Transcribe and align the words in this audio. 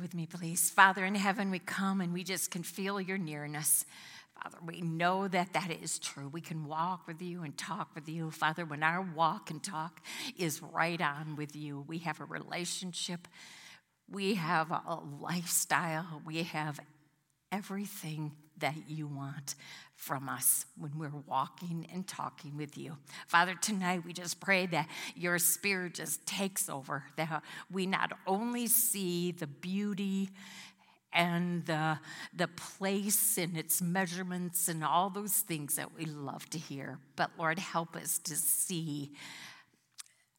with 0.00 0.14
me, 0.14 0.26
please? 0.26 0.70
Father 0.70 1.04
in 1.04 1.14
heaven, 1.14 1.50
we 1.50 1.58
come 1.58 2.00
and 2.00 2.12
we 2.12 2.24
just 2.24 2.50
can 2.50 2.62
feel 2.62 3.00
your 3.00 3.18
nearness. 3.18 3.84
Father, 4.42 4.58
we 4.64 4.80
know 4.80 5.28
that 5.28 5.52
that 5.52 5.70
is 5.70 5.98
true. 5.98 6.28
We 6.28 6.40
can 6.40 6.66
walk 6.66 7.06
with 7.06 7.20
you 7.20 7.42
and 7.42 7.56
talk 7.56 7.90
with 7.94 8.08
you. 8.08 8.30
Father, 8.30 8.64
when 8.64 8.82
our 8.82 9.02
walk 9.02 9.50
and 9.50 9.62
talk 9.62 10.00
is 10.38 10.62
right 10.62 11.00
on 11.00 11.36
with 11.36 11.54
you, 11.54 11.84
we 11.86 11.98
have 11.98 12.20
a 12.20 12.24
relationship, 12.24 13.28
we 14.10 14.34
have 14.34 14.70
a 14.70 15.00
lifestyle, 15.20 16.22
we 16.24 16.44
have 16.44 16.80
everything 17.52 18.32
that 18.60 18.74
you 18.88 19.06
want 19.06 19.54
from 19.94 20.28
us 20.28 20.64
when 20.78 20.92
we're 20.98 21.10
walking 21.26 21.86
and 21.92 22.06
talking 22.06 22.56
with 22.56 22.78
you. 22.78 22.96
Father, 23.26 23.54
tonight 23.60 24.04
we 24.04 24.12
just 24.12 24.40
pray 24.40 24.66
that 24.66 24.88
your 25.14 25.38
spirit 25.38 25.94
just 25.94 26.24
takes 26.26 26.68
over, 26.68 27.04
that 27.16 27.42
we 27.70 27.86
not 27.86 28.12
only 28.26 28.66
see 28.66 29.32
the 29.32 29.46
beauty 29.46 30.30
and 31.12 31.66
the, 31.66 31.98
the 32.34 32.48
place 32.48 33.36
and 33.36 33.56
its 33.56 33.82
measurements 33.82 34.68
and 34.68 34.84
all 34.84 35.10
those 35.10 35.34
things 35.34 35.76
that 35.76 35.94
we 35.96 36.04
love 36.04 36.48
to 36.50 36.58
hear, 36.58 36.98
but 37.16 37.30
Lord, 37.38 37.58
help 37.58 37.96
us 37.96 38.18
to 38.20 38.36
see 38.36 39.12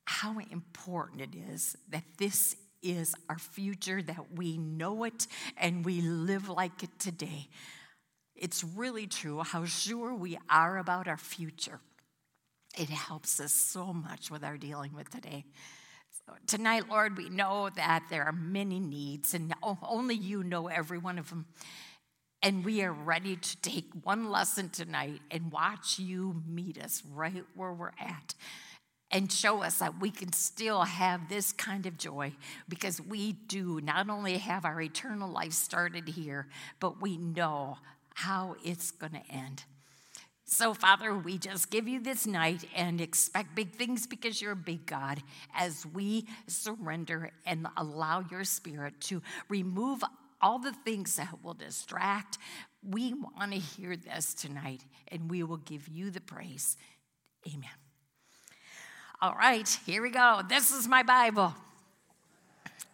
how 0.06 0.38
important 0.52 1.22
it 1.22 1.36
is 1.54 1.76
that 1.90 2.04
this 2.18 2.56
is 2.82 3.14
our 3.30 3.38
future, 3.38 4.02
that 4.02 4.34
we 4.36 4.58
know 4.58 5.04
it 5.04 5.28
and 5.58 5.86
we 5.86 6.02
live 6.02 6.50
like 6.50 6.84
it 6.84 6.90
today. 7.00 7.48
It's 8.42 8.64
really 8.64 9.06
true 9.06 9.44
how 9.44 9.66
sure 9.66 10.16
we 10.16 10.36
are 10.50 10.80
about 10.80 11.08
our 11.08 11.16
future. 11.16 11.80
It 12.76 12.90
helps 12.90 13.40
us 13.40 13.54
so 13.54 13.94
much 13.94 14.32
with 14.32 14.44
our 14.44 14.58
dealing 14.58 14.96
with 14.96 15.12
today. 15.12 15.46
So 16.26 16.34
tonight, 16.48 16.90
Lord, 16.90 17.18
we 17.18 17.30
know 17.30 17.70
that 17.76 18.06
there 18.10 18.24
are 18.24 18.32
many 18.32 18.80
needs, 18.80 19.36
and 19.36 19.54
only 19.84 20.16
you 20.16 20.44
know 20.44 20.70
every 20.70 20.98
one 20.98 21.20
of 21.20 21.30
them. 21.30 21.46
And 22.42 22.66
we 22.66 22.82
are 22.82 22.92
ready 22.92 23.36
to 23.36 23.58
take 23.58 23.86
one 24.02 24.32
lesson 24.32 24.70
tonight 24.70 25.22
and 25.30 25.52
watch 25.52 26.00
you 26.00 26.42
meet 26.48 26.82
us 26.82 27.04
right 27.14 27.46
where 27.54 27.72
we're 27.72 27.92
at 28.00 28.34
and 29.12 29.32
show 29.32 29.62
us 29.62 29.78
that 29.78 30.00
we 30.00 30.10
can 30.10 30.34
still 30.34 30.82
have 30.82 31.30
this 31.30 31.52
kind 31.52 31.86
of 31.86 31.96
joy 31.96 32.34
because 32.68 33.00
we 33.00 33.34
do 33.34 33.80
not 33.82 34.10
only 34.10 34.40
have 34.40 34.66
our 34.66 34.82
eternal 34.82 35.30
life 35.30 35.54
started 35.54 36.08
here, 36.08 36.48
but 36.80 37.00
we 37.02 37.18
know 37.18 37.78
how 38.16 38.56
it's 38.64 38.92
going 38.92 39.14
to 39.14 39.32
end. 39.32 39.64
So, 40.54 40.74
Father, 40.74 41.16
we 41.16 41.38
just 41.38 41.72
give 41.72 41.88
you 41.88 42.02
this 42.02 42.28
night 42.28 42.66
and 42.76 43.00
expect 43.00 43.56
big 43.56 43.72
things 43.72 44.06
because 44.06 44.42
you're 44.42 44.52
a 44.52 44.56
big 44.56 44.86
God 44.86 45.24
as 45.56 45.86
we 45.86 46.28
surrender 46.46 47.32
and 47.46 47.68
allow 47.78 48.26
your 48.30 48.44
spirit 48.44 49.00
to 49.02 49.22
remove 49.48 50.04
all 50.42 50.60
the 50.60 50.74
things 50.74 51.16
that 51.16 51.42
will 51.42 51.54
distract. 51.54 52.38
We 52.84 53.14
want 53.14 53.54
to 53.54 53.60
hear 53.60 53.96
this 53.96 54.34
tonight 54.34 54.84
and 55.08 55.32
we 55.32 55.42
will 55.44 55.56
give 55.56 55.88
you 55.88 56.12
the 56.12 56.20
praise. 56.20 56.76
Amen. 57.48 57.70
All 59.22 59.36
right, 59.36 59.70
here 59.86 60.02
we 60.02 60.10
go. 60.10 60.42
This 60.50 60.72
is 60.72 60.86
my 60.86 61.04
Bible. 61.04 61.56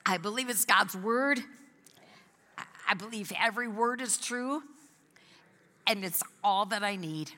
I 0.05 0.17
believe 0.19 0.49
it's 0.49 0.63
God's 0.63 0.95
word. 0.95 1.39
I 2.88 2.93
believe 2.93 3.31
every 3.41 3.67
word 3.67 3.99
is 3.99 4.17
true 4.17 4.61
and 5.88 6.03
it's 6.03 6.21
all 6.43 6.66
that 6.66 6.83
I 6.83 6.95
need. 6.95 7.31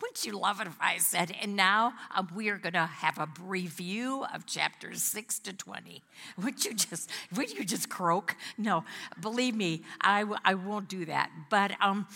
Wouldn't 0.00 0.24
you 0.24 0.38
love 0.38 0.60
it 0.60 0.66
if 0.66 0.76
I 0.80 0.96
said, 0.98 1.36
and 1.42 1.56
now 1.56 1.92
um, 2.14 2.28
we 2.34 2.48
are 2.48 2.56
going 2.56 2.72
to 2.72 2.86
have 2.86 3.18
a 3.18 3.28
review 3.42 4.24
of 4.34 4.46
chapters 4.46 5.02
6 5.02 5.40
to 5.40 5.52
20? 5.52 6.02
Would 6.42 6.64
you 6.64 6.74
just, 6.74 7.10
would 7.36 7.52
you 7.52 7.64
just 7.64 7.90
croak? 7.90 8.34
No, 8.56 8.84
believe 9.20 9.54
me, 9.54 9.82
I, 10.00 10.24
I 10.44 10.54
won't 10.54 10.88
do 10.88 11.04
that. 11.04 11.30
But 11.50 11.72
um, 11.82 12.06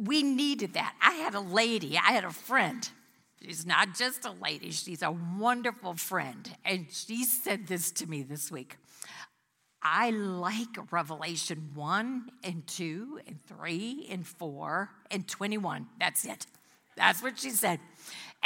we 0.00 0.22
needed 0.22 0.74
that. 0.74 0.94
I 1.00 1.12
had 1.12 1.34
a 1.34 1.40
lady, 1.40 1.96
I 1.96 2.12
had 2.12 2.24
a 2.24 2.30
friend. 2.30 2.88
She's 3.40 3.66
not 3.66 3.94
just 3.94 4.24
a 4.24 4.32
lady, 4.32 4.72
she's 4.72 5.02
a 5.02 5.12
wonderful 5.12 5.94
friend. 5.94 6.50
And 6.64 6.86
she 6.90 7.24
said 7.24 7.68
this 7.68 7.92
to 7.92 8.06
me 8.06 8.22
this 8.22 8.50
week. 8.50 8.78
I 9.84 10.10
like 10.10 10.90
Revelation 10.90 11.70
1 11.74 12.30
and 12.42 12.66
2 12.66 13.20
and 13.26 13.38
3 13.46 14.06
and 14.10 14.26
4 14.26 14.90
and 15.10 15.28
21. 15.28 15.86
That's 16.00 16.24
it. 16.24 16.46
That's 16.96 17.22
what 17.22 17.38
she 17.38 17.50
said. 17.50 17.80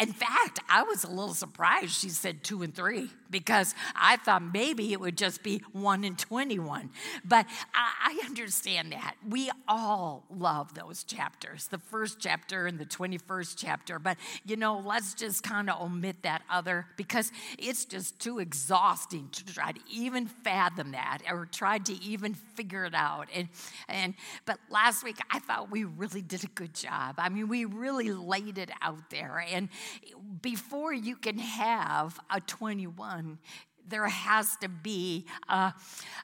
In 0.00 0.12
fact, 0.12 0.58
I 0.68 0.82
was 0.82 1.04
a 1.04 1.08
little 1.08 1.34
surprised 1.34 1.92
she 1.92 2.08
said 2.08 2.42
two 2.42 2.62
and 2.62 2.74
three 2.74 3.10
because 3.30 3.74
I 3.94 4.16
thought 4.16 4.42
maybe 4.42 4.92
it 4.92 5.00
would 5.00 5.16
just 5.16 5.42
be 5.42 5.62
one 5.72 6.04
and 6.04 6.18
21. 6.18 6.90
But 7.24 7.46
I, 7.74 8.18
I 8.22 8.26
understand 8.26 8.92
that. 8.92 9.16
We 9.28 9.50
all 9.66 10.24
love 10.30 10.74
those 10.74 11.04
chapters, 11.04 11.68
the 11.68 11.78
first 11.78 12.18
chapter 12.20 12.66
and 12.66 12.78
the 12.78 12.86
21st 12.86 13.54
chapter. 13.56 13.98
But, 13.98 14.16
you 14.44 14.56
know, 14.56 14.82
let's 14.84 15.14
just 15.14 15.42
kind 15.42 15.70
of 15.70 15.80
omit 15.80 16.22
that 16.22 16.42
other 16.50 16.86
because 16.96 17.32
it's 17.58 17.84
just 17.84 18.18
too 18.20 18.38
exhausting 18.38 19.28
to 19.32 19.44
try 19.46 19.72
to 19.72 19.80
even 19.90 20.26
fathom 20.26 20.92
that 20.92 21.18
or 21.30 21.46
try 21.46 21.78
to 21.78 22.02
even 22.02 22.34
figure 22.34 22.84
it 22.84 22.94
out. 22.94 23.28
And, 23.34 23.48
and 23.88 24.14
but 24.46 24.58
last 24.70 25.04
week, 25.04 25.18
I 25.30 25.38
thought 25.38 25.70
we 25.70 25.84
really 25.84 26.22
did 26.22 26.44
a 26.44 26.48
good 26.48 26.74
job. 26.74 27.16
I 27.18 27.28
mean, 27.28 27.48
we 27.48 27.64
really 27.64 28.12
laid 28.12 28.58
it 28.58 28.70
out 28.80 29.10
there. 29.10 29.44
And 29.52 29.68
before 30.42 30.92
you 30.92 31.16
can 31.16 31.38
have 31.38 32.18
a 32.30 32.40
21, 32.40 33.17
there 33.88 34.06
has 34.06 34.56
to 34.56 34.68
be 34.68 35.26
a, 35.48 35.72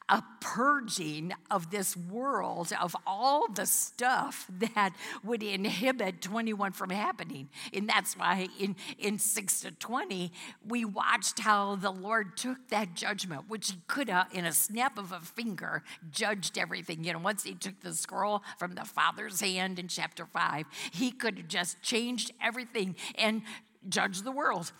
a, 0.08 0.22
purging 0.40 1.32
of 1.50 1.70
this 1.70 1.96
world 1.96 2.72
of 2.80 2.94
all 3.06 3.46
the 3.48 3.66
stuff 3.66 4.46
that 4.58 4.94
would 5.24 5.42
inhibit 5.42 6.20
21 6.20 6.72
from 6.72 6.90
happening. 6.90 7.48
And 7.72 7.88
that's 7.88 8.16
why 8.16 8.48
in, 8.58 8.76
in 8.98 9.18
6 9.18 9.60
to 9.60 9.70
20, 9.70 10.32
we 10.68 10.84
watched 10.84 11.40
how 11.40 11.76
the 11.76 11.90
Lord 11.90 12.36
took 12.36 12.68
that 12.68 12.94
judgment, 12.94 13.48
which 13.48 13.70
he 13.70 13.78
could 13.86 14.08
have, 14.08 14.28
in 14.32 14.44
a 14.44 14.52
snap 14.52 14.98
of 14.98 15.12
a 15.12 15.20
finger, 15.20 15.82
judged 16.10 16.58
everything. 16.58 17.04
You 17.04 17.14
know, 17.14 17.18
once 17.18 17.42
he 17.42 17.54
took 17.54 17.80
the 17.80 17.94
scroll 17.94 18.42
from 18.58 18.74
the 18.74 18.84
Father's 18.84 19.40
hand 19.40 19.78
in 19.78 19.88
chapter 19.88 20.26
5, 20.26 20.66
he 20.92 21.10
could 21.10 21.38
have 21.38 21.48
just 21.48 21.82
changed 21.82 22.32
everything 22.40 22.96
and 23.16 23.42
judged 23.88 24.24
the 24.24 24.32
world. 24.32 24.72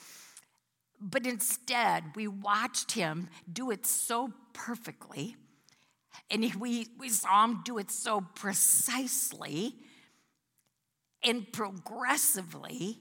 But 1.01 1.27
instead, 1.27 2.05
we 2.15 2.29
watched 2.29 2.93
him 2.93 3.29
do 3.53 3.71
it 3.71 3.85
so 3.85 4.33
perfectly, 4.53 5.37
and 6.31 6.55
we, 6.55 6.89
we 6.99 7.09
saw 7.09 7.45
him 7.45 7.61
do 7.65 7.79
it 7.79 7.91
so 7.91 8.25
precisely 8.35 9.75
and 11.23 11.51
progressively, 11.53 13.01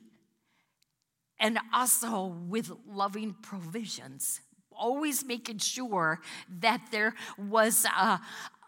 and 1.39 1.59
also 1.73 2.25
with 2.25 2.71
loving 2.87 3.35
provisions. 3.41 4.41
Always 4.71 5.25
making 5.25 5.59
sure 5.59 6.19
that 6.59 6.81
there 6.91 7.13
was 7.37 7.85
a, 7.85 8.19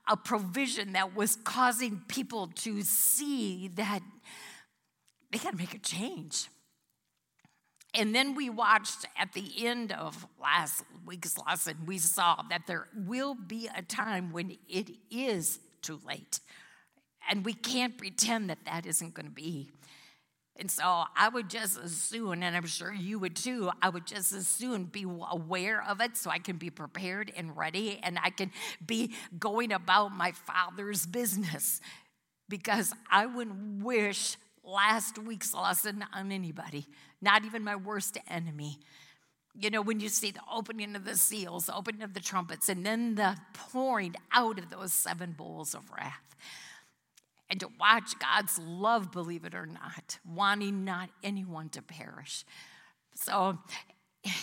a 0.07 0.17
provision 0.17 0.93
that 0.93 1.15
was 1.15 1.35
causing 1.37 2.03
people 2.07 2.47
to 2.55 2.81
see 2.83 3.69
that 3.75 4.01
they 5.31 5.39
got 5.39 5.51
to 5.51 5.57
make 5.57 5.73
a 5.73 5.79
change. 5.79 6.47
And 7.97 8.13
then 8.13 8.35
we 8.35 8.49
watched 8.49 9.05
at 9.17 9.31
the 9.33 9.65
end 9.65 9.93
of 9.93 10.27
last 10.41 10.83
week's 11.05 11.37
lesson, 11.37 11.77
we 11.85 11.97
saw 11.97 12.43
that 12.49 12.67
there 12.67 12.87
will 12.93 13.35
be 13.35 13.69
a 13.75 13.81
time 13.81 14.33
when 14.33 14.57
it 14.67 14.91
is 15.09 15.59
too 15.81 15.99
late. 16.05 16.41
And 17.29 17.45
we 17.45 17.53
can't 17.53 17.97
pretend 17.97 18.49
that 18.49 18.65
that 18.65 18.85
isn't 18.85 19.13
going 19.13 19.27
to 19.27 19.31
be. 19.31 19.71
And 20.57 20.71
so 20.71 21.03
I 21.15 21.27
would 21.27 21.49
just 21.49 21.79
as 21.79 21.95
soon, 21.95 22.41
and 22.43 22.55
I'm 22.55 22.65
sure 22.65 22.93
you 22.93 23.19
would 23.19 23.35
too, 23.35 23.71
I 23.81 23.89
would 23.89 24.05
just 24.05 24.31
as 24.31 24.47
soon 24.47 24.85
be 24.85 25.03
aware 25.03 25.83
of 25.83 25.99
it 25.99 26.15
so 26.15 26.29
I 26.29 26.39
can 26.39 26.57
be 26.57 26.69
prepared 26.69 27.31
and 27.35 27.55
ready 27.57 27.99
and 28.01 28.17
I 28.21 28.29
can 28.29 28.51
be 28.85 29.13
going 29.37 29.73
about 29.73 30.13
my 30.13 30.31
father's 30.31 31.05
business 31.05 31.81
because 32.47 32.93
I 33.11 33.25
wouldn't 33.25 33.83
wish 33.83 34.37
last 34.63 35.17
week's 35.19 35.53
lesson 35.53 36.05
on 36.13 36.31
anybody, 36.31 36.87
not 37.25 37.43
even 37.43 37.63
my 37.63 37.75
worst 37.75 38.17
enemy. 38.29 38.79
You 39.59 39.69
know, 39.69 39.81
when 39.81 39.99
you 39.99 40.09
see 40.09 40.31
the 40.31 40.41
opening 40.53 40.95
of 40.95 41.03
the 41.03 41.17
seals, 41.17 41.65
the 41.65 41.75
opening 41.75 42.03
of 42.03 42.13
the 42.13 42.19
trumpets, 42.19 42.69
and 42.69 42.85
then 42.85 43.15
the 43.15 43.35
pouring 43.53 44.15
out 44.31 44.59
of 44.59 44.69
those 44.69 44.93
seven 44.93 45.31
bowls 45.31 45.73
of 45.73 45.89
wrath. 45.91 46.35
And 47.49 47.59
to 47.59 47.69
watch 47.79 48.17
God's 48.19 48.59
love, 48.59 49.11
believe 49.11 49.43
it 49.45 49.55
or 49.55 49.65
not, 49.65 50.19
wanting 50.25 50.85
not 50.85 51.09
anyone 51.23 51.69
to 51.69 51.81
perish. 51.81 52.45
So, 53.15 53.59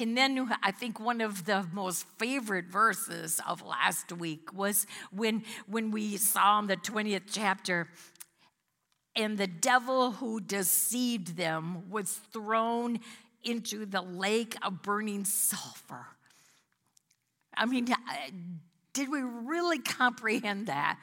and 0.01 0.17
then 0.17 0.49
I 0.63 0.71
think 0.71 1.01
one 1.01 1.21
of 1.21 1.45
the 1.45 1.67
most 1.73 2.07
favorite 2.19 2.67
verses 2.67 3.41
of 3.47 3.63
last 3.63 4.13
week 4.13 4.53
was 4.53 4.87
when, 5.11 5.43
when 5.67 5.91
we 5.91 6.17
saw 6.17 6.59
in 6.61 6.69
the 6.69 6.77
20th 6.77 7.23
chapter 7.31 7.89
and 9.15 9.37
the 9.37 9.47
devil 9.47 10.13
who 10.13 10.41
deceived 10.41 11.37
them 11.37 11.91
was 11.91 12.13
thrown 12.33 13.01
into 13.45 13.85
the 13.87 14.01
lake 14.01 14.57
of 14.63 14.83
burning 14.83 15.25
sulfur. 15.25 16.07
I 17.55 17.67
mean, 17.67 17.93
uh, 17.93 17.97
did 18.93 19.11
we 19.11 19.21
really 19.21 19.79
comprehend 19.79 20.69
that? 20.69 20.99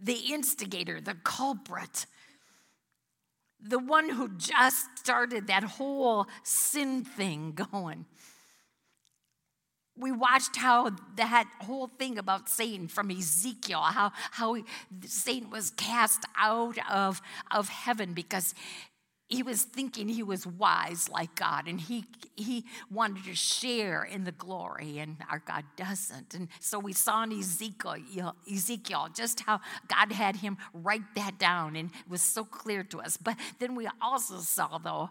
The 0.00 0.14
instigator, 0.32 1.00
the 1.00 1.16
culprit, 1.24 2.06
the 3.60 3.78
one 3.78 4.08
who 4.08 4.28
just 4.36 4.98
started 4.98 5.48
that 5.48 5.64
whole 5.64 6.26
sin 6.42 7.04
thing 7.04 7.52
going. 7.52 8.06
We 10.00 10.12
watched 10.12 10.56
how 10.56 10.90
that 11.16 11.46
whole 11.60 11.88
thing 11.88 12.18
about 12.18 12.48
Satan 12.48 12.88
from 12.88 13.10
Ezekiel, 13.10 13.80
how, 13.80 14.12
how 14.32 14.56
Satan 15.04 15.50
was 15.50 15.70
cast 15.70 16.24
out 16.36 16.78
of, 16.90 17.20
of 17.50 17.68
heaven 17.68 18.14
because 18.14 18.54
he 19.30 19.44
was 19.44 19.62
thinking 19.62 20.08
he 20.08 20.24
was 20.24 20.44
wise 20.44 21.08
like 21.08 21.36
God 21.36 21.68
and 21.68 21.80
he, 21.80 22.04
he 22.34 22.64
wanted 22.90 23.24
to 23.24 23.34
share 23.36 24.02
in 24.02 24.24
the 24.24 24.32
glory, 24.32 24.98
and 24.98 25.18
our 25.30 25.38
God 25.38 25.64
doesn't. 25.76 26.34
And 26.34 26.48
so 26.58 26.80
we 26.80 26.92
saw 26.92 27.22
in 27.22 27.32
Ezekiel, 27.32 28.34
Ezekiel 28.52 29.08
just 29.14 29.40
how 29.40 29.60
God 29.86 30.10
had 30.10 30.36
him 30.36 30.58
write 30.74 31.14
that 31.14 31.38
down, 31.38 31.76
and 31.76 31.90
it 31.90 32.10
was 32.10 32.22
so 32.22 32.44
clear 32.44 32.82
to 32.84 33.00
us. 33.00 33.16
But 33.16 33.36
then 33.60 33.76
we 33.76 33.88
also 34.02 34.38
saw, 34.38 34.78
though, 34.78 35.10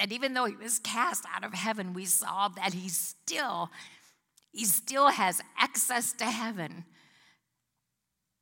that 0.00 0.12
even 0.12 0.32
though 0.32 0.46
he 0.46 0.56
was 0.56 0.78
cast 0.78 1.26
out 1.30 1.44
of 1.44 1.52
heaven, 1.52 1.92
we 1.92 2.06
saw 2.06 2.48
that 2.48 2.72
he 2.72 2.88
still, 2.88 3.70
he 4.50 4.64
still 4.64 5.08
has 5.08 5.42
access 5.58 6.12
to 6.14 6.24
heaven. 6.24 6.86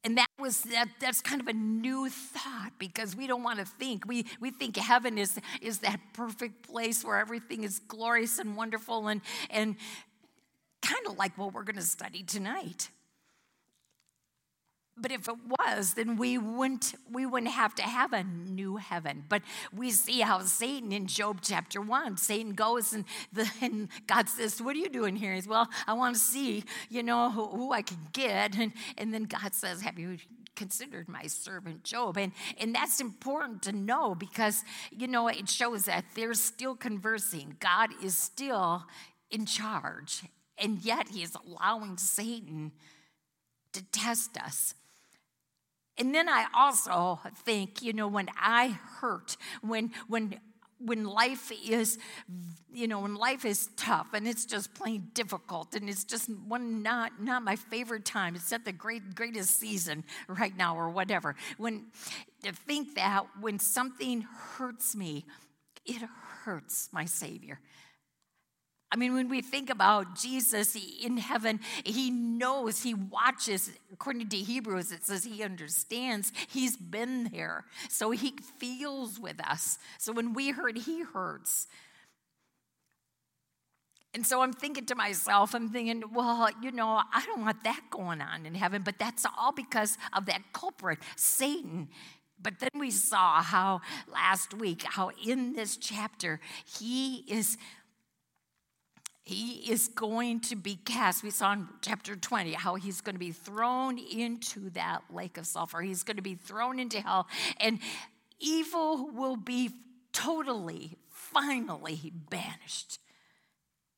And 0.04 0.16
that 0.18 0.28
was 0.38 0.62
that 0.62 0.86
that's 1.00 1.20
kind 1.20 1.40
of 1.40 1.48
a 1.48 1.52
new 1.52 2.08
thought 2.08 2.70
because 2.78 3.16
we 3.16 3.26
don't 3.26 3.42
want 3.42 3.58
to 3.58 3.64
think 3.64 4.06
we 4.06 4.24
we 4.38 4.52
think 4.52 4.76
heaven 4.76 5.18
is 5.18 5.40
is 5.60 5.80
that 5.80 5.98
perfect 6.14 6.68
place 6.68 7.04
where 7.04 7.18
everything 7.18 7.64
is 7.64 7.80
glorious 7.80 8.38
and 8.38 8.56
wonderful 8.56 9.08
and 9.08 9.20
and 9.50 9.74
kind 10.80 11.04
of 11.08 11.18
like 11.18 11.36
what 11.36 11.52
we're 11.52 11.64
going 11.64 11.74
to 11.76 11.82
study 11.82 12.22
tonight 12.22 12.88
but 15.00 15.12
if 15.12 15.28
it 15.28 15.36
was, 15.58 15.94
then 15.94 16.16
we 16.16 16.38
wouldn't, 16.38 16.94
we 17.10 17.26
wouldn't 17.26 17.52
have 17.52 17.74
to 17.76 17.82
have 17.82 18.12
a 18.12 18.24
new 18.24 18.76
heaven. 18.76 19.24
But 19.28 19.42
we 19.74 19.90
see 19.90 20.20
how 20.20 20.40
Satan 20.40 20.92
in 20.92 21.06
Job 21.06 21.38
chapter 21.42 21.80
one, 21.80 22.16
Satan 22.16 22.54
goes 22.54 22.92
and, 22.92 23.04
the, 23.32 23.50
and 23.60 23.88
God 24.06 24.28
says, 24.28 24.60
What 24.60 24.76
are 24.76 24.80
you 24.80 24.88
doing 24.88 25.16
here? 25.16 25.34
He's, 25.34 25.48
Well, 25.48 25.68
I 25.86 25.94
want 25.94 26.14
to 26.16 26.20
see, 26.20 26.64
you 26.88 27.02
know, 27.02 27.30
who, 27.30 27.46
who 27.46 27.72
I 27.72 27.82
can 27.82 27.98
get. 28.12 28.56
And, 28.58 28.72
and 28.96 29.12
then 29.12 29.24
God 29.24 29.54
says, 29.54 29.82
Have 29.82 29.98
you 29.98 30.18
considered 30.58 31.08
my 31.08 31.22
servant 31.28 31.84
Job. 31.84 32.18
And, 32.18 32.32
and 32.60 32.74
that's 32.74 33.00
important 33.00 33.62
to 33.62 33.72
know 33.72 34.16
because, 34.16 34.64
you 34.90 35.06
know, 35.06 35.28
it 35.28 35.48
shows 35.48 35.84
that 35.84 36.04
they're 36.16 36.34
still 36.34 36.74
conversing. 36.74 37.56
God 37.60 37.90
is 38.02 38.16
still 38.16 38.84
in 39.30 39.46
charge. 39.46 40.24
And 40.58 40.80
yet 40.84 41.08
he 41.08 41.22
is 41.22 41.36
allowing 41.46 41.96
Satan 41.96 42.72
to 43.72 43.82
test 43.92 44.36
us. 44.36 44.74
And 45.98 46.14
then 46.14 46.28
I 46.28 46.46
also 46.54 47.20
think, 47.44 47.82
you 47.82 47.92
know, 47.92 48.08
when 48.08 48.28
I 48.40 48.78
hurt, 49.00 49.36
when 49.62 49.90
when 50.06 50.40
when 50.80 51.04
life 51.04 51.50
is 51.68 51.98
you 52.72 52.86
know 52.86 53.00
when 53.00 53.16
life 53.16 53.44
is 53.44 53.68
tough 53.76 54.08
and 54.14 54.28
it's 54.28 54.44
just 54.44 54.72
plain 54.74 55.08
difficult 55.12 55.74
and 55.74 55.88
it's 55.88 56.04
just 56.04 56.30
one 56.46 56.82
not 56.82 57.20
not 57.20 57.42
my 57.42 57.56
favorite 57.56 58.04
time 58.04 58.36
it's 58.36 58.50
not 58.50 58.64
the 58.64 58.72
great 58.72 59.14
greatest 59.14 59.58
season 59.58 60.04
right 60.28 60.56
now 60.56 60.76
or 60.76 60.88
whatever. 60.88 61.34
When 61.56 61.86
to 62.44 62.52
think 62.52 62.94
that 62.94 63.26
when 63.40 63.58
something 63.58 64.20
hurts 64.20 64.94
me 64.94 65.24
it 65.84 66.02
hurts 66.44 66.90
my 66.92 67.06
savior 67.06 67.58
I 68.90 68.96
mean, 68.96 69.12
when 69.12 69.28
we 69.28 69.42
think 69.42 69.68
about 69.68 70.16
Jesus 70.16 70.76
in 71.02 71.18
heaven, 71.18 71.60
he 71.84 72.10
knows, 72.10 72.82
he 72.82 72.94
watches. 72.94 73.70
According 73.92 74.30
to 74.30 74.36
Hebrews, 74.38 74.92
it 74.92 75.04
says 75.04 75.24
he 75.24 75.42
understands. 75.42 76.32
He's 76.48 76.76
been 76.76 77.24
there. 77.24 77.66
So 77.90 78.12
he 78.12 78.34
feels 78.58 79.20
with 79.20 79.46
us. 79.46 79.78
So 79.98 80.12
when 80.12 80.32
we 80.32 80.50
hurt, 80.50 80.78
he 80.78 81.02
hurts. 81.02 81.66
And 84.14 84.26
so 84.26 84.40
I'm 84.40 84.54
thinking 84.54 84.86
to 84.86 84.94
myself, 84.94 85.54
I'm 85.54 85.68
thinking, 85.68 86.02
well, 86.14 86.48
you 86.62 86.72
know, 86.72 87.02
I 87.12 87.24
don't 87.26 87.42
want 87.42 87.62
that 87.64 87.82
going 87.90 88.22
on 88.22 88.46
in 88.46 88.54
heaven, 88.54 88.82
but 88.82 88.98
that's 88.98 89.26
all 89.36 89.52
because 89.52 89.98
of 90.14 90.24
that 90.26 90.40
culprit, 90.54 90.98
Satan. 91.14 91.88
But 92.40 92.58
then 92.60 92.70
we 92.74 92.90
saw 92.90 93.42
how 93.42 93.82
last 94.10 94.54
week, 94.54 94.84
how 94.84 95.10
in 95.26 95.52
this 95.52 95.76
chapter, 95.76 96.40
he 96.64 97.24
is 97.28 97.58
he 99.28 99.70
is 99.70 99.88
going 99.88 100.40
to 100.40 100.56
be 100.56 100.76
cast. 100.76 101.22
We 101.22 101.28
saw 101.28 101.52
in 101.52 101.68
chapter 101.82 102.16
20 102.16 102.54
how 102.54 102.76
he's 102.76 103.02
going 103.02 103.14
to 103.14 103.20
be 103.20 103.30
thrown 103.30 103.98
into 103.98 104.70
that 104.70 105.02
lake 105.12 105.36
of 105.36 105.46
sulfur. 105.46 105.82
He's 105.82 106.02
going 106.02 106.16
to 106.16 106.22
be 106.22 106.34
thrown 106.34 106.78
into 106.78 107.02
hell, 107.02 107.26
and 107.60 107.78
evil 108.40 109.10
will 109.10 109.36
be 109.36 109.68
totally, 110.14 110.96
finally 111.10 112.10
banished. 112.30 113.00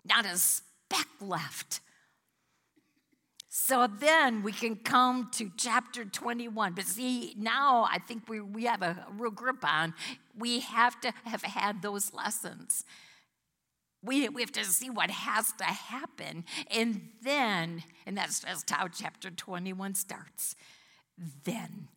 Not 0.05 0.27
a 0.27 0.37
speck 0.37 1.07
left. 1.21 1.79
So 3.49 3.87
then 3.87 4.43
we 4.43 4.51
can 4.51 4.75
come 4.75 5.31
to 5.35 5.53
chapter 5.57 6.05
21. 6.05 6.73
But 6.73 6.87
see, 6.87 7.35
now 7.39 7.87
I 7.89 7.99
think 8.01 8.29
we, 8.29 8.41
we 8.41 8.65
have 8.65 8.83
a 8.83 9.07
real 9.17 9.31
grip 9.31 9.65
on, 9.65 9.95
we 10.37 10.59
have 10.59 11.01
to 11.03 11.13
have 11.23 11.43
had 11.43 11.83
those 11.83 12.13
lessons. 12.13 12.85
We, 14.03 14.29
we 14.29 14.41
have 14.41 14.53
to 14.53 14.65
see 14.65 14.89
what 14.89 15.11
has 15.11 15.53
to 15.59 15.65
happen. 15.65 16.45
And 16.71 17.11
then, 17.23 17.83
and 18.07 18.17
that's 18.17 18.41
just 18.41 18.71
how 18.71 18.89
chapter 18.89 19.31
21 19.31 19.95
starts. 19.95 20.57
Then, 21.45 21.89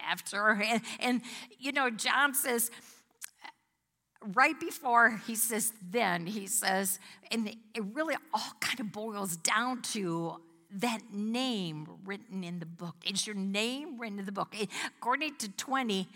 after, 0.00 0.50
and, 0.50 0.82
and 0.98 1.22
you 1.58 1.72
know, 1.72 1.90
John 1.90 2.34
says, 2.34 2.70
right 4.34 4.58
before 4.58 5.20
he 5.26 5.34
says 5.34 5.72
then, 5.90 6.26
he 6.26 6.46
says, 6.46 6.98
and 7.30 7.48
it 7.48 7.84
really 7.92 8.16
all 8.32 8.52
kind 8.60 8.80
of 8.80 8.92
boils 8.92 9.36
down 9.36 9.82
to 9.82 10.40
that 10.76 11.12
name 11.12 11.86
written 12.04 12.42
in 12.42 12.58
the 12.58 12.66
book. 12.66 12.96
It's 13.04 13.26
your 13.26 13.36
name 13.36 13.98
written 13.98 14.18
in 14.18 14.26
the 14.26 14.32
book? 14.32 14.56
According 14.98 15.36
to 15.36 15.48
20, 15.48 16.08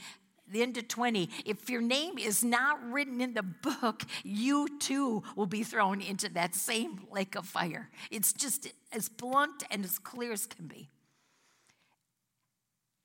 the 0.50 0.62
end 0.62 0.76
of 0.76 0.88
20, 0.88 1.28
if 1.44 1.68
your 1.68 1.80
name 1.80 2.18
is 2.18 2.42
not 2.42 2.78
written 2.90 3.20
in 3.20 3.34
the 3.34 3.42
book, 3.42 4.02
you 4.24 4.78
too 4.78 5.22
will 5.36 5.46
be 5.46 5.62
thrown 5.62 6.00
into 6.00 6.28
that 6.30 6.54
same 6.54 7.00
lake 7.12 7.34
of 7.34 7.46
fire. 7.46 7.90
It's 8.10 8.32
just 8.32 8.68
as 8.92 9.08
blunt 9.08 9.64
and 9.70 9.84
as 9.84 9.98
clear 9.98 10.32
as 10.32 10.46
can 10.46 10.66
be. 10.66 10.88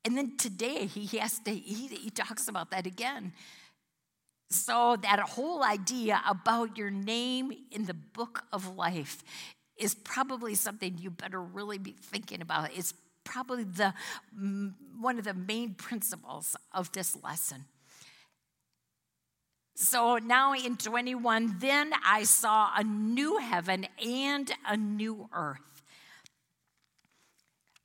And 0.05 0.17
then 0.17 0.37
today 0.37 0.85
he 0.85 1.17
has 1.17 1.39
to, 1.39 1.51
he, 1.51 1.87
he 1.87 2.09
talks 2.09 2.47
about 2.47 2.71
that 2.71 2.85
again. 2.85 3.33
So 4.49 4.97
that 5.01 5.19
whole 5.19 5.63
idea 5.63 6.21
about 6.27 6.77
your 6.77 6.91
name 6.91 7.53
in 7.71 7.85
the 7.85 7.93
book 7.93 8.43
of 8.51 8.75
life 8.75 9.23
is 9.77 9.95
probably 9.95 10.53
something 10.55 10.97
you 10.99 11.09
better 11.09 11.41
really 11.41 11.77
be 11.77 11.95
thinking 11.99 12.41
about. 12.41 12.69
It's 12.75 12.93
probably 13.23 13.63
the, 13.63 13.93
one 14.99 15.17
of 15.17 15.25
the 15.25 15.33
main 15.33 15.73
principles 15.73 16.55
of 16.71 16.91
this 16.91 17.17
lesson. 17.23 17.65
So 19.75 20.17
now 20.17 20.53
in 20.53 20.77
21, 20.77 21.57
then 21.59 21.93
I 22.05 22.23
saw 22.23 22.69
a 22.75 22.83
new 22.83 23.37
heaven 23.37 23.87
and 24.05 24.51
a 24.67 24.77
new 24.77 25.29
earth. 25.33 25.59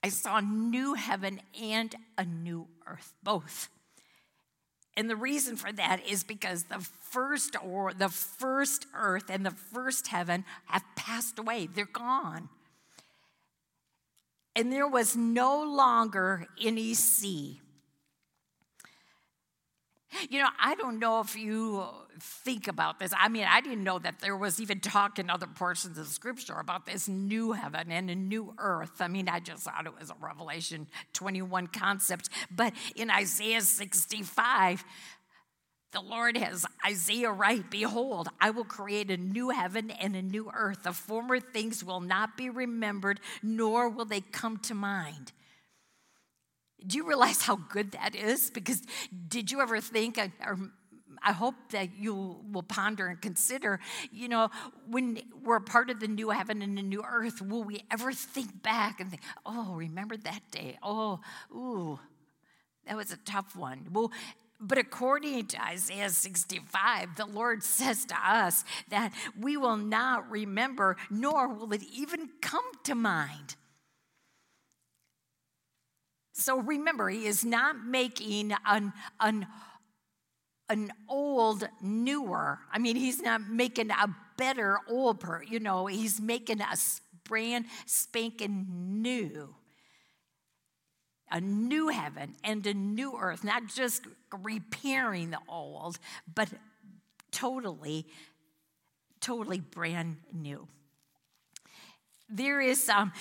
I 0.03 0.11
saw 0.11 0.39
a 0.39 0.43
new 0.43 0.95
heaven 0.95 1.41
and 1.61 1.95
a 2.17 2.25
new 2.25 2.69
earth, 2.87 3.15
both. 3.23 3.69
And 4.97 5.09
the 5.09 5.17
reason 5.17 5.57
for 5.57 5.73
that 5.73 6.07
is 6.07 6.25
because 6.25 6.65
the 6.65 6.81
first 6.81 7.57
or 7.65 7.93
the 7.95 8.09
first 8.09 8.87
earth 8.95 9.31
and 9.31 9.47
the 9.47 9.51
first 9.51 10.09
heaven 10.09 10.45
have 10.67 10.85
passed 10.95 11.39
away. 11.39 11.69
They're 11.73 11.87
gone 11.87 12.49
and 14.59 14.73
there 14.73 14.89
was 14.89 15.15
no 15.15 15.63
longer 15.63 16.45
any 16.61 16.93
sea. 16.93 17.61
You 20.29 20.41
know, 20.41 20.49
I 20.61 20.75
don't 20.75 20.99
know 20.99 21.21
if 21.21 21.37
you 21.37 21.85
think 22.19 22.67
about 22.67 22.99
this. 22.99 23.13
I 23.17 23.29
mean, 23.29 23.47
I 23.49 23.61
didn't 23.61 23.85
know 23.85 24.01
that 24.01 24.19
there 24.21 24.37
was 24.37 24.61
even 24.61 24.81
talk 24.81 25.21
in 25.21 25.31
other 25.31 25.47
portions 25.47 25.97
of 25.97 26.09
scripture 26.09 26.59
about 26.59 26.87
this 26.87 27.07
new 27.07 27.53
heaven 27.53 27.93
and 27.93 28.11
a 28.11 28.17
new 28.17 28.53
earth. 28.59 29.01
I 29.01 29.07
mean, 29.07 29.29
I 29.29 29.39
just 29.39 29.63
thought 29.63 29.87
it 29.87 29.93
was 29.97 30.11
a 30.11 30.17
Revelation 30.21 30.89
21 31.13 31.69
concept. 31.69 32.29
But 32.51 32.73
in 32.97 33.11
Isaiah 33.11 33.61
65, 33.61 34.83
the 35.93 36.01
Lord 36.01 36.37
has 36.37 36.67
Isaiah 36.87 37.33
write. 37.33 37.71
Behold, 37.71 38.29
I 38.41 38.51
will 38.51 38.65
create 38.65 39.11
a 39.11 39.17
new 39.17 39.51
heaven 39.51 39.91
and 39.91 40.15
a 40.15 40.23
new 40.23 40.51
earth. 40.55 40.83
The 40.83 40.93
former 40.93 41.41
things 41.41 41.83
will 41.83 42.01
not 42.01 42.37
be 42.37 42.51
remembered, 42.51 43.21
nor 43.43 43.89
will 43.89 44.05
they 44.05 44.21
come 44.21 44.59
to 44.59 44.75
mind. 44.75 45.33
Do 46.87 46.97
you 46.97 47.09
realize 47.09 47.43
how 47.43 47.57
good 47.57 47.93
that 47.93 48.15
is? 48.15 48.51
Because 48.51 48.83
did 49.29 49.51
you 49.51 49.61
ever 49.61 49.81
think, 49.81 50.19
or 50.45 50.59
I 51.23 51.33
hope 51.33 51.55
that 51.71 51.97
you 51.99 52.37
will 52.53 52.63
ponder 52.63 53.09
and 53.09 53.21
consider, 53.21 53.81
you 54.13 54.29
know, 54.29 54.51
when 54.89 55.21
we're 55.43 55.59
part 55.59 55.91
of 55.91 56.01
the 56.01 56.07
new 56.07 56.31
heaven 56.31 56.63
and 56.63 56.79
the 56.79 56.83
new 56.83 57.03
earth, 57.03 57.43
will 57.43 57.65
we 57.65 57.83
ever 57.91 58.13
think 58.13 58.63
back 58.63 59.01
and 59.01 59.11
think, 59.11 59.23
oh, 59.45 59.75
remember 59.75 60.17
that 60.19 60.43
day? 60.51 60.79
Oh, 60.83 61.21
ooh, 61.51 61.99
that 62.87 62.97
was 62.97 63.11
a 63.11 63.17
tough 63.17 63.57
one. 63.57 63.89
Well, 63.91 64.13
but 64.61 64.79
according 64.79 65.47
to 65.47 65.65
Isaiah 65.65 66.11
65, 66.11 67.17
the 67.17 67.27
Lord 67.27 67.63
says 67.63 68.05
to 68.07 68.17
us 68.17 68.65
that 68.89 69.13
we 69.39 69.57
will 69.57 69.77
not 69.77 70.31
remember, 70.31 70.97
nor 71.11 71.49
will 71.49 71.73
it 71.73 71.83
even 71.93 72.29
come 72.41 72.65
to 72.85 72.95
mind. 72.95 73.57
So 76.33 76.61
remember, 76.61 77.09
he 77.09 77.27
is 77.27 77.45
not 77.45 77.85
making 77.85 78.53
an, 78.65 78.93
an, 79.21 79.47
an 80.69 80.93
old 81.09 81.69
newer. 81.81 82.59
I 82.73 82.79
mean, 82.79 82.97
he's 82.97 83.21
not 83.21 83.49
making 83.49 83.91
a 83.91 84.15
better 84.37 84.79
old 84.89 85.25
you 85.49 85.59
know, 85.59 85.87
he's 85.87 86.21
making 86.21 86.61
a 86.61 86.77
brand 87.25 87.67
spanking 87.87 88.67
new 89.03 89.55
a 91.31 91.41
new 91.41 91.89
heaven 91.89 92.35
and 92.45 92.67
a 92.67 92.75
new 92.75 93.17
earth, 93.19 93.45
not 93.45 93.67
just 93.67 94.03
repairing 94.43 95.31
the 95.31 95.41
old, 95.49 95.99
but 96.35 96.49
totally, 97.31 98.07
totally 99.21 99.61
brand 99.61 100.17
new. 100.33 100.67
There 102.29 102.61
is 102.61 102.89
um, 102.89 103.13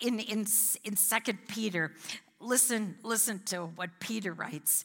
in 0.00 0.18
in 0.18 0.46
in 0.84 0.96
Second 0.96 1.38
Peter. 1.48 1.92
Listen, 2.40 2.96
listen 3.02 3.40
to 3.46 3.66
what 3.66 3.90
Peter 4.00 4.32
writes 4.32 4.84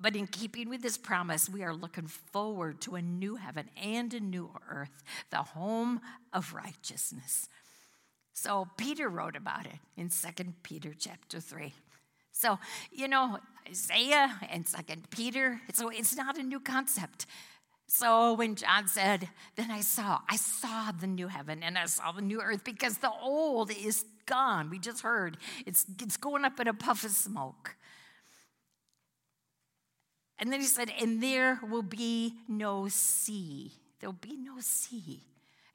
But 0.00 0.14
in 0.14 0.28
keeping 0.28 0.68
with 0.68 0.82
this 0.82 0.96
promise, 0.96 1.48
we 1.48 1.62
are 1.64 1.74
looking 1.74 2.06
forward 2.06 2.80
to 2.82 2.94
a 2.94 3.02
new 3.02 3.36
heaven 3.36 3.68
and 3.76 4.14
a 4.14 4.20
new 4.20 4.50
earth, 4.70 5.02
the 5.30 5.38
home 5.38 6.00
of 6.32 6.54
righteousness. 6.54 7.48
So 8.32 8.68
Peter 8.76 9.08
wrote 9.08 9.34
about 9.34 9.66
it 9.66 9.80
in 9.96 10.10
2 10.10 10.54
Peter 10.62 10.94
chapter 10.96 11.40
3. 11.40 11.74
So, 12.30 12.60
you 12.92 13.08
know, 13.08 13.40
Isaiah 13.68 14.38
and 14.48 14.64
2 14.64 14.76
Peter, 15.10 15.60
so 15.72 15.88
it's 15.88 16.14
not 16.16 16.38
a 16.38 16.44
new 16.44 16.60
concept. 16.60 17.26
So 17.88 18.34
when 18.34 18.54
John 18.54 18.86
said, 18.86 19.28
then 19.56 19.72
I 19.72 19.80
saw, 19.80 20.20
I 20.28 20.36
saw 20.36 20.92
the 20.92 21.08
new 21.08 21.26
heaven 21.26 21.64
and 21.64 21.76
I 21.76 21.86
saw 21.86 22.12
the 22.12 22.22
new 22.22 22.40
earth 22.40 22.62
because 22.62 22.98
the 22.98 23.10
old 23.10 23.72
is 23.72 24.04
gone. 24.26 24.70
We 24.70 24.78
just 24.78 25.00
heard 25.00 25.38
it's, 25.66 25.86
it's 26.00 26.16
going 26.16 26.44
up 26.44 26.60
in 26.60 26.68
a 26.68 26.74
puff 26.74 27.02
of 27.02 27.10
smoke. 27.10 27.74
And 30.38 30.52
then 30.52 30.60
he 30.60 30.66
said, 30.66 30.92
and 31.00 31.22
there 31.22 31.60
will 31.68 31.82
be 31.82 32.34
no 32.48 32.88
sea. 32.88 33.72
There'll 34.00 34.12
be 34.12 34.36
no 34.36 34.60
sea. 34.60 35.24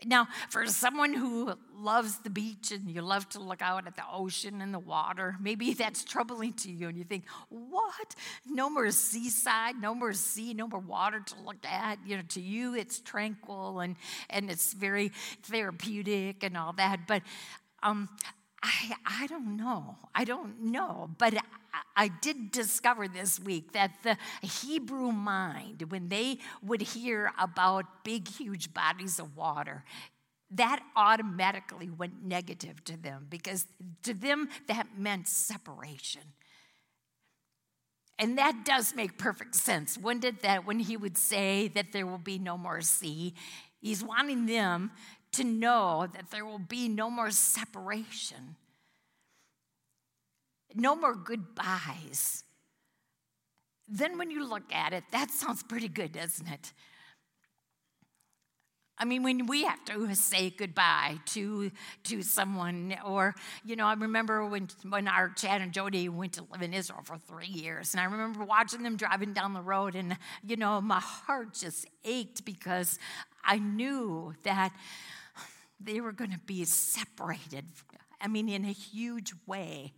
Now, 0.06 0.28
for 0.50 0.66
someone 0.68 1.14
who 1.14 1.54
loves 1.74 2.20
the 2.20 2.30
beach 2.30 2.72
and 2.72 2.90
you 2.90 3.02
love 3.02 3.30
to 3.30 3.40
look 3.40 3.62
out 3.62 3.88
at 3.88 3.96
the 3.96 4.04
ocean 4.12 4.62
and 4.62 4.74
the 4.74 4.80
water, 4.80 5.36
maybe 5.40 5.74
that's 5.74 6.04
troubling 6.04 6.54
to 6.54 6.72
you 6.72 6.90
and 6.90 6.98
you 6.98 7.04
think, 7.04 7.26
what? 7.50 8.16
No 8.46 8.70
more 8.70 8.92
seaside, 8.92 9.76
no 9.80 9.96
more 9.96 10.14
sea, 10.14 10.54
no 10.54 10.68
more 10.68 10.80
water 10.80 11.22
to 11.26 11.36
look 11.46 11.66
at. 11.66 12.00
You 12.06 12.18
know, 12.18 12.24
to 12.30 12.42
you 12.42 12.76
it's 12.76 13.00
tranquil 13.00 13.80
and, 13.80 13.96
and 14.30 14.50
it's 14.50 14.74
very 14.74 15.12
therapeutic 15.44 16.44
and 16.44 16.58
all 16.58 16.74
that. 16.74 17.08
But 17.08 17.22
um, 17.82 18.10
I, 18.64 18.96
I 19.06 19.28
don't 19.28 19.58
know. 19.58 19.98
I 20.16 20.24
don't 20.24 20.62
know. 20.62 21.10
But 21.18 21.34
I 21.98 22.08
did 22.08 22.52
discover 22.52 23.10
this 23.10 23.40
week 23.40 23.74
that 23.74 23.92
the 24.04 24.18
Hebrew 24.42 25.12
mind, 25.12 25.84
when 25.90 26.08
they 26.08 26.38
would 26.64 26.82
hear 26.82 27.34
about 27.38 28.06
big, 28.06 28.28
huge 28.28 28.74
bodies 28.74 29.20
of 29.20 29.36
water, 29.36 29.84
that 30.52 30.82
automatically 30.96 31.90
went 31.90 32.24
negative 32.24 32.84
to 32.86 32.96
them 32.96 33.28
because 33.30 33.66
to 34.04 34.14
them 34.14 34.48
that 34.68 34.98
meant 34.98 35.28
separation. 35.28 36.22
And 38.20 38.38
that 38.38 38.64
does 38.64 38.96
make 38.96 39.18
perfect 39.18 39.56
sense. 39.56 39.98
When 39.98 40.20
did 40.20 40.42
that, 40.44 40.66
when 40.66 40.80
he 40.80 40.96
would 40.96 41.18
say 41.18 41.68
that 41.70 41.92
there 41.92 42.06
will 42.06 42.20
be 42.20 42.38
no 42.38 42.58
more 42.58 42.82
sea, 42.82 43.34
he's 43.82 44.04
wanting 44.04 44.46
them 44.46 44.92
to 45.34 45.44
know 45.44 46.08
that 46.14 46.32
there 46.32 46.46
will 46.46 46.60
be 46.60 46.88
no 46.88 47.10
more 47.10 47.32
separation 47.32 48.56
no 50.76 50.96
more 50.96 51.16
goodbyes. 51.16 52.44
Then, 53.88 54.18
when 54.18 54.32
you 54.32 54.48
look 54.48 54.74
at 54.74 54.94
it, 54.94 55.04
that 55.12 55.30
sounds 55.30 55.62
pretty 55.62 55.90
good, 55.90 56.14
doesn't 56.14 56.48
it? 56.48 56.74
I 58.98 59.06
mean, 59.06 59.24
when 59.24 59.48
we 59.48 59.64
have 59.64 59.84
to 59.86 60.16
say 60.16 60.52
goodbye 60.52 61.18
to, 61.34 61.72
to 62.06 62.22
someone, 62.22 62.96
or, 63.06 63.36
you 63.66 63.76
know, 63.76 63.86
I 63.86 63.94
remember 63.94 64.46
when, 64.46 64.70
when 64.88 65.08
our 65.08 65.30
Chad 65.30 65.62
and 65.62 65.74
Jody 65.74 66.08
went 66.10 66.34
to 66.34 66.46
live 66.52 66.62
in 66.62 66.74
Israel 66.74 67.02
for 67.04 67.18
three 67.18 67.48
years, 67.48 67.94
and 67.94 68.00
I 68.00 68.06
remember 68.06 68.46
watching 68.46 68.84
them 68.84 68.96
driving 68.96 69.34
down 69.34 69.54
the 69.54 69.62
road, 69.62 69.96
and, 69.96 70.16
you 70.46 70.56
know, 70.56 70.80
my 70.80 71.00
heart 71.00 71.54
just 71.54 71.88
ached 72.06 72.46
because 72.46 72.98
I 73.44 73.58
knew 73.58 74.36
that 74.44 74.74
they 75.86 76.02
were 76.02 76.12
going 76.12 76.32
to 76.32 76.40
be 76.40 76.66
separated. 76.66 77.66
I 78.22 78.28
mean, 78.28 78.50
in 78.50 78.66
a 78.66 78.72
huge 78.72 79.34
way. 79.46 79.94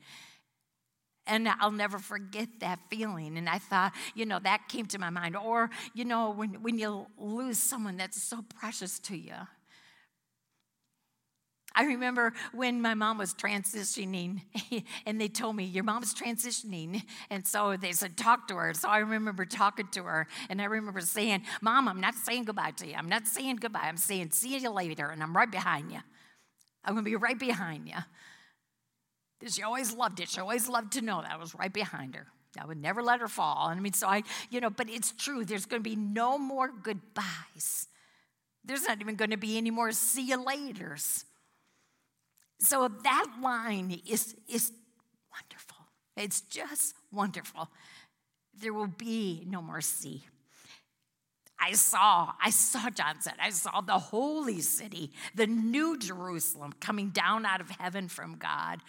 And 1.28 1.48
I'll 1.48 1.72
never 1.72 1.98
forget 1.98 2.48
that 2.60 2.80
feeling. 2.90 3.38
And 3.38 3.50
I 3.50 3.58
thought, 3.58 3.94
you 4.14 4.26
know, 4.26 4.40
that 4.40 4.68
came 4.68 4.86
to 4.88 5.00
my 5.00 5.10
mind. 5.10 5.36
Or, 5.36 5.70
you 5.94 6.06
know, 6.06 6.30
when, 6.32 6.62
when 6.62 6.78
you 6.78 7.08
lose 7.18 7.58
someone 7.58 7.98
that's 7.98 8.22
so 8.22 8.44
precious 8.60 9.00
to 9.00 9.18
you. 9.18 9.34
I 11.76 11.84
remember 11.84 12.34
when 12.54 12.82
my 12.82 12.94
mom 12.94 13.18
was 13.18 13.34
transitioning, 13.34 14.42
and 15.06 15.20
they 15.20 15.28
told 15.28 15.56
me, 15.56 15.66
Your 15.66 15.84
mom's 15.84 16.14
transitioning. 16.14 17.04
And 17.30 17.46
so 17.46 17.76
they 17.76 17.92
said, 17.92 18.16
Talk 18.16 18.48
to 18.48 18.56
her. 18.56 18.74
So 18.74 18.88
I 18.88 19.00
remember 19.00 19.46
talking 19.46 19.88
to 19.92 20.04
her, 20.04 20.28
and 20.50 20.62
I 20.62 20.66
remember 20.66 21.02
saying, 21.02 21.44
Mom, 21.62 21.88
I'm 21.88 22.00
not 22.00 22.16
saying 22.16 22.46
goodbye 22.46 22.72
to 22.78 22.88
you. 22.88 22.94
I'm 22.96 23.10
not 23.10 23.28
saying 23.28 23.58
goodbye. 23.58 23.84
I'm 23.84 23.98
saying, 23.98 24.32
See 24.32 24.58
you 24.58 24.70
later, 24.70 25.10
and 25.10 25.22
I'm 25.22 25.36
right 25.36 25.52
behind 25.52 25.92
you. 25.92 26.00
I'm 26.86 26.94
going 26.94 27.04
to 27.04 27.10
be 27.10 27.16
right 27.16 27.38
behind 27.38 27.88
you. 27.88 27.96
She 29.48 29.64
always 29.64 29.94
loved 29.94 30.20
it. 30.20 30.30
She 30.30 30.40
always 30.40 30.70
loved 30.70 30.94
to 30.94 31.02
know 31.02 31.22
that 31.22 31.32
I 31.32 31.38
was 31.38 31.54
right 31.56 31.74
behind 31.74 32.16
her. 32.16 32.28
I 32.60 32.66
would 32.66 32.82
never 32.82 33.04
let 33.04 33.20
her 33.20 33.28
fall. 33.28 33.68
And 33.68 33.80
I 33.80 33.82
mean, 33.82 33.94
so 33.94 34.08
I, 34.08 34.24
you 34.50 34.62
know, 34.62 34.70
but 34.70 34.90
it's 34.90 35.12
true. 35.12 35.44
There's 35.44 35.66
going 35.66 35.84
to 35.84 35.90
be 35.90 35.96
no 35.96 36.38
more 36.38 36.70
goodbyes. 36.70 37.88
There's 38.64 38.88
not 38.88 39.02
even 39.02 39.16
going 39.16 39.32
to 39.32 39.38
be 39.38 39.58
any 39.58 39.72
more 39.72 39.92
see 39.92 40.28
you 40.28 40.38
laters. 40.38 41.26
So 42.60 42.90
that 43.04 43.28
line 43.42 44.02
is, 44.08 44.36
is 44.48 44.72
wonderful. 45.32 45.78
It's 46.16 46.42
just 46.42 46.96
wonderful. 47.12 47.70
There 48.60 48.74
will 48.74 48.88
be 48.88 49.44
no 49.48 49.62
more 49.62 49.82
sea. 49.82 50.24
I 51.60 51.74
saw, 51.74 52.34
I 52.42 52.50
saw, 52.50 52.90
John 52.90 53.22
said, 53.22 53.34
I 53.42 53.50
saw 53.50 53.82
the 53.82 53.98
holy 53.98 54.62
city, 54.62 55.12
the 55.34 55.48
new 55.48 55.98
Jerusalem 55.98 56.74
coming 56.80 57.10
down 57.10 57.46
out 57.46 57.62
of 57.62 57.70
heaven 57.70 58.08
from 58.08 58.36
God 58.38 58.82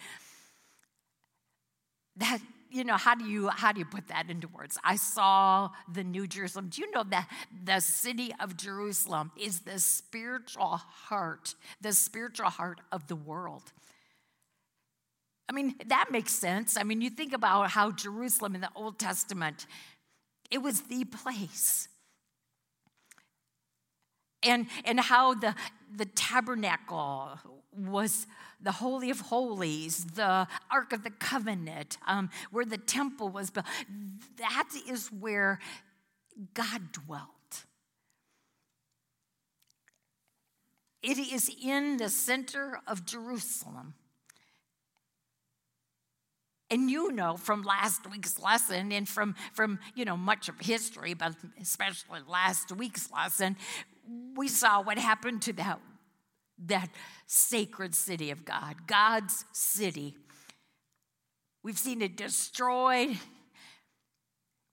that 2.17 2.39
you 2.69 2.83
know 2.83 2.97
how 2.97 3.15
do 3.15 3.25
you 3.25 3.49
how 3.49 3.71
do 3.71 3.79
you 3.79 3.85
put 3.85 4.07
that 4.07 4.29
into 4.29 4.47
words? 4.47 4.77
I 4.83 4.95
saw 4.95 5.69
the 5.91 6.03
new 6.03 6.27
jerusalem. 6.27 6.69
Do 6.69 6.81
you 6.81 6.91
know 6.91 7.03
that 7.09 7.29
the 7.63 7.79
city 7.79 8.33
of 8.39 8.57
jerusalem 8.57 9.31
is 9.39 9.61
the 9.61 9.79
spiritual 9.79 10.77
heart 10.77 11.55
the 11.81 11.93
spiritual 11.93 12.49
heart 12.49 12.81
of 12.91 13.07
the 13.07 13.15
world? 13.15 13.71
I 15.49 15.53
mean 15.53 15.75
that 15.85 16.07
makes 16.11 16.33
sense. 16.33 16.77
I 16.77 16.83
mean 16.83 17.01
you 17.01 17.09
think 17.09 17.33
about 17.33 17.71
how 17.71 17.91
jerusalem 17.91 18.55
in 18.55 18.61
the 18.61 18.69
old 18.75 18.99
testament 18.99 19.65
it 20.51 20.59
was 20.59 20.81
the 20.81 21.03
place. 21.05 21.87
And 24.43 24.67
and 24.85 24.99
how 24.99 25.33
the 25.33 25.55
the 25.95 26.05
tabernacle 26.05 27.39
was 27.71 28.27
the 28.59 28.71
Holy 28.73 29.09
of 29.09 29.21
Holies, 29.21 30.05
the 30.05 30.47
Ark 30.71 30.93
of 30.93 31.03
the 31.03 31.11
Covenant, 31.11 31.97
um, 32.07 32.29
where 32.51 32.65
the 32.65 32.77
temple 32.77 33.29
was 33.29 33.49
built. 33.49 33.65
That 34.37 34.69
is 34.87 35.07
where 35.11 35.59
God 36.53 36.91
dwelt. 36.91 37.31
it 41.07 41.17
is 41.17 41.49
in 41.63 41.97
the 41.97 42.09
center 42.09 42.79
of 42.85 43.05
Jerusalem. 43.05 43.93
And 46.69 46.91
you 46.91 47.13
know 47.13 47.37
from 47.37 47.63
last 47.63 48.09
week's 48.11 48.37
lesson 48.39 48.91
and 48.91 49.07
from, 49.07 49.35
from 49.53 49.79
you 49.95 50.03
know 50.03 50.17
much 50.17 50.49
of 50.49 50.59
history, 50.59 51.13
but 51.13 51.33
especially 51.61 52.19
last 52.27 52.73
week's 52.73 53.09
lesson, 53.09 53.55
we 54.35 54.49
saw 54.49 54.81
what 54.81 54.97
happened 54.97 55.41
to 55.43 55.53
that, 55.53 55.79
that 56.65 56.89
sacred 57.25 57.95
city 57.95 58.31
of 58.31 58.45
God, 58.45 58.87
God's 58.87 59.45
city. 59.51 60.15
We've 61.63 61.77
seen 61.77 62.01
it 62.01 62.17
destroyed 62.17 63.17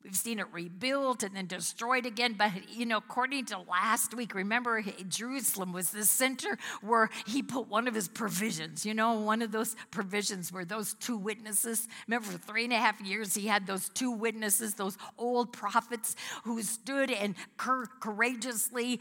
We've 0.05 0.15
seen 0.15 0.39
it 0.39 0.47
rebuilt 0.53 1.23
and 1.23 1.35
then 1.35 1.47
destroyed 1.47 2.05
again. 2.05 2.35
But, 2.37 2.53
you 2.69 2.85
know, 2.85 2.99
according 2.99 3.47
to 3.47 3.59
last 3.59 4.13
week, 4.13 4.35
remember 4.35 4.85
Jerusalem 5.09 5.73
was 5.73 5.91
the 5.91 6.05
center 6.05 6.59
where 6.83 7.09
he 7.27 7.43
put 7.43 7.69
one 7.69 7.89
of 7.89 7.95
his 7.95 8.07
provisions. 8.07 8.85
You 8.85 8.93
know, 8.93 9.15
one 9.21 9.41
of 9.41 9.51
those 9.51 9.75
provisions 9.91 10.53
were 10.53 10.67
those 10.67 10.93
two 10.93 11.17
witnesses. 11.17 11.89
Remember, 12.07 12.27
for 12.27 12.37
three 12.37 12.65
and 12.65 12.75
a 12.75 12.77
half 12.77 13.01
years, 13.01 13.35
he 13.35 13.47
had 13.47 13.67
those 13.67 13.89
two 13.89 14.11
witnesses, 14.11 14.75
those 14.75 14.99
old 15.17 15.55
prophets 15.55 16.17
who 16.45 16.61
stood 16.61 17.11
and 17.11 17.35
courageously 17.57 19.01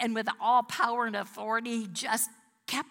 and 0.00 0.14
with 0.14 0.28
all 0.40 0.62
power 0.62 1.06
and 1.06 1.14
authority 1.14 1.80
he 1.82 1.86
just 1.86 2.30
kept 2.66 2.88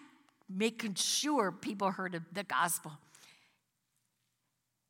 making 0.48 0.94
sure 0.94 1.52
people 1.52 1.90
heard 1.90 2.22
the 2.32 2.44
gospel. 2.44 2.92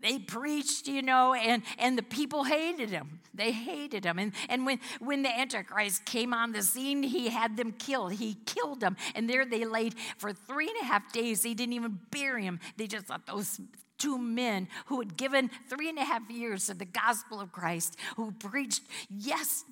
They 0.03 0.19
preached, 0.19 0.89
you 0.89 1.03
know, 1.03 1.35
and, 1.35 1.63
and 1.79 1.97
the 1.97 2.03
people 2.03 2.45
hated 2.45 2.91
him. 2.91 3.21
They 3.35 3.53
hated 3.53 4.05
him. 4.05 4.19
And, 4.19 4.33
and 4.49 4.65
when, 4.65 4.81
when 4.99 5.23
the 5.23 5.29
Antichrist 5.29 6.07
came 6.07 6.33
on 6.33 6.53
the 6.53 6.63
scene, 6.63 7.03
he 7.03 7.29
had 7.29 7.57
them 7.57 7.73
killed. 7.73 8.13
He 8.15 8.39
killed 8.47 8.81
them. 8.81 8.97
And 9.15 9.29
there 9.29 9.45
they 9.45 9.65
laid 9.67 9.95
for 10.17 10.33
three 10.33 10.69
and 10.69 10.77
a 10.81 10.85
half 10.85 11.13
days. 11.13 11.43
They 11.43 11.55
didn't 11.55 11.75
even 11.75 11.99
bury 12.11 12.45
him. 12.45 12.61
They 12.77 12.87
just 12.87 13.07
thought 13.07 13.27
those 13.27 13.61
two 13.99 14.17
men 14.17 14.69
who 14.87 15.01
had 15.01 15.17
given 15.17 15.51
three 15.69 15.91
and 15.91 15.99
a 15.99 16.05
half 16.05 16.29
years 16.31 16.71
of 16.71 16.79
the 16.79 16.87
gospel 16.87 17.39
of 17.39 17.53
Christ, 17.53 17.97
who 18.17 18.33
preached, 18.33 18.83
yes, 19.11 19.65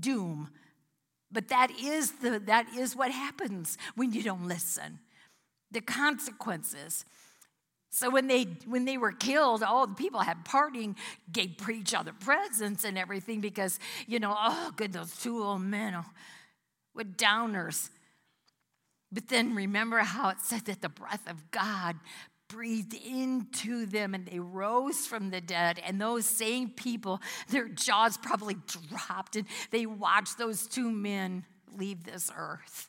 doom. 0.00 0.48
But 1.34 1.48
that 1.48 1.72
is, 1.78 2.12
the, 2.12 2.38
that 2.46 2.68
is 2.74 2.94
what 2.94 3.10
happens 3.10 3.76
when 3.96 4.12
you 4.12 4.22
don't 4.22 4.46
listen. 4.46 5.00
The 5.72 5.80
consequences. 5.80 7.04
So 7.90 8.08
when 8.08 8.28
they 8.28 8.44
when 8.66 8.86
they 8.86 8.96
were 8.96 9.12
killed, 9.12 9.62
all 9.62 9.86
the 9.86 9.94
people 9.94 10.20
had 10.20 10.44
partying, 10.44 10.96
gave 11.30 11.56
each 11.68 11.94
other 11.94 12.12
presents 12.12 12.84
and 12.84 12.96
everything 12.98 13.40
because 13.40 13.78
you 14.06 14.18
know, 14.18 14.34
oh, 14.36 14.72
good, 14.76 14.92
those 14.92 15.16
two 15.16 15.42
old 15.42 15.62
men 15.62 15.94
oh, 15.94 16.04
with 16.94 17.16
downers. 17.16 17.90
But 19.12 19.28
then 19.28 19.54
remember 19.54 19.98
how 19.98 20.30
it 20.30 20.40
said 20.40 20.64
that 20.64 20.82
the 20.82 20.88
breath 20.88 21.28
of 21.28 21.52
God 21.52 21.96
breathed 22.48 22.94
into 22.94 23.86
them 23.86 24.14
and 24.14 24.26
they 24.26 24.38
rose 24.38 25.06
from 25.06 25.30
the 25.30 25.40
dead. 25.40 25.80
And 25.84 26.00
those 26.00 26.26
same 26.26 26.70
people, 26.70 27.20
their 27.48 27.68
jaws 27.68 28.16
probably 28.16 28.56
dropped 28.66 29.36
and 29.36 29.46
they 29.70 29.86
watched 29.86 30.38
those 30.38 30.66
two 30.66 30.90
men 30.90 31.44
leave 31.76 32.04
this 32.04 32.30
earth. 32.36 32.88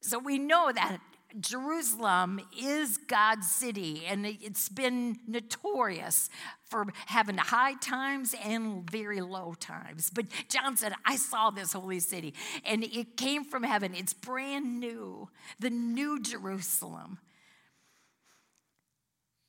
So 0.00 0.18
we 0.18 0.38
know 0.38 0.70
that 0.72 0.98
Jerusalem 1.38 2.40
is 2.58 2.96
God's 2.96 3.50
city, 3.50 4.04
and 4.06 4.24
it's 4.24 4.68
been 4.68 5.18
notorious 5.26 6.30
for 6.64 6.86
having 7.06 7.36
high 7.36 7.74
times 7.74 8.34
and 8.42 8.90
very 8.90 9.20
low 9.20 9.54
times. 9.58 10.10
But 10.10 10.26
John 10.48 10.76
said, 10.76 10.94
I 11.04 11.16
saw 11.16 11.50
this 11.50 11.74
holy 11.74 12.00
city, 12.00 12.34
and 12.64 12.82
it 12.82 13.16
came 13.16 13.44
from 13.44 13.62
heaven. 13.62 13.94
It's 13.94 14.14
brand 14.14 14.80
new, 14.80 15.28
the 15.60 15.70
new 15.70 16.20
Jerusalem. 16.20 17.18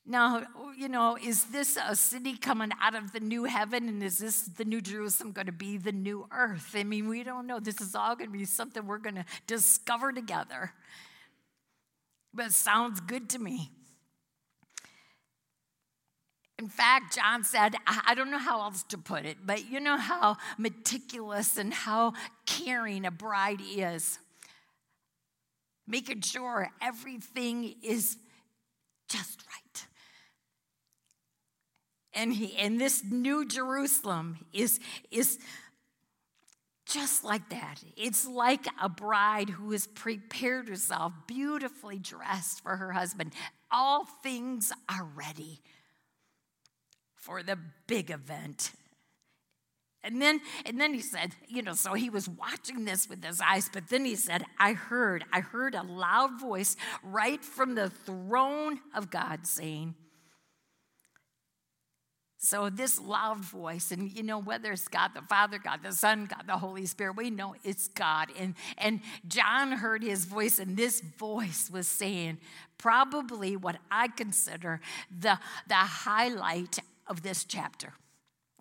Now, 0.05 0.43
you 0.75 0.89
know, 0.89 1.17
is 1.21 1.45
this 1.45 1.77
a 1.77 1.96
city 1.96 2.35
coming 2.35 2.72
out 2.81 2.96
of 2.96 3.13
the 3.13 3.20
new 3.20 3.44
heaven? 3.44 3.87
And 3.87 4.01
is 4.01 4.18
this 4.18 4.42
the 4.42 4.65
new 4.65 4.81
Jerusalem 4.81 5.31
going 5.33 5.46
to 5.46 5.53
be 5.53 5.77
the 5.77 5.92
new 5.92 6.27
earth? 6.31 6.72
I 6.75 6.83
mean, 6.83 7.07
we 7.07 7.24
don't 7.24 7.46
know. 7.46 7.59
This 7.59 7.79
is 7.79 7.94
all 7.94 8.15
going 8.15 8.31
to 8.31 8.37
be 8.37 8.46
something 8.46 8.87
we're 8.87 8.98
going 8.98 9.15
to 9.15 9.25
discover 9.46 10.11
together 10.11 10.74
but 12.33 12.48
it 12.48 12.53
sounds 12.53 13.00
good 13.00 13.29
to 13.31 13.39
me. 13.39 13.72
In 16.59 16.68
fact, 16.68 17.15
John 17.15 17.46
said, 17.46 17.75
I 17.87 18.13
don't 18.15 18.29
know 18.29 18.37
how 18.37 18.59
else 18.61 18.83
to 18.89 18.98
put 18.98 19.25
it, 19.25 19.37
but 19.46 19.70
you 19.72 19.79
know 19.79 19.96
how 19.96 20.35
meticulous 20.57 21.57
and 21.57 21.74
how 21.74 22.13
caring 22.46 23.05
a 23.05 23.11
bride 23.11 23.61
is. 23.61 24.20
Making 25.87 26.20
sure 26.20 26.70
everything 26.81 27.75
is 27.81 28.18
just 29.07 29.42
right. 29.48 29.85
And, 32.13 32.33
he, 32.33 32.57
and 32.57 32.79
this 32.79 33.03
new 33.09 33.46
Jerusalem 33.46 34.46
is, 34.51 34.81
is 35.11 35.39
just 36.90 37.24
like 37.24 37.50
that. 37.50 37.84
It's 37.96 38.28
like 38.28 38.66
a 38.82 38.90
bride 38.90 39.50
who 39.50 39.72
has 39.72 39.88
prepared 39.88 40.68
herself, 40.68 41.14
beautifully 41.28 42.00
dressed 42.00 42.62
for 42.62 42.75
her 42.75 42.92
husband. 42.92 43.34
All 43.72 44.06
things 44.24 44.74
are 44.90 45.08
ready 45.16 45.62
for 47.16 47.44
the 47.44 47.58
big 47.88 48.10
event. 48.10 48.72
And 50.04 50.22
then, 50.22 50.42
and 50.66 50.80
then 50.80 50.94
he 50.94 51.02
said, 51.02 51.36
you 51.48 51.62
know, 51.62 51.74
so 51.74 51.94
he 51.94 52.10
was 52.10 52.28
watching 52.28 52.86
this 52.86 53.10
with 53.10 53.24
his 53.24 53.42
eyes, 53.42 53.70
but 53.72 53.90
then 53.90 54.06
he 54.06 54.16
said, 54.16 54.46
I 54.58 54.74
heard, 54.74 55.25
I 55.32 55.42
heard 55.42 55.75
a 55.75 55.84
loud 55.84 56.40
voice 56.40 56.78
right 57.04 57.44
from 57.44 57.75
the 57.75 57.90
throne 57.90 58.80
of 58.96 59.10
God 59.10 59.46
saying, 59.46 59.96
so, 62.42 62.70
this 62.70 63.02
loud 63.02 63.44
voice, 63.44 63.92
and 63.92 64.10
you 64.16 64.24
know, 64.24 64.40
whether 64.40 64.72
it's 64.72 64.88
God 64.88 65.12
the 65.14 65.22
Father, 65.22 65.60
God 65.60 65.82
the 65.84 65.92
Son, 65.92 66.25
God 66.25 66.44
the 66.48 66.58
Holy 66.58 66.86
Spirit, 66.86 67.18
we 67.18 67.30
know 67.30 67.54
it's 67.66 67.90
God. 67.90 68.30
And, 68.40 68.56
and 68.78 69.02
John 69.28 69.74
heard 69.74 70.02
his 70.02 70.24
voice, 70.24 70.58
and 70.58 70.78
this 70.78 71.02
voice 71.02 71.70
was 71.70 71.86
saying 71.86 72.38
probably 72.78 73.58
what 73.58 73.75
I 73.92 74.08
consider 74.08 74.80
the, 75.12 75.38
the 75.68 75.74
highlight 75.75 76.80
of 77.08 77.24
this 77.24 77.44
chapter. 77.44 77.92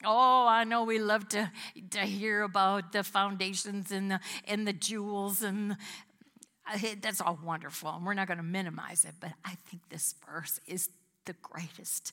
Oh, 0.05 0.49
I 0.49 0.65
know 0.65 0.83
we 0.83 0.99
love 0.99 1.29
to, 1.29 1.49
to 1.91 2.01
hear 2.01 2.43
about 2.43 2.91
the 2.91 3.05
foundations 3.05 3.93
and 3.93 4.11
the, 4.11 4.21
and 4.49 4.67
the 4.67 4.73
jewels, 4.73 5.41
and 5.41 5.77
that's 7.01 7.21
all 7.21 7.39
wonderful, 7.45 7.91
and 7.91 8.05
we're 8.05 8.15
not 8.15 8.27
going 8.27 8.39
to 8.39 8.45
minimize 8.45 9.05
it, 9.05 9.15
but 9.21 9.31
I 9.45 9.55
think 9.71 9.89
this 9.89 10.17
verse 10.27 10.59
is 10.67 10.91
the 11.27 11.35
greatest 11.43 12.13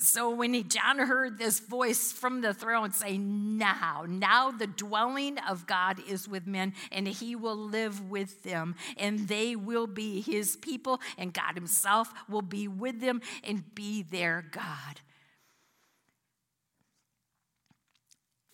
so 0.00 0.30
when 0.30 0.54
he, 0.54 0.62
John 0.62 0.98
heard 1.00 1.38
this 1.38 1.58
voice 1.58 2.12
from 2.12 2.40
the 2.40 2.54
throne 2.54 2.92
say, 2.92 3.18
Now, 3.18 4.04
now 4.08 4.52
the 4.52 4.68
dwelling 4.68 5.38
of 5.38 5.66
God 5.66 5.98
is 6.08 6.28
with 6.28 6.46
men, 6.46 6.72
and 6.92 7.08
he 7.08 7.34
will 7.34 7.56
live 7.56 8.08
with 8.08 8.44
them, 8.44 8.76
and 8.96 9.26
they 9.26 9.56
will 9.56 9.88
be 9.88 10.20
his 10.20 10.56
people, 10.56 11.00
and 11.18 11.34
God 11.34 11.56
himself 11.56 12.12
will 12.28 12.42
be 12.42 12.68
with 12.68 13.00
them 13.00 13.20
and 13.42 13.74
be 13.74 14.02
their 14.02 14.44
God. 14.48 15.00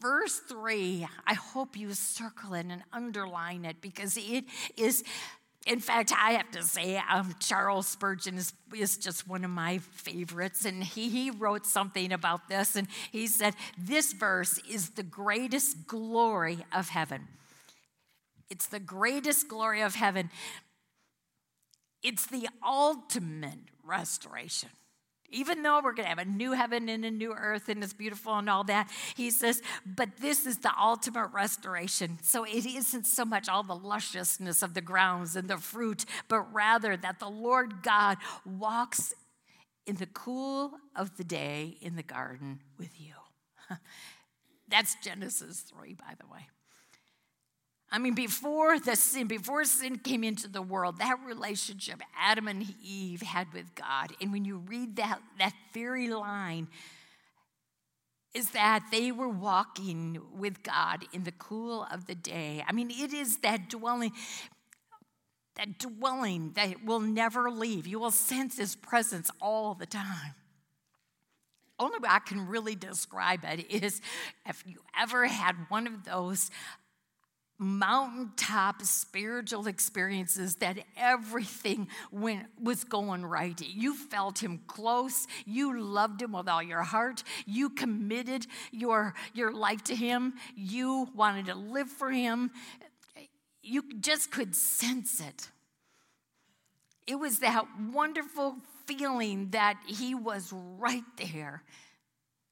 Verse 0.00 0.38
3, 0.48 1.07
I 1.26 1.35
hope 1.35 1.76
you 1.76 1.92
circle 1.92 2.54
it 2.54 2.66
and 2.66 2.83
underline 2.92 3.66
it 3.66 3.83
because 3.83 4.16
it 4.16 4.44
is 4.76 5.04
in 5.66 5.81
fact, 5.81 6.12
I 6.14 6.33
have 6.33 6.50
to 6.50 6.62
say, 6.62 7.00
um, 7.11 7.35
Charles 7.40 7.88
Spurgeon 7.88 8.37
is, 8.37 8.53
is 8.77 8.98
just 8.98 9.27
one 9.27 9.44
of 9.44 9.50
my 9.50 9.79
favorites. 9.79 10.66
And 10.66 10.85
he, 10.85 11.09
he 11.09 11.31
wrote 11.31 11.66
something 11.66 12.12
about 12.12 12.48
this. 12.48 12.77
And 12.77 12.87
he 13.11 13.27
said, 13.27 13.55
This 13.79 14.12
verse 14.12 14.61
is 14.68 14.90
the 14.90 15.03
greatest 15.03 15.87
glory 15.87 16.59
of 16.70 16.90
heaven. 16.90 17.29
It's 18.50 18.66
the 18.66 18.81
greatest 18.81 19.48
glory 19.48 19.81
of 19.81 19.94
heaven. 19.94 20.31
It's 22.03 22.27
the 22.27 22.46
ultimate 22.62 23.59
restoration. 23.83 24.68
Even 25.31 25.63
though 25.63 25.81
we're 25.83 25.95
going 25.95 26.05
to 26.05 26.09
have 26.11 26.19
a 26.19 26.25
new 26.25 26.53
heaven 26.53 26.89
and 26.89 27.05
a 27.05 27.11
new 27.11 27.33
earth 27.33 27.69
and 27.69 27.83
it's 27.83 27.93
beautiful 27.93 28.37
and 28.39 28.49
all 28.49 28.65
that, 28.65 28.91
he 29.17 29.31
says, 29.31 29.63
but 29.85 30.09
this 30.21 30.47
is 30.47 30.59
the 30.59 30.73
ultimate 30.81 31.29
restoration. 31.33 32.19
So 32.23 32.45
it 32.45 32.65
isn't 32.67 33.07
so 33.07 33.25
much 33.25 33.49
all 33.49 33.63
the 33.63 33.75
lusciousness 33.75 34.63
of 34.63 34.75
the 34.75 34.81
grounds 34.81 35.35
and 35.35 35.49
the 35.49 35.57
fruit, 35.57 36.05
but 36.29 36.41
rather 36.53 36.97
that 36.97 37.19
the 37.19 37.29
Lord 37.29 37.83
God 37.83 38.19
walks 38.45 39.15
in 39.87 39.97
the 39.97 40.07
cool 40.07 40.73
of 40.95 41.17
the 41.17 41.25
day 41.25 41.77
in 41.81 41.97
the 41.97 42.03
garden 42.03 42.61
with 42.79 43.01
you. 43.01 43.15
That's 44.69 44.97
Genesis 45.03 45.61
3, 45.61 45.95
by 45.95 46.15
the 46.19 46.27
way. 46.27 46.49
I 47.94 47.98
mean, 47.98 48.16
before 48.16 48.80
the 48.80 48.96
sin, 48.96 49.28
before 49.28 49.64
sin 49.64 49.98
came 49.98 50.24
into 50.24 50.48
the 50.48 50.61
world, 50.61 50.98
that 50.98 51.16
relationship 51.24 52.02
Adam 52.18 52.48
and 52.48 52.74
Eve 52.83 53.22
had 53.22 53.52
with 53.52 53.72
God, 53.76 54.12
and 54.20 54.33
when 54.33 54.44
you 54.44 54.57
read 54.57 54.96
that, 54.96 55.20
that 55.38 55.52
very 55.72 56.09
line, 56.09 56.66
is 58.35 58.50
that 58.50 58.85
they 58.90 59.12
were 59.12 59.28
walking 59.28 60.20
with 60.37 60.64
God 60.64 61.04
in 61.12 61.22
the 61.22 61.30
cool 61.30 61.87
of 61.88 62.07
the 62.07 62.16
day. 62.16 62.64
I 62.66 62.72
mean, 62.72 62.90
it 62.90 63.12
is 63.12 63.37
that 63.38 63.70
dwelling, 63.70 64.11
that 65.54 65.78
dwelling 65.78 66.50
that 66.57 66.85
will 66.85 66.98
never 66.98 67.48
leave. 67.48 67.87
You 67.87 68.00
will 68.00 68.11
sense 68.11 68.59
His 68.59 68.74
presence 68.74 69.30
all 69.40 69.74
the 69.74 69.87
time. 69.87 70.35
Only 71.78 72.00
way 72.00 72.09
I 72.11 72.18
can 72.18 72.48
really 72.48 72.74
describe 72.74 73.44
it 73.44 73.70
is 73.70 74.00
if 74.48 74.64
you 74.66 74.80
ever 75.00 75.26
had 75.26 75.54
one 75.68 75.87
of 75.87 76.04
those 76.04 76.50
mountaintop 77.59 78.83
spiritual 78.83 79.67
experiences 79.67 80.57
that 80.57 80.79
everything 80.97 81.88
went, 82.11 82.47
was 82.61 82.85
going 82.85 83.25
right. 83.25 83.61
You 83.61 83.95
felt 83.95 84.43
him 84.43 84.61
close. 84.67 85.27
You 85.47 85.81
loved 85.81 86.21
him 86.21 86.33
with 86.33 86.49
all 86.49 86.62
your 86.62 86.83
heart. 86.83 87.23
You 87.47 87.71
committed 87.71 88.47
your, 88.73 89.14
your 89.33 89.53
life 89.53 89.85
to 89.85 89.95
him. 89.95 90.35
You 90.57 91.09
wanted 91.14 91.47
to 91.47 91.55
live 91.55 91.88
for 91.88 92.11
him. 92.11 92.51
You 93.62 93.83
just 94.01 94.31
could 94.31 94.55
sense 94.55 95.21
it. 95.21 95.49
It 97.07 97.17
was 97.17 97.38
that 97.40 97.67
wonderful 97.93 98.57
feeling 98.87 99.51
that 99.51 99.79
he 99.87 100.14
was 100.14 100.53
right 100.53 101.05
there, 101.17 101.62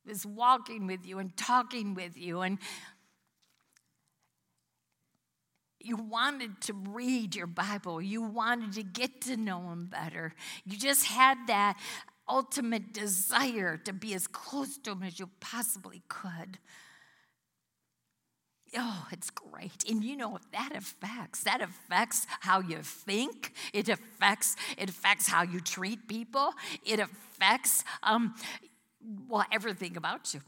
was 0.07 0.25
walking 0.25 0.87
with 0.87 1.07
you 1.07 1.19
and 1.19 1.37
talking 1.37 1.95
with 1.95 2.17
you 2.17 2.41
and 2.41 2.59
you 5.85 5.97
wanted 5.97 6.61
to 6.63 6.73
read 6.73 7.35
your 7.35 7.47
Bible. 7.47 8.01
You 8.01 8.23
wanted 8.23 8.73
to 8.75 8.83
get 8.83 9.21
to 9.23 9.37
know 9.37 9.61
Him 9.71 9.87
better. 9.87 10.35
You 10.65 10.77
just 10.77 11.07
had 11.07 11.37
that 11.49 11.79
ultimate 12.29 12.93
desire 12.93 13.77
to 13.79 13.93
be 13.93 14.15
as 14.15 14.27
close 14.27 14.79
to 14.79 14.93
Him 14.93 15.03
as 15.03 15.19
you 15.19 15.29
possibly 15.41 16.03
could. 16.09 16.59
Oh, 18.75 19.07
it's 19.13 19.31
great. 19.31 19.85
And 19.89 20.03
you 20.03 20.17
know 20.17 20.39
that 20.53 20.73
affects. 20.75 21.43
That 21.43 21.61
affects 21.61 22.27
how 22.41 22.61
you 22.61 22.79
think. 22.83 23.53
It 23.75 23.89
affects, 23.89 24.57
it 24.79 24.89
affects 24.89 25.29
how 25.29 25.43
you 25.43 25.61
treat 25.61 26.09
people. 26.09 26.55
It 26.87 26.99
affects 26.99 27.85
um, 28.03 28.35
well, 29.29 29.45
everything 29.53 29.97
about 29.97 30.33
you. 30.33 30.41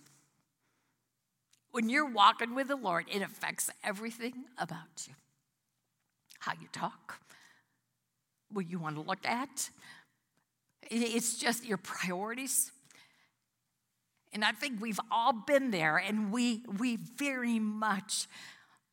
When 1.72 1.90
you're 1.90 2.10
walking 2.10 2.54
with 2.54 2.68
the 2.68 2.76
Lord, 2.76 3.06
it 3.12 3.20
affects 3.20 3.68
everything 3.82 4.44
about 4.58 5.06
you 5.06 5.14
how 6.44 6.52
you 6.60 6.68
talk, 6.72 7.20
what 8.50 8.68
you 8.68 8.78
want 8.78 8.96
to 8.96 9.02
look 9.02 9.26
at. 9.26 9.70
It's 10.90 11.38
just 11.38 11.64
your 11.64 11.78
priorities. 11.78 12.70
And 14.32 14.44
I 14.44 14.52
think 14.52 14.80
we've 14.80 15.00
all 15.10 15.32
been 15.32 15.70
there, 15.70 15.96
and 15.96 16.32
we, 16.32 16.62
we 16.78 16.96
very 16.96 17.58
much 17.58 18.26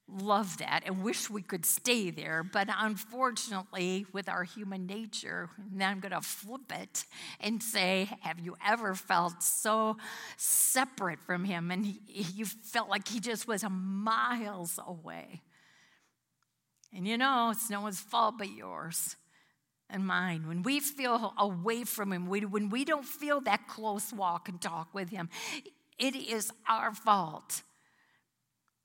love 0.08 0.58
that 0.58 0.84
and 0.86 1.04
wish 1.04 1.30
we 1.30 1.42
could 1.42 1.66
stay 1.66 2.10
there. 2.12 2.44
But 2.44 2.68
unfortunately, 2.70 4.06
with 4.14 4.30
our 4.30 4.44
human 4.44 4.86
nature, 4.86 5.50
now 5.74 5.90
I'm 5.90 6.00
going 6.00 6.12
to 6.12 6.22
flip 6.22 6.72
it 6.72 7.06
and 7.40 7.62
say, 7.62 8.10
Have 8.22 8.40
you 8.40 8.56
ever 8.66 8.94
felt 8.94 9.42
so 9.42 9.98
separate 10.38 11.20
from 11.22 11.44
Him 11.44 11.72
and 11.72 11.86
he, 11.86 12.00
you 12.36 12.46
felt 12.46 12.90
like 12.90 13.08
He 13.08 13.20
just 13.20 13.48
was 13.48 13.64
miles 13.70 14.80
away? 14.86 15.42
And 16.94 17.08
you 17.08 17.18
know, 17.18 17.50
it's 17.52 17.70
no 17.70 17.82
one's 17.82 18.00
fault 18.00 18.36
but 18.38 18.50
yours 18.50 19.16
and 19.90 20.06
mine. 20.06 20.48
When 20.48 20.64
we 20.64 20.80
feel 20.80 21.34
away 21.38 21.84
from 21.84 22.12
Him, 22.12 22.28
when 22.28 22.70
we 22.70 22.86
don't 22.86 23.06
feel 23.06 23.42
that 23.42 23.68
close 23.68 24.12
walk 24.12 24.50
and 24.50 24.60
talk 24.60 24.94
with 24.94 25.10
Him, 25.10 25.30
it 26.00 26.16
is 26.16 26.52
our 26.68 26.94
fault. 26.94 27.62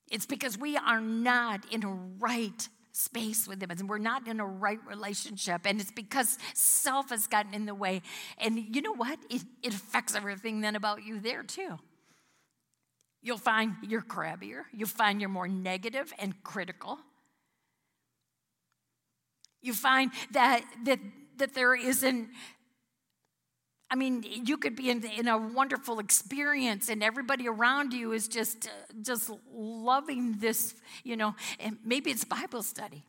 It's 0.09 0.25
because 0.25 0.57
we 0.57 0.77
are 0.77 1.01
not 1.01 1.65
in 1.71 1.83
a 1.83 1.89
right 2.19 2.67
space 2.93 3.47
with 3.47 3.61
Him 3.61 3.71
and 3.71 3.89
we're 3.89 3.97
not 3.97 4.27
in 4.27 4.39
a 4.39 4.45
right 4.45 4.79
relationship. 4.87 5.61
And 5.65 5.81
it's 5.81 5.91
because 5.91 6.37
self 6.53 7.09
has 7.09 7.27
gotten 7.27 7.53
in 7.53 7.65
the 7.65 7.75
way. 7.75 8.01
And 8.37 8.75
you 8.75 8.81
know 8.81 8.93
what? 8.93 9.19
It, 9.29 9.43
it 9.63 9.73
affects 9.73 10.15
everything 10.15 10.61
then 10.61 10.75
about 10.75 11.03
you 11.03 11.19
there 11.19 11.43
too. 11.43 11.77
You'll 13.21 13.37
find 13.37 13.75
you're 13.81 14.01
crabbier, 14.01 14.63
you'll 14.71 14.87
find 14.87 15.19
you're 15.19 15.29
more 15.29 15.47
negative 15.47 16.13
and 16.19 16.41
critical 16.43 16.99
you 19.61 19.73
find 19.73 20.11
that, 20.31 20.63
that, 20.85 20.99
that 21.37 21.53
there 21.53 21.75
isn't, 21.75 22.29
I 23.89 23.95
mean, 23.95 24.23
you 24.23 24.57
could 24.57 24.75
be 24.75 24.89
in, 24.89 25.03
in 25.05 25.27
a 25.27 25.37
wonderful 25.37 25.99
experience 25.99 26.89
and 26.89 27.01
everybody 27.01 27.47
around 27.47 27.93
you 27.93 28.11
is 28.11 28.27
just, 28.27 28.69
just 29.01 29.31
loving 29.53 30.39
this, 30.39 30.75
you 31.03 31.15
know, 31.15 31.35
and 31.59 31.77
maybe 31.85 32.11
it's 32.11 32.25
Bible 32.25 32.63
study. 32.63 33.03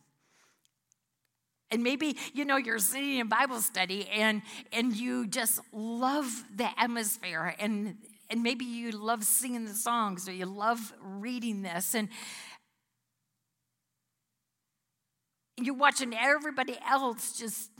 And 1.70 1.82
maybe, 1.82 2.16
you 2.32 2.44
know, 2.44 2.56
you're 2.56 2.78
sitting 2.78 3.18
in 3.18 3.28
Bible 3.28 3.60
study 3.60 4.08
and, 4.08 4.40
and 4.72 4.96
you 4.96 5.26
just 5.26 5.60
love 5.72 6.44
the 6.56 6.68
atmosphere 6.78 7.54
and, 7.58 7.96
and 8.30 8.42
maybe 8.42 8.64
you 8.64 8.92
love 8.92 9.24
singing 9.24 9.66
the 9.66 9.74
songs 9.74 10.28
or 10.28 10.32
you 10.32 10.46
love 10.46 10.94
reading 11.02 11.62
this. 11.62 11.94
And, 11.94 12.08
you're 15.66 15.74
watching 15.74 16.14
everybody 16.14 16.76
else 16.88 17.38
just 17.38 17.70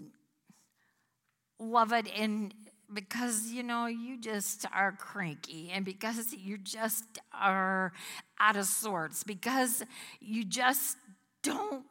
love 1.59 1.93
it 1.93 2.07
and 2.17 2.55
because 2.93 3.51
you 3.51 3.63
know 3.63 3.87
you 3.87 4.19
just 4.19 4.65
are 4.73 4.93
cranky 4.93 5.71
and 5.73 5.85
because 5.85 6.33
you 6.33 6.57
just 6.57 7.19
are 7.33 7.93
out 8.41 8.57
of 8.57 8.65
sorts 8.65 9.23
because 9.25 9.83
you 10.21 10.45
just 10.45 10.97
don't 11.43 11.85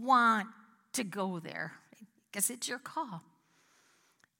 want 0.00 0.48
to 0.92 1.04
go 1.04 1.38
there 1.38 1.72
because 2.30 2.50
it's 2.50 2.68
your 2.68 2.78
call. 2.78 3.22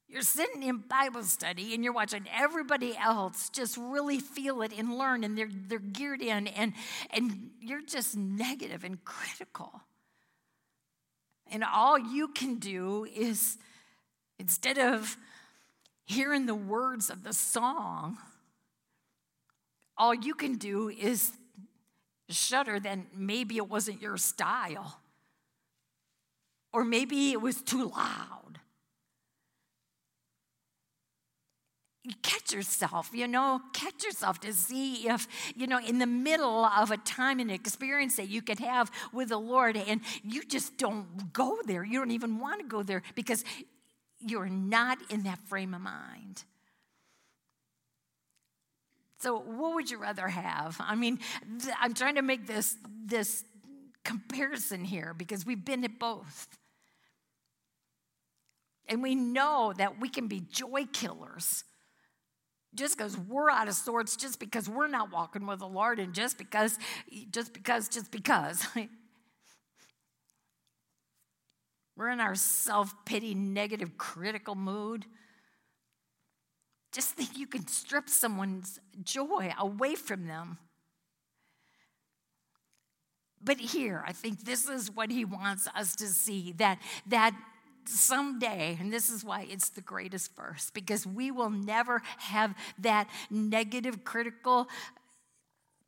You're 0.09 0.23
sitting 0.23 0.63
in 0.63 0.79
bible 0.79 1.23
study 1.23 1.75
and 1.75 1.85
you're 1.85 1.93
watching 1.93 2.27
everybody 2.35 2.97
else 2.97 3.51
just 3.51 3.77
really 3.77 4.21
feel 4.21 4.63
it 4.63 4.73
and 4.77 4.97
learn 4.97 5.23
and 5.23 5.37
they're, 5.37 5.51
they're 5.53 5.79
geared 5.79 6.23
in 6.23 6.47
and, 6.47 6.73
and 7.11 7.51
you're 7.61 7.83
just 7.83 8.17
negative 8.17 8.85
and 8.85 9.05
critical 9.05 9.83
and 11.51 11.65
all 11.65 11.99
you 11.99 12.29
can 12.29 12.57
do 12.57 13.05
is, 13.05 13.59
instead 14.39 14.79
of 14.79 15.17
hearing 16.07 16.47
the 16.47 16.55
words 16.55 17.11
of 17.11 17.23
the 17.25 17.33
song, 17.33 18.19
all 19.97 20.15
you 20.15 20.35
can 20.35 20.57
do 20.57 20.89
is 20.89 21.33
shudder 22.29 22.79
that 22.79 22.99
maybe 23.15 23.57
it 23.57 23.69
wasn't 23.69 24.01
your 24.01 24.17
style, 24.17 25.01
or 26.73 26.85
maybe 26.85 27.33
it 27.33 27.41
was 27.41 27.61
too 27.63 27.89
loud. 27.89 28.39
you 31.98 31.98
catch 32.23 32.53
yourself, 32.53 33.11
you 33.13 33.29
know, 33.29 33.61
catch 33.73 34.05
yourself 34.05 34.41
to 34.41 34.53
see 34.53 35.09
if, 35.09 35.27
you 35.57 35.67
know, 35.67 35.79
in 35.79 35.99
the 35.99 36.07
middle 36.07 36.65
of 36.65 36.91
a 36.91 36.97
time 36.99 37.41
and 37.41 37.51
experience 37.51 38.17
that 38.17 38.29
you 38.29 38.43
could 38.43 38.59
have 38.59 38.91
with 39.13 39.29
the 39.29 39.39
Lord, 39.39 39.77
and 39.77 40.01
you 40.23 40.45
just 40.45 40.77
don't 40.79 41.33
go 41.33 41.59
there. 41.67 41.85
You 41.85 41.99
don't 41.99 42.11
even 42.11 42.39
want 42.39 42.61
to 42.61 42.67
go 42.67 42.83
there 42.83 43.03
because 43.15 43.45
you're 44.21 44.49
not 44.49 44.99
in 45.11 45.25
that 45.25 45.39
frame 45.49 45.75
of 45.75 45.81
mind. 45.81 46.45
So, 49.21 49.39
what 49.39 49.75
would 49.75 49.91
you 49.91 49.99
rather 49.99 50.29
have? 50.29 50.77
I 50.81 50.95
mean, 50.95 51.19
I'm 51.81 51.93
trying 51.93 52.15
to 52.17 52.23
make 52.23 52.47
this, 52.47 52.77
this 53.05 53.45
comparison 54.05 54.85
here 54.85 55.13
because 55.13 55.45
we've 55.45 55.65
been 55.65 55.85
at 55.85 55.99
both. 55.99 56.47
And 58.89 59.03
we 59.03 59.15
know 59.15 59.75
that 59.77 60.01
we 60.01 60.09
can 60.09 60.29
be 60.29 60.41
joy 60.41 60.87
killers 60.93 61.65
just 62.75 62.97
because 62.97 63.17
we're 63.17 63.51
out 63.51 63.69
of 63.69 63.75
sorts, 63.75 64.17
just 64.17 64.39
because 64.39 64.69
we're 64.69 64.89
not 64.89 65.13
walking 65.13 65.47
with 65.47 65.61
the 65.61 65.69
Lord, 65.69 65.99
and 65.99 66.15
just 66.15 66.39
because, 66.39 66.79
just 67.31 67.53
because, 67.53 67.89
just 67.89 68.11
because. 68.11 68.67
we're 71.97 72.11
in 72.11 72.21
our 72.21 72.35
self 72.35 72.95
pity, 73.05 73.35
negative, 73.35 73.97
critical 73.97 74.55
mood. 74.55 75.07
Just 76.93 77.11
think 77.11 77.37
you 77.37 77.47
can 77.47 77.67
strip 77.67 78.09
someone's 78.09 78.79
joy 79.03 79.53
away 79.59 79.95
from 79.95 80.27
them. 80.27 80.59
But 83.41 83.59
here, 83.59 84.03
I 84.07 84.13
think 84.13 84.45
this 84.45 84.69
is 84.69 84.91
what 84.91 85.11
he 85.11 85.25
wants 85.25 85.69
us 85.75 85.95
to 85.97 86.09
see 86.09 86.53
that, 86.59 86.81
that 87.07 87.37
someday, 87.89 88.77
and 88.81 88.93
this 88.93 89.11
is 89.11 89.25
why 89.25 89.47
it's 89.51 89.71
the 89.71 89.81
greatest 89.81 90.35
verse, 90.37 90.71
because 90.71 91.07
we 91.07 91.31
will 91.31 91.51
never 91.51 92.03
have 92.19 92.55
that 92.79 93.09
negative, 93.31 94.05
critical 94.05 94.69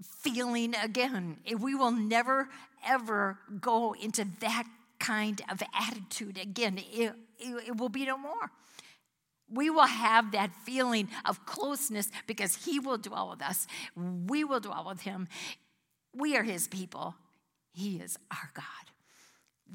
feeling 0.02 0.74
again. 0.74 1.38
We 1.58 1.74
will 1.74 1.90
never, 1.90 2.48
ever 2.86 3.38
go 3.60 3.94
into 3.94 4.26
that 4.40 4.64
kind 4.98 5.40
of 5.50 5.62
attitude 5.74 6.38
again. 6.38 6.78
It, 6.92 7.14
it, 7.38 7.68
it 7.68 7.76
will 7.76 7.88
be 7.88 8.06
no 8.06 8.16
more. 8.16 8.50
We 9.52 9.68
will 9.68 9.86
have 9.86 10.32
that 10.32 10.54
feeling 10.64 11.08
of 11.24 11.44
closeness 11.44 12.08
because 12.26 12.64
He 12.64 12.78
will 12.78 12.98
dwell 12.98 13.30
with 13.30 13.42
us. 13.42 13.66
We 13.96 14.44
will 14.44 14.60
dwell 14.60 14.86
with 14.88 15.00
Him. 15.00 15.26
We 16.14 16.36
are 16.36 16.44
His 16.44 16.68
people. 16.68 17.16
He 17.72 17.96
is 17.96 18.16
our 18.30 18.50
God. 18.54 18.64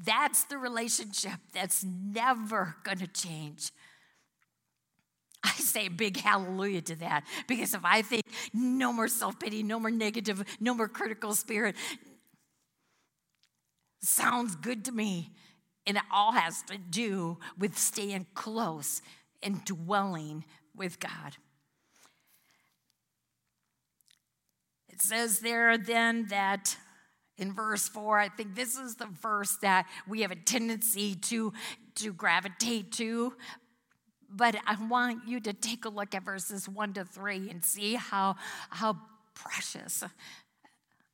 That's 0.04 0.44
the 0.44 0.58
relationship 0.58 1.38
that's 1.52 1.84
never 1.84 2.76
going 2.84 2.98
to 2.98 3.06
change. 3.06 3.70
I 5.42 5.52
say 5.52 5.86
a 5.86 5.90
big 5.90 6.16
hallelujah 6.16 6.82
to 6.82 6.96
that 6.96 7.24
because 7.46 7.72
if 7.72 7.84
I 7.84 8.02
think 8.02 8.24
no 8.52 8.92
more 8.92 9.08
self 9.08 9.38
pity, 9.38 9.62
no 9.62 9.78
more 9.78 9.90
negative, 9.90 10.44
no 10.60 10.74
more 10.74 10.88
critical 10.88 11.34
spirit, 11.34 11.76
sounds 14.00 14.56
good 14.56 14.84
to 14.86 14.92
me. 14.92 15.30
And 15.86 15.96
it 15.96 16.02
all 16.12 16.32
has 16.32 16.62
to 16.64 16.78
do 16.78 17.38
with 17.56 17.78
staying 17.78 18.26
close 18.34 19.02
and 19.42 19.64
dwelling 19.64 20.44
with 20.74 20.98
God. 20.98 21.36
It 24.88 25.00
says 25.00 25.40
there 25.40 25.78
then 25.78 26.26
that 26.28 26.76
in 27.38 27.52
verse 27.52 27.88
4 27.88 28.18
i 28.18 28.28
think 28.28 28.54
this 28.54 28.76
is 28.76 28.96
the 28.96 29.08
verse 29.20 29.56
that 29.62 29.86
we 30.06 30.22
have 30.22 30.30
a 30.30 30.36
tendency 30.36 31.14
to 31.14 31.52
to 31.94 32.12
gravitate 32.12 32.92
to 32.92 33.34
but 34.30 34.56
i 34.66 34.76
want 34.86 35.26
you 35.26 35.40
to 35.40 35.52
take 35.52 35.84
a 35.84 35.88
look 35.88 36.14
at 36.14 36.24
verses 36.24 36.68
1 36.68 36.94
to 36.94 37.04
3 37.04 37.50
and 37.50 37.64
see 37.64 37.94
how 37.94 38.36
how 38.70 38.96
precious 39.34 40.02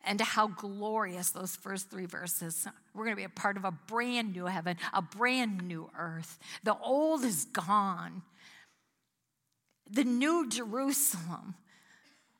and 0.04 0.20
how 0.20 0.48
glorious 0.48 1.30
those 1.30 1.54
first 1.56 1.90
three 1.90 2.06
verses. 2.06 2.66
We're 2.94 3.04
going 3.04 3.16
to 3.16 3.20
be 3.20 3.24
a 3.24 3.28
part 3.28 3.56
of 3.56 3.64
a 3.64 3.70
brand 3.70 4.32
new 4.32 4.46
heaven, 4.46 4.76
a 4.92 5.02
brand 5.02 5.66
new 5.66 5.90
earth. 5.98 6.38
The 6.64 6.76
old 6.76 7.24
is 7.24 7.44
gone. 7.46 8.22
The 9.90 10.04
new 10.04 10.48
Jerusalem, 10.48 11.54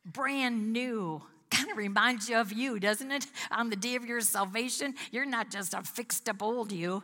brand 0.05 0.73
new 0.73 1.23
kind 1.53 1.71
of 1.71 1.77
reminds 1.77 2.29
you 2.29 2.37
of 2.39 2.53
you, 2.53 2.81
doesn't 2.81 3.13
it? 3.13 3.27
On 3.51 3.71
the 3.71 3.77
day 3.77 3.95
of 3.95 4.05
your 4.05 4.21
salvation, 4.21 4.95
you're 5.11 5.27
not 5.27 5.51
just 5.51 5.75
a 5.75 5.83
fixed 5.83 6.29
up 6.29 6.43
old 6.43 6.73
you. 6.73 7.03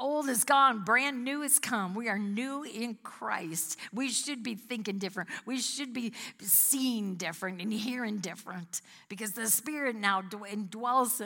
Old 0.00 0.28
is 0.28 0.44
gone, 0.44 0.84
brand 0.84 1.24
new 1.24 1.42
has 1.42 1.58
come. 1.58 1.94
We 1.94 2.08
are 2.08 2.18
new 2.18 2.62
in 2.62 2.98
Christ. 3.02 3.76
We 3.92 4.10
should 4.10 4.44
be 4.44 4.54
thinking 4.54 4.98
different. 4.98 5.28
We 5.44 5.58
should 5.58 5.92
be 5.92 6.12
seeing 6.40 7.16
different 7.16 7.60
and 7.60 7.72
hearing 7.72 8.18
different 8.18 8.80
because 9.08 9.32
the 9.32 9.48
Spirit 9.48 9.96
now 9.96 10.22
dwells. 10.22 11.20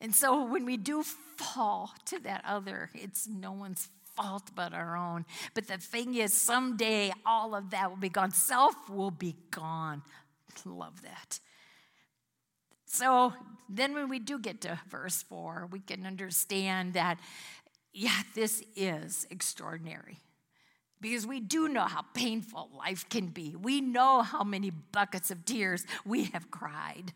And 0.00 0.14
so 0.14 0.44
when 0.44 0.64
we 0.64 0.76
do 0.76 1.02
fall 1.02 1.92
to 2.06 2.20
that 2.20 2.44
other, 2.46 2.90
it's 2.94 3.26
no 3.26 3.50
one's 3.52 3.88
fault 4.16 4.50
but 4.54 4.72
our 4.72 4.96
own. 4.96 5.24
But 5.54 5.68
the 5.68 5.78
thing 5.78 6.14
is, 6.14 6.32
someday 6.32 7.12
all 7.24 7.54
of 7.54 7.70
that 7.70 7.90
will 7.90 7.98
be 7.98 8.08
gone. 8.08 8.30
Self 8.30 8.88
will 8.88 9.10
be 9.10 9.36
gone. 9.50 10.02
Love 10.64 11.02
that. 11.02 11.40
So 12.84 13.32
then, 13.68 13.94
when 13.94 14.10
we 14.10 14.18
do 14.18 14.38
get 14.38 14.60
to 14.62 14.78
verse 14.88 15.22
four, 15.22 15.66
we 15.70 15.80
can 15.80 16.04
understand 16.04 16.92
that, 16.92 17.18
yeah, 17.94 18.22
this 18.34 18.62
is 18.76 19.26
extraordinary. 19.30 20.18
Because 21.00 21.26
we 21.26 21.40
do 21.40 21.68
know 21.68 21.84
how 21.84 22.02
painful 22.14 22.70
life 22.76 23.08
can 23.08 23.28
be. 23.28 23.56
We 23.56 23.80
know 23.80 24.22
how 24.22 24.44
many 24.44 24.70
buckets 24.70 25.30
of 25.30 25.44
tears 25.44 25.84
we 26.04 26.24
have 26.26 26.50
cried. 26.50 27.12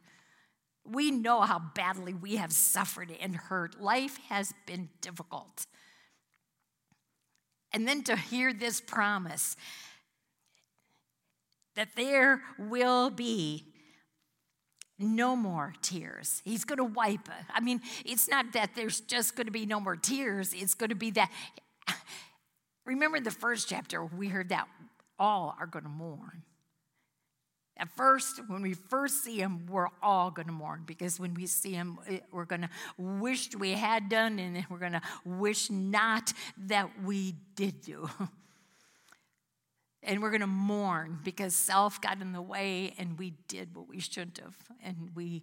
We 0.85 1.11
know 1.11 1.42
how 1.42 1.61
badly 1.74 2.14
we 2.14 2.37
have 2.37 2.52
suffered 2.52 3.12
and 3.20 3.37
hurt. 3.37 3.80
Life 3.80 4.18
has 4.28 4.54
been 4.66 4.88
difficult. 5.00 5.66
And 7.76 7.86
then 7.86 8.02
to 8.04 8.16
hear 8.16 8.54
this 8.54 8.80
promise 8.80 9.54
that 11.74 11.90
there 11.94 12.40
will 12.58 13.10
be 13.10 13.66
no 14.98 15.36
more 15.36 15.74
tears. 15.82 16.40
He's 16.42 16.64
going 16.64 16.78
to 16.78 16.84
wipe. 16.84 17.28
I 17.52 17.60
mean, 17.60 17.82
it's 18.06 18.30
not 18.30 18.54
that 18.54 18.70
there's 18.74 19.00
just 19.00 19.36
going 19.36 19.44
to 19.44 19.52
be 19.52 19.66
no 19.66 19.78
more 19.78 19.94
tears, 19.94 20.54
it's 20.54 20.72
going 20.72 20.88
to 20.88 20.96
be 20.96 21.10
that. 21.10 21.30
Remember 22.86 23.20
the 23.20 23.30
first 23.30 23.68
chapter, 23.68 24.02
we 24.02 24.28
heard 24.28 24.48
that 24.48 24.68
all 25.18 25.54
are 25.60 25.66
going 25.66 25.84
to 25.84 25.90
mourn. 25.90 26.44
At 27.78 27.94
first, 27.94 28.40
when 28.48 28.62
we 28.62 28.72
first 28.72 29.22
see 29.22 29.36
him, 29.36 29.66
we're 29.66 29.88
all 30.02 30.30
going 30.30 30.46
to 30.46 30.52
mourn 30.52 30.84
because 30.86 31.20
when 31.20 31.34
we 31.34 31.46
see 31.46 31.72
him, 31.72 31.98
we're 32.32 32.46
going 32.46 32.62
to 32.62 32.70
wish 32.96 33.54
we 33.54 33.72
had 33.72 34.08
done 34.08 34.38
and 34.38 34.64
we're 34.70 34.78
going 34.78 34.92
to 34.92 35.02
wish 35.26 35.70
not 35.70 36.32
that 36.56 37.02
we 37.02 37.34
did 37.54 37.82
do. 37.82 38.08
and 40.02 40.22
we're 40.22 40.30
going 40.30 40.40
to 40.40 40.46
mourn 40.46 41.18
because 41.22 41.54
self 41.54 42.00
got 42.00 42.22
in 42.22 42.32
the 42.32 42.40
way 42.40 42.94
and 42.98 43.18
we 43.18 43.34
did 43.46 43.74
what 43.74 43.88
we 43.88 44.00
shouldn't 44.00 44.38
have 44.38 44.56
and 44.82 45.10
we 45.14 45.42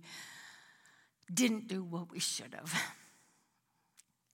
didn't 1.32 1.68
do 1.68 1.84
what 1.84 2.12
we 2.12 2.20
should 2.20 2.56
have. 2.56 2.74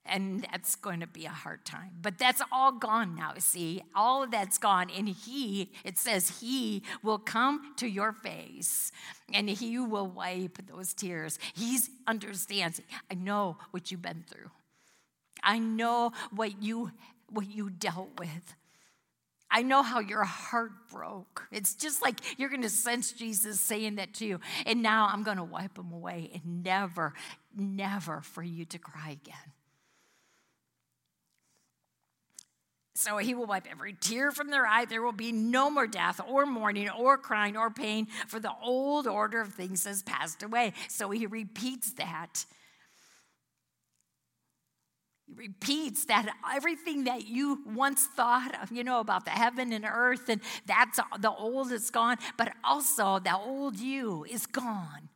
And 0.06 0.46
that's 0.50 0.76
going 0.76 1.00
to 1.00 1.06
be 1.06 1.26
a 1.26 1.30
hard 1.30 1.64
time. 1.64 1.90
But 2.00 2.18
that's 2.18 2.40
all 2.50 2.72
gone 2.72 3.14
now, 3.14 3.34
see? 3.38 3.82
All 3.94 4.22
of 4.22 4.30
that's 4.30 4.58
gone. 4.58 4.90
And 4.96 5.08
He, 5.08 5.72
it 5.84 5.98
says, 5.98 6.40
He 6.40 6.82
will 7.02 7.18
come 7.18 7.74
to 7.76 7.86
your 7.86 8.12
face 8.12 8.92
and 9.32 9.48
He 9.48 9.78
will 9.78 10.06
wipe 10.06 10.58
those 10.66 10.94
tears. 10.94 11.38
He 11.54 11.78
understands. 12.06 12.80
I 13.10 13.14
know 13.14 13.58
what 13.70 13.90
you've 13.90 14.02
been 14.02 14.24
through, 14.28 14.50
I 15.42 15.58
know 15.58 16.12
what 16.34 16.62
you, 16.62 16.92
what 17.28 17.48
you 17.48 17.70
dealt 17.70 18.18
with. 18.18 18.54
I 19.52 19.62
know 19.62 19.82
how 19.82 19.98
your 19.98 20.22
heart 20.22 20.70
broke. 20.92 21.48
It's 21.50 21.74
just 21.74 22.02
like 22.02 22.20
you're 22.38 22.50
going 22.50 22.62
to 22.62 22.70
sense 22.70 23.10
Jesus 23.10 23.58
saying 23.58 23.96
that 23.96 24.14
to 24.14 24.26
you. 24.26 24.40
And 24.64 24.80
now 24.80 25.08
I'm 25.12 25.24
going 25.24 25.38
to 25.38 25.44
wipe 25.44 25.74
them 25.74 25.92
away 25.92 26.30
and 26.32 26.62
never, 26.62 27.14
never 27.56 28.20
for 28.20 28.44
you 28.44 28.64
to 28.66 28.78
cry 28.78 29.10
again. 29.10 29.52
So 33.00 33.16
he 33.16 33.32
will 33.32 33.46
wipe 33.46 33.66
every 33.70 33.94
tear 33.94 34.30
from 34.30 34.50
their 34.50 34.66
eye. 34.66 34.84
There 34.84 35.00
will 35.00 35.12
be 35.12 35.32
no 35.32 35.70
more 35.70 35.86
death 35.86 36.20
or 36.28 36.44
mourning 36.44 36.90
or 36.90 37.16
crying 37.16 37.56
or 37.56 37.70
pain, 37.70 38.06
for 38.28 38.38
the 38.38 38.52
old 38.62 39.06
order 39.06 39.40
of 39.40 39.54
things 39.54 39.86
has 39.86 40.02
passed 40.02 40.42
away. 40.42 40.74
So 40.88 41.08
he 41.08 41.24
repeats 41.24 41.94
that. 41.94 42.44
He 45.26 45.32
repeats 45.32 46.04
that 46.06 46.30
everything 46.54 47.04
that 47.04 47.26
you 47.26 47.60
once 47.66 48.04
thought, 48.04 48.54
of, 48.62 48.70
you 48.70 48.84
know, 48.84 49.00
about 49.00 49.24
the 49.24 49.30
heaven 49.30 49.72
and 49.72 49.86
earth, 49.90 50.28
and 50.28 50.42
that's 50.66 51.00
the 51.20 51.30
old 51.30 51.72
is 51.72 51.88
gone, 51.88 52.18
but 52.36 52.52
also 52.62 53.18
the 53.18 53.34
old 53.34 53.78
you 53.78 54.26
is 54.28 54.44
gone 54.44 55.08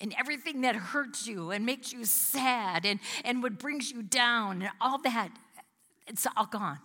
and 0.00 0.14
everything 0.18 0.60
that 0.60 0.76
hurts 0.76 1.26
you 1.26 1.50
and 1.50 1.64
makes 1.64 1.90
you 1.92 2.04
sad 2.04 2.84
and, 2.84 3.00
and 3.24 3.42
what 3.42 3.58
brings 3.58 3.90
you 3.90 4.02
down 4.02 4.60
and 4.60 4.70
all 4.78 4.98
that 4.98 5.30
it's 6.06 6.26
all 6.36 6.46
gone. 6.46 6.78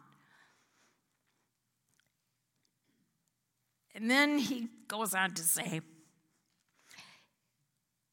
And 3.93 4.09
then 4.09 4.37
he 4.37 4.67
goes 4.87 5.13
on 5.13 5.33
to 5.33 5.41
say, 5.41 5.81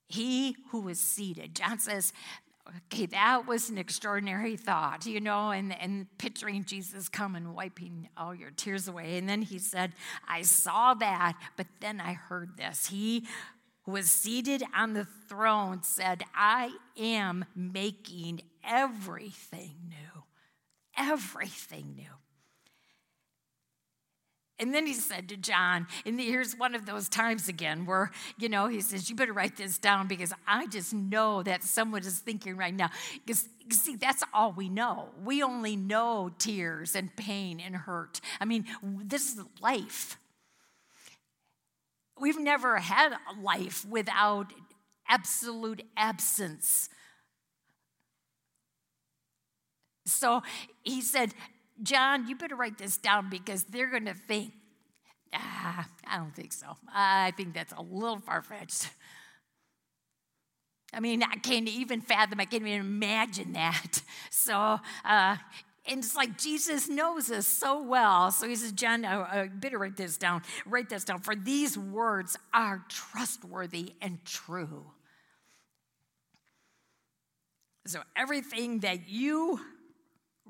He 0.09 0.57
who 0.71 0.81
was 0.81 0.99
seated. 0.99 1.55
John 1.55 1.79
says, 1.79 2.13
Okay, 2.93 3.07
that 3.07 3.47
was 3.47 3.71
an 3.71 3.79
extraordinary 3.79 4.57
thought, 4.57 5.07
you 5.07 5.21
know, 5.21 5.53
and, 5.53 5.79
and 5.81 6.07
picturing 6.19 6.65
Jesus 6.65 7.09
coming, 7.09 7.55
wiping 7.55 8.11
all 8.15 8.35
your 8.35 8.51
tears 8.51 8.89
away. 8.89 9.17
And 9.17 9.27
then 9.27 9.41
he 9.41 9.59
said, 9.59 9.93
I 10.29 10.43
saw 10.43 10.93
that, 10.95 11.39
but 11.57 11.67
then 11.81 11.99
I 11.99 12.13
heard 12.13 12.59
this. 12.59 12.89
He 12.89 13.27
who 13.85 13.93
was 13.93 14.11
seated 14.11 14.63
on 14.77 14.93
the 14.93 15.07
throne 15.29 15.83
said, 15.83 16.25
I 16.35 16.73
am 16.99 17.47
making 17.57 18.43
everything 18.63 19.77
new 19.89 20.18
everything 20.99 21.95
new. 21.97 22.05
And 24.61 24.75
then 24.75 24.87
he 24.87 24.93
said 24.93 25.29
to 25.29 25.37
John, 25.37 25.87
and 26.05 26.19
here's 26.19 26.57
one 26.57 26.75
of 26.75 26.85
those 26.85 27.09
times 27.09 27.49
again 27.49 27.87
where, 27.87 28.11
you 28.39 28.49
know, 28.49 28.67
he 28.67 28.81
says, 28.81 29.09
You 29.09 29.15
better 29.15 29.33
write 29.33 29.57
this 29.57 29.79
down 29.79 30.09
because 30.09 30.33
I 30.49 30.67
just 30.67 30.93
know 30.93 31.45
that 31.45 31.63
someone 31.63 32.03
is 32.03 32.19
thinking 32.19 32.57
right 32.57 32.75
now. 32.75 32.91
Because, 33.25 33.49
see, 33.71 33.95
that's 33.95 34.25
all 34.35 34.53
we 34.53 34.69
know. 34.69 35.11
We 35.25 35.45
only 35.45 35.77
know 35.77 36.33
tears 36.39 36.97
and 36.97 37.15
pain 37.15 37.61
and 37.61 37.77
hurt. 37.77 38.21
I 38.41 38.47
mean, 38.47 38.67
this 38.83 39.33
is 39.33 39.45
life. 39.61 40.19
We've 42.21 42.41
never 42.41 42.79
had 42.79 43.13
a 43.13 43.41
life 43.41 43.87
without 43.89 44.53
absolute 45.09 45.83
absence 45.97 46.89
So 50.09 50.43
he 50.83 51.01
said, 51.01 51.35
John, 51.83 52.29
you 52.29 52.37
better 52.37 52.57
write 52.57 52.79
this 52.79 52.97
down 52.97 53.31
because 53.31 53.65
they're 53.65 53.91
going 53.91 54.07
to 54.07 54.15
think, 54.15 54.53
ah, 55.33 55.87
I 56.07 56.17
don't 56.17 56.35
think 56.35 56.53
so. 56.53 56.77
I 56.93 57.33
think 57.37 57.55
that's 57.55 57.73
a 57.73 57.83
little 57.83 58.19
far 58.19 58.43
fetched. 58.43 58.91
I 60.93 61.01
mean, 61.01 61.23
I 61.23 61.37
can't 61.37 61.69
even 61.69 62.01
fathom, 62.01 62.41
I 62.41 62.47
can't 62.47 62.67
even 62.67 62.81
imagine 62.81 63.53
that. 63.53 64.03
So, 64.31 64.79
uh, 65.05 65.37
and 65.87 65.99
it's 65.99 66.15
like 66.15 66.39
Jesus 66.39 66.89
knows 66.89 67.31
us 67.31 67.47
so 67.47 67.83
well. 67.83 68.31
So 68.31 68.49
he 68.49 68.55
says, 68.55 68.73
John, 68.73 69.05
I, 69.05 69.43
I 69.43 69.49
better 69.49 69.79
write 69.79 69.97
this 69.97 70.17
down. 70.17 70.43
Write 70.65 70.89
this 70.89 71.05
down. 71.05 71.21
For 71.21 71.35
these 71.35 71.77
words 71.77 72.39
are 72.55 72.85
trustworthy 72.89 73.93
and 74.01 74.25
true. 74.25 74.87
So 77.87 78.01
everything 78.17 78.81
that 78.81 79.09
you 79.09 79.61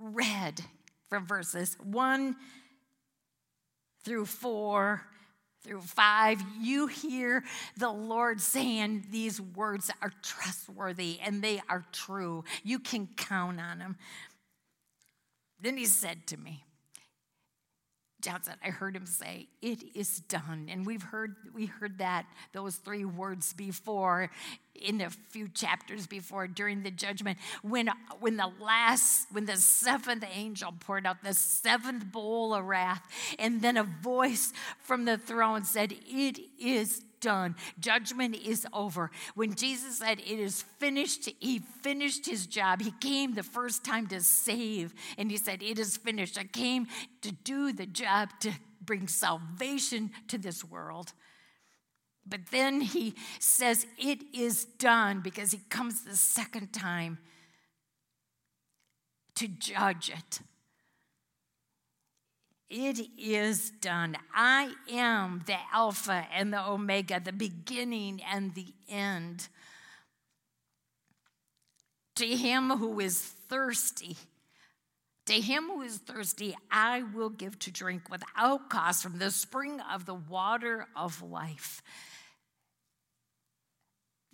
read 0.00 0.61
from 1.08 1.26
verses 1.26 1.76
1 1.82 2.37
through 4.04 4.26
4 4.26 5.02
through 5.64 5.80
5, 5.80 6.42
you 6.61 6.87
hear 6.87 7.42
the 7.76 7.90
Lord 7.90 8.40
saying 8.40 9.06
these 9.11 9.40
words 9.40 9.90
are 10.00 10.12
trustworthy 10.22 11.18
and 11.20 11.42
they 11.42 11.61
are 11.68 11.84
true. 11.92 12.44
You 12.62 12.78
can 12.78 13.08
count 13.16 13.61
on 13.61 13.80
them. 13.80 13.96
Then 15.61 15.76
he 15.76 15.87
said 15.87 16.26
to 16.28 16.37
me, 16.37 16.64
John 18.20 18.42
said, 18.42 18.57
I 18.64 18.70
heard 18.70 18.96
him 18.96 19.07
say, 19.07 19.46
It 19.62 19.83
is 19.94 20.20
done. 20.20 20.68
And 20.70 20.85
we've 20.85 21.02
heard 21.02 21.37
we 21.54 21.66
heard 21.66 21.98
that, 21.98 22.26
those 22.52 22.76
three 22.76 23.04
words 23.04 23.52
before 23.52 24.31
in 24.74 25.00
a 25.00 25.11
few 25.11 25.48
chapters 25.48 26.07
before 26.07 26.46
during 26.48 26.83
the 26.83 26.90
judgment. 26.90 27.38
When 27.62 27.90
when 28.18 28.37
the 28.37 28.50
last, 28.61 29.28
when 29.31 29.46
the 29.46 29.57
seventh 29.57 30.24
angel 30.33 30.74
poured 30.81 31.07
out 31.07 31.22
the 31.22 31.35
seventh 31.35 32.11
bowl 32.11 32.54
of 32.54 32.64
wrath, 32.64 33.02
and 33.38 33.62
then 33.62 33.76
a 33.76 33.85
voice 33.85 34.52
from 34.81 35.04
the 35.04 35.16
throne 35.16 35.64
said, 35.64 35.92
It 35.92 36.40
is 36.61 37.02
done. 37.20 37.57
Judgment 37.78 38.37
is 38.37 38.66
over. 38.72 39.11
When 39.35 39.54
Jesus 39.54 39.98
said, 39.98 40.20
It 40.20 40.38
is 40.38 40.62
finished, 40.78 41.28
he 41.38 41.59
finished 41.59 42.26
his 42.26 42.46
job. 42.46 42.81
He 42.81 42.92
came 43.00 43.35
the 43.35 43.42
first 43.42 43.85
time 43.85 44.07
to 44.09 44.20
save, 44.20 44.94
and 45.16 45.31
he 45.31 45.37
said, 45.37 45.62
It 45.62 45.78
is 45.78 45.96
finished. 45.96 46.38
I 46.38 46.44
came 46.44 46.87
to 47.22 47.33
do 47.33 47.72
the 47.72 47.87
job 47.87 48.31
to 48.40 48.52
bring 48.81 49.09
salvation 49.09 50.11
to 50.28 50.38
this 50.38 50.64
world. 50.64 51.12
But 52.26 52.46
then 52.50 52.81
he 52.81 53.14
says, 53.38 53.87
It 53.98 54.22
is 54.35 54.64
done 54.64 55.20
because 55.20 55.52
he 55.52 55.61
comes 55.70 56.02
the 56.02 56.16
second 56.16 56.72
time 56.72 57.18
to 59.37 59.48
judge 59.48 60.11
it. 60.11 60.40
It 62.70 63.00
is 63.16 63.70
done. 63.70 64.16
I 64.35 64.72
am 64.90 65.42
the 65.46 65.57
Alpha 65.72 66.26
and 66.33 66.52
the 66.52 66.66
Omega, 66.66 67.18
the 67.18 67.33
beginning 67.33 68.20
and 68.31 68.54
the 68.54 68.74
end. 68.88 69.48
To 72.16 72.26
him 72.26 72.70
who 72.70 73.00
is 73.00 73.18
thirsty, 73.18 74.16
to 75.26 75.40
him 75.40 75.64
who 75.64 75.83
is 75.83 75.98
thirsty, 75.98 76.57
I 76.70 77.02
will 77.02 77.31
give 77.31 77.59
to 77.61 77.70
drink 77.70 78.11
without 78.11 78.68
cost 78.68 79.02
from 79.02 79.18
the 79.18 79.31
spring 79.31 79.81
of 79.92 80.04
the 80.04 80.14
water 80.14 80.88
of 80.94 81.22
life. 81.22 81.83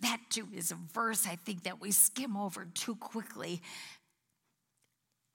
That 0.01 0.19
too 0.29 0.47
is 0.53 0.71
a 0.71 0.77
verse 0.93 1.25
I 1.25 1.35
think 1.35 1.63
that 1.63 1.79
we 1.79 1.91
skim 1.91 2.35
over 2.35 2.65
too 2.65 2.95
quickly 2.95 3.61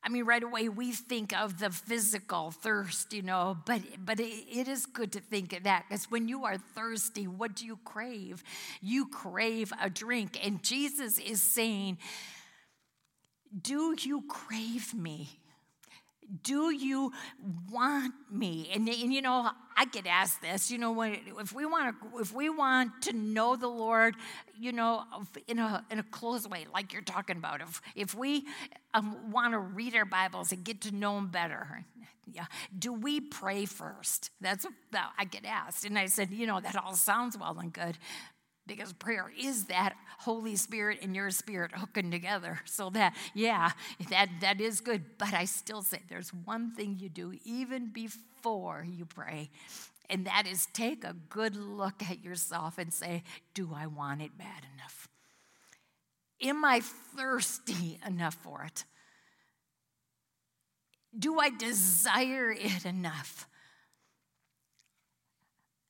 I 0.02 0.08
mean, 0.08 0.24
right 0.24 0.42
away 0.42 0.68
we 0.68 0.92
think 0.92 1.36
of 1.36 1.58
the 1.58 1.70
physical 1.70 2.50
thirst, 2.50 3.12
you 3.12 3.22
know, 3.22 3.58
but 3.66 3.82
but 4.02 4.18
it, 4.18 4.32
it 4.50 4.66
is 4.66 4.86
good 4.86 5.12
to 5.12 5.20
think 5.20 5.52
of 5.52 5.64
that 5.64 5.84
because 5.88 6.10
when 6.10 6.26
you 6.26 6.44
are 6.44 6.56
thirsty, 6.56 7.26
what 7.26 7.54
do 7.54 7.66
you 7.66 7.78
crave? 7.84 8.42
You 8.80 9.08
crave 9.08 9.72
a 9.80 9.90
drink, 9.90 10.38
and 10.44 10.62
Jesus 10.62 11.18
is 11.18 11.42
saying, 11.42 11.98
"Do 13.60 13.94
you 13.98 14.22
crave 14.26 14.94
me?" 14.94 15.39
Do 16.42 16.70
you 16.70 17.12
want 17.70 18.14
me? 18.30 18.70
And, 18.72 18.88
and, 18.88 19.12
you 19.12 19.22
know 19.22 19.50
i 19.76 19.84
get 19.86 20.06
asked 20.06 20.42
this 20.42 20.70
you 20.70 20.78
know 20.78 21.00
if 21.02 21.52
we 21.52 21.64
want 21.64 21.94
to 22.00 22.18
if 22.18 22.34
we 22.34 22.50
want 22.50 22.90
to 23.02 23.12
know 23.14 23.56
the 23.56 23.66
lord 23.66 24.14
you 24.58 24.72
know 24.72 25.02
in 25.48 25.58
a 25.58 25.84
in 25.90 25.98
a 25.98 26.02
close 26.02 26.46
way 26.46 26.66
like 26.72 26.92
you're 26.92 27.02
talking 27.02 27.36
about 27.36 27.62
if 27.62 27.80
if 27.96 28.14
we 28.14 28.44
um, 28.92 29.32
want 29.32 29.52
to 29.52 29.58
read 29.58 29.94
our 29.96 30.04
bibles 30.04 30.52
and 30.52 30.64
get 30.64 30.82
to 30.82 30.94
know 30.94 31.16
him 31.16 31.28
better 31.28 31.84
yeah 32.32 32.44
do 32.78 32.92
we 32.92 33.20
pray 33.20 33.64
first? 33.64 34.30
That's 34.40 34.66
that 34.92 35.12
i 35.18 35.24
get 35.24 35.44
asked 35.44 35.84
and 35.84 35.98
i 35.98 36.06
said 36.06 36.30
you 36.30 36.46
know 36.46 36.60
that 36.60 36.76
all 36.76 36.94
sounds 36.94 37.38
well 37.38 37.58
and 37.58 37.72
good 37.72 37.96
because 38.76 38.92
prayer 38.92 39.32
is 39.36 39.64
that 39.64 39.94
Holy 40.20 40.54
Spirit 40.54 41.00
and 41.02 41.14
your 41.16 41.30
spirit 41.30 41.72
hooking 41.74 42.10
together. 42.10 42.60
So 42.70 42.88
that, 42.90 43.14
yeah, 43.34 43.72
that, 44.10 44.28
that 44.40 44.60
is 44.60 44.80
good. 44.80 45.04
But 45.18 45.34
I 45.34 45.44
still 45.44 45.82
say 45.82 46.00
there's 46.08 46.32
one 46.32 46.70
thing 46.70 46.96
you 46.98 47.08
do 47.08 47.34
even 47.44 47.88
before 47.92 48.86
you 48.88 49.04
pray, 49.04 49.50
and 50.08 50.24
that 50.26 50.46
is 50.46 50.66
take 50.72 51.04
a 51.04 51.14
good 51.28 51.56
look 51.56 52.02
at 52.08 52.22
yourself 52.22 52.78
and 52.78 52.92
say, 52.92 53.24
Do 53.54 53.70
I 53.74 53.86
want 53.86 54.22
it 54.22 54.38
bad 54.38 54.62
enough? 54.74 55.08
Am 56.40 56.64
I 56.64 56.80
thirsty 56.80 57.98
enough 58.06 58.34
for 58.34 58.62
it? 58.62 58.84
Do 61.18 61.40
I 61.40 61.50
desire 61.50 62.52
it 62.52 62.86
enough? 62.86 63.48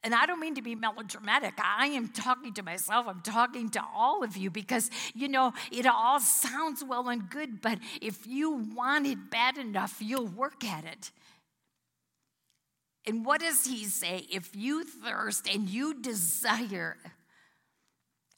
And 0.03 0.15
I 0.15 0.25
don't 0.25 0.41
mean 0.41 0.55
to 0.55 0.63
be 0.63 0.75
melodramatic. 0.75 1.55
I 1.63 1.89
am 1.89 2.09
talking 2.09 2.55
to 2.55 2.63
myself. 2.63 3.07
I'm 3.07 3.21
talking 3.21 3.69
to 3.71 3.83
all 3.95 4.25
of 4.25 4.37
you 4.37 4.51
because, 4.51 4.91
you 5.15 5.29
know, 5.29 5.53
it 5.71 5.87
all 5.87 6.21
sounds 6.21 6.83
well 6.83 7.09
and 7.11 7.29
good, 7.29 7.61
but 7.61 7.79
if 8.01 8.27
you 8.27 8.51
want 8.75 9.07
it 9.07 9.31
bad 9.31 9.59
enough, 9.59 9.97
you'll 10.01 10.27
work 10.27 10.65
at 10.65 10.85
it. 10.85 11.11
And 13.07 13.27
what 13.27 13.41
does 13.41 13.67
he 13.67 13.85
say? 13.85 14.27
If 14.31 14.55
you 14.55 14.85
thirst 14.85 15.49
and 15.49 15.69
you 15.69 16.01
desire, 16.01 16.97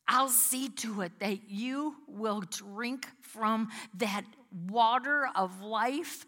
I'll 0.08 0.28
see 0.28 0.68
to 0.68 1.02
it 1.02 1.12
that 1.20 1.48
you 1.48 1.94
will 2.08 2.40
drink 2.40 3.06
from 3.20 3.68
that 3.94 4.24
water 4.68 5.28
of 5.36 5.62
life. 5.62 6.26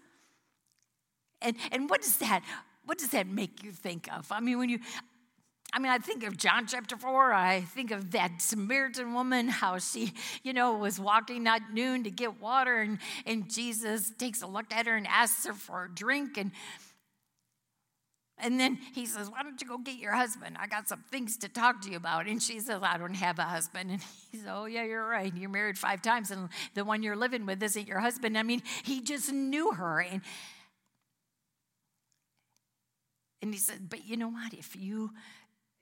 And, 1.42 1.56
and 1.72 1.90
what 1.90 2.02
does 2.02 2.18
that? 2.18 2.42
What 2.84 2.98
does 2.98 3.10
that 3.10 3.26
make 3.26 3.62
you 3.62 3.72
think 3.72 4.12
of? 4.12 4.30
I 4.30 4.40
mean, 4.40 4.58
when 4.58 4.68
you, 4.68 4.78
I 5.74 5.80
mean, 5.80 5.90
I 5.90 5.98
think 5.98 6.22
of 6.22 6.36
John 6.36 6.68
chapter 6.68 6.96
4. 6.96 7.32
I 7.32 7.62
think 7.62 7.90
of 7.90 8.12
that 8.12 8.40
Samaritan 8.40 9.12
woman, 9.12 9.48
how 9.48 9.78
she, 9.78 10.12
you 10.44 10.52
know, 10.52 10.74
was 10.74 11.00
walking 11.00 11.48
at 11.48 11.62
noon 11.72 12.04
to 12.04 12.10
get 12.10 12.40
water, 12.40 12.76
and, 12.76 12.98
and 13.26 13.50
Jesus 13.52 14.12
takes 14.16 14.40
a 14.42 14.46
look 14.46 14.72
at 14.72 14.86
her 14.86 14.94
and 14.94 15.04
asks 15.08 15.44
her 15.46 15.52
for 15.52 15.86
a 15.86 15.92
drink. 15.92 16.38
And, 16.38 16.52
and 18.38 18.60
then 18.60 18.78
he 18.94 19.04
says, 19.04 19.28
Why 19.28 19.42
don't 19.42 19.60
you 19.60 19.66
go 19.66 19.78
get 19.78 19.96
your 19.98 20.12
husband? 20.12 20.56
I 20.60 20.68
got 20.68 20.86
some 20.86 21.02
things 21.10 21.36
to 21.38 21.48
talk 21.48 21.82
to 21.82 21.90
you 21.90 21.96
about. 21.96 22.28
And 22.28 22.40
she 22.40 22.60
says, 22.60 22.78
I 22.80 22.96
don't 22.96 23.14
have 23.14 23.40
a 23.40 23.42
husband. 23.42 23.90
And 23.90 24.00
he 24.30 24.38
says, 24.38 24.46
Oh, 24.48 24.66
yeah, 24.66 24.84
you're 24.84 25.08
right. 25.08 25.36
You're 25.36 25.50
married 25.50 25.76
five 25.76 26.02
times, 26.02 26.30
and 26.30 26.50
the 26.74 26.84
one 26.84 27.02
you're 27.02 27.16
living 27.16 27.46
with 27.46 27.60
isn't 27.60 27.88
your 27.88 27.98
husband. 27.98 28.38
I 28.38 28.44
mean, 28.44 28.62
he 28.84 29.00
just 29.00 29.32
knew 29.32 29.72
her. 29.72 29.98
And, 30.02 30.20
and 33.42 33.52
he 33.52 33.58
said, 33.58 33.90
But 33.90 34.06
you 34.06 34.16
know 34.16 34.28
what? 34.28 34.54
If 34.54 34.76
you 34.76 35.10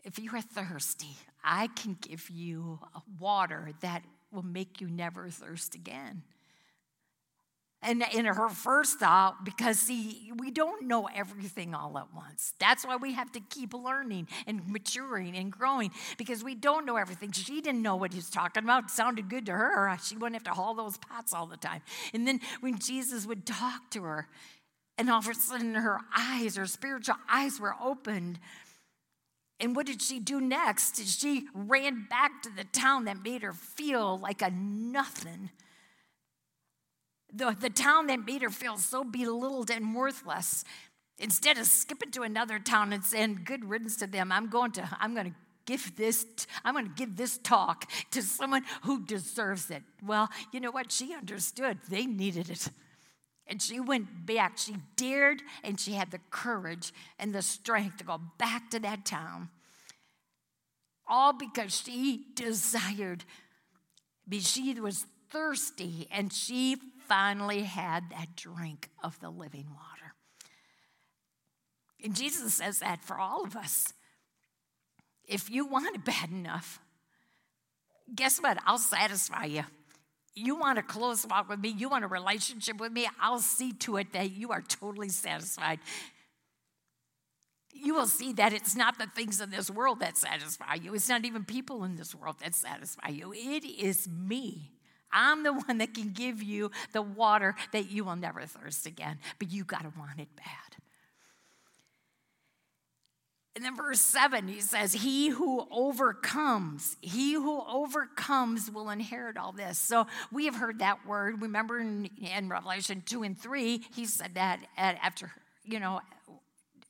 if 0.04 0.18
you 0.18 0.30
are 0.34 0.42
thirsty, 0.42 1.16
I 1.44 1.68
can 1.68 1.96
give 2.00 2.30
you 2.30 2.80
water 3.18 3.70
that 3.80 4.02
will 4.32 4.42
make 4.42 4.80
you 4.80 4.88
never 4.88 5.28
thirst 5.28 5.74
again. 5.74 6.22
And 7.84 8.04
in 8.14 8.26
her 8.26 8.48
first 8.48 9.00
thought, 9.00 9.44
because 9.44 9.76
see, 9.76 10.30
we 10.36 10.52
don't 10.52 10.86
know 10.86 11.08
everything 11.12 11.74
all 11.74 11.98
at 11.98 12.14
once. 12.14 12.54
That's 12.60 12.86
why 12.86 12.94
we 12.94 13.12
have 13.14 13.32
to 13.32 13.40
keep 13.40 13.74
learning 13.74 14.28
and 14.46 14.68
maturing 14.68 15.36
and 15.36 15.50
growing 15.50 15.90
because 16.16 16.44
we 16.44 16.54
don't 16.54 16.86
know 16.86 16.96
everything. 16.96 17.32
She 17.32 17.60
didn't 17.60 17.82
know 17.82 17.96
what 17.96 18.12
he 18.12 18.18
was 18.18 18.30
talking 18.30 18.62
about. 18.62 18.84
It 18.84 18.90
sounded 18.90 19.28
good 19.28 19.46
to 19.46 19.52
her. 19.52 19.98
She 20.00 20.14
wouldn't 20.14 20.34
have 20.34 20.44
to 20.44 20.52
haul 20.52 20.74
those 20.74 20.96
pots 20.96 21.34
all 21.34 21.46
the 21.46 21.56
time. 21.56 21.82
And 22.14 22.26
then 22.26 22.40
when 22.60 22.78
Jesus 22.78 23.26
would 23.26 23.44
talk 23.46 23.90
to 23.90 24.04
her, 24.04 24.28
and 24.96 25.10
all 25.10 25.18
of 25.18 25.26
a 25.26 25.34
sudden 25.34 25.74
her 25.74 25.98
eyes, 26.16 26.54
her 26.54 26.66
spiritual 26.66 27.16
eyes 27.28 27.58
were 27.58 27.74
opened 27.82 28.38
and 29.60 29.76
what 29.76 29.86
did 29.86 30.02
she 30.02 30.18
do 30.18 30.40
next? 30.40 31.04
She 31.06 31.46
ran 31.54 32.06
back 32.08 32.42
to 32.42 32.50
the 32.50 32.64
town 32.64 33.04
that 33.04 33.22
made 33.22 33.42
her 33.42 33.52
feel 33.52 34.18
like 34.18 34.42
a 34.42 34.50
nothing. 34.50 35.50
The, 37.32 37.56
the 37.58 37.70
town 37.70 38.08
that 38.08 38.26
made 38.26 38.42
her 38.42 38.50
feel 38.50 38.76
so 38.76 39.04
belittled 39.04 39.70
and 39.70 39.94
worthless. 39.94 40.64
Instead 41.18 41.58
of 41.58 41.66
skipping 41.66 42.10
to 42.10 42.22
another 42.22 42.58
town 42.58 42.92
and 42.92 43.04
saying, 43.04 43.42
good 43.44 43.64
riddance 43.64 43.96
to 43.98 44.06
them, 44.06 44.32
I'm 44.32 44.48
going 44.50 44.72
to, 44.72 44.88
I'm 45.00 45.14
going 45.14 45.30
to 45.30 45.36
give 45.66 45.96
this, 45.96 46.26
I'm 46.64 46.74
going 46.74 46.88
to 46.88 46.94
give 46.94 47.16
this 47.16 47.38
talk 47.38 47.88
to 48.10 48.22
someone 48.22 48.64
who 48.82 49.04
deserves 49.04 49.70
it. 49.70 49.82
Well, 50.04 50.28
you 50.52 50.60
know 50.60 50.70
what? 50.70 50.90
She 50.90 51.14
understood. 51.14 51.78
They 51.88 52.06
needed 52.06 52.50
it. 52.50 52.68
And 53.52 53.60
she 53.60 53.80
went 53.80 54.24
back. 54.24 54.56
She 54.56 54.78
dared 54.96 55.42
and 55.62 55.78
she 55.78 55.92
had 55.92 56.10
the 56.10 56.20
courage 56.30 56.90
and 57.18 57.34
the 57.34 57.42
strength 57.42 57.98
to 57.98 58.04
go 58.04 58.18
back 58.38 58.70
to 58.70 58.80
that 58.80 59.04
town. 59.04 59.50
All 61.06 61.34
because 61.34 61.82
she 61.84 62.24
desired 62.34 63.24
But 64.26 64.40
she 64.40 64.72
was 64.80 65.04
thirsty 65.28 66.08
and 66.10 66.32
she 66.32 66.78
finally 67.06 67.64
had 67.64 68.04
that 68.12 68.36
drink 68.36 68.88
of 69.04 69.20
the 69.20 69.28
living 69.28 69.66
water. 69.68 70.14
And 72.02 72.16
Jesus 72.16 72.54
says 72.54 72.78
that 72.78 73.04
for 73.04 73.18
all 73.18 73.44
of 73.44 73.54
us. 73.54 73.92
If 75.28 75.50
you 75.50 75.66
want 75.66 75.94
it 75.94 76.06
bad 76.06 76.30
enough, 76.30 76.80
guess 78.14 78.38
what? 78.38 78.56
I'll 78.64 78.78
satisfy 78.78 79.44
you. 79.44 79.64
You 80.34 80.56
want 80.56 80.78
a 80.78 80.82
close 80.82 81.26
walk 81.26 81.48
with 81.48 81.60
me, 81.60 81.68
you 81.68 81.88
want 81.88 82.04
a 82.04 82.08
relationship 82.08 82.78
with 82.78 82.92
me, 82.92 83.08
I'll 83.20 83.40
see 83.40 83.72
to 83.74 83.98
it 83.98 84.12
that 84.14 84.32
you 84.32 84.50
are 84.50 84.62
totally 84.62 85.10
satisfied. 85.10 85.78
You 87.74 87.94
will 87.94 88.06
see 88.06 88.32
that 88.34 88.52
it's 88.52 88.76
not 88.76 88.98
the 88.98 89.06
things 89.06 89.40
in 89.40 89.50
this 89.50 89.70
world 89.70 90.00
that 90.00 90.16
satisfy 90.16 90.74
you. 90.74 90.94
It's 90.94 91.08
not 91.08 91.24
even 91.24 91.44
people 91.44 91.84
in 91.84 91.96
this 91.96 92.14
world 92.14 92.36
that 92.40 92.54
satisfy 92.54 93.08
you. 93.08 93.32
It 93.34 93.64
is 93.64 94.08
me. 94.08 94.72
I'm 95.12 95.42
the 95.42 95.52
one 95.52 95.78
that 95.78 95.92
can 95.94 96.12
give 96.12 96.42
you 96.42 96.70
the 96.92 97.02
water 97.02 97.54
that 97.72 97.90
you 97.90 98.04
will 98.04 98.16
never 98.16 98.42
thirst 98.42 98.86
again, 98.86 99.18
but 99.38 99.50
you 99.50 99.64
got 99.64 99.82
to 99.82 99.92
want 99.98 100.18
it 100.18 100.28
bad. 100.36 100.82
And 103.54 103.62
then 103.62 103.76
verse 103.76 104.00
7, 104.00 104.48
he 104.48 104.60
says, 104.60 104.94
He 104.94 105.28
who 105.28 105.66
overcomes, 105.70 106.96
he 107.02 107.34
who 107.34 107.62
overcomes 107.70 108.70
will 108.70 108.88
inherit 108.88 109.36
all 109.36 109.52
this. 109.52 109.78
So 109.78 110.06
we 110.30 110.46
have 110.46 110.56
heard 110.56 110.78
that 110.78 111.06
word. 111.06 111.42
Remember 111.42 111.78
in, 111.78 112.08
in 112.16 112.48
Revelation 112.48 113.02
2 113.04 113.24
and 113.24 113.38
3, 113.38 113.84
he 113.94 114.06
said 114.06 114.34
that 114.36 114.60
after, 114.76 115.30
you 115.64 115.80
know, 115.80 116.00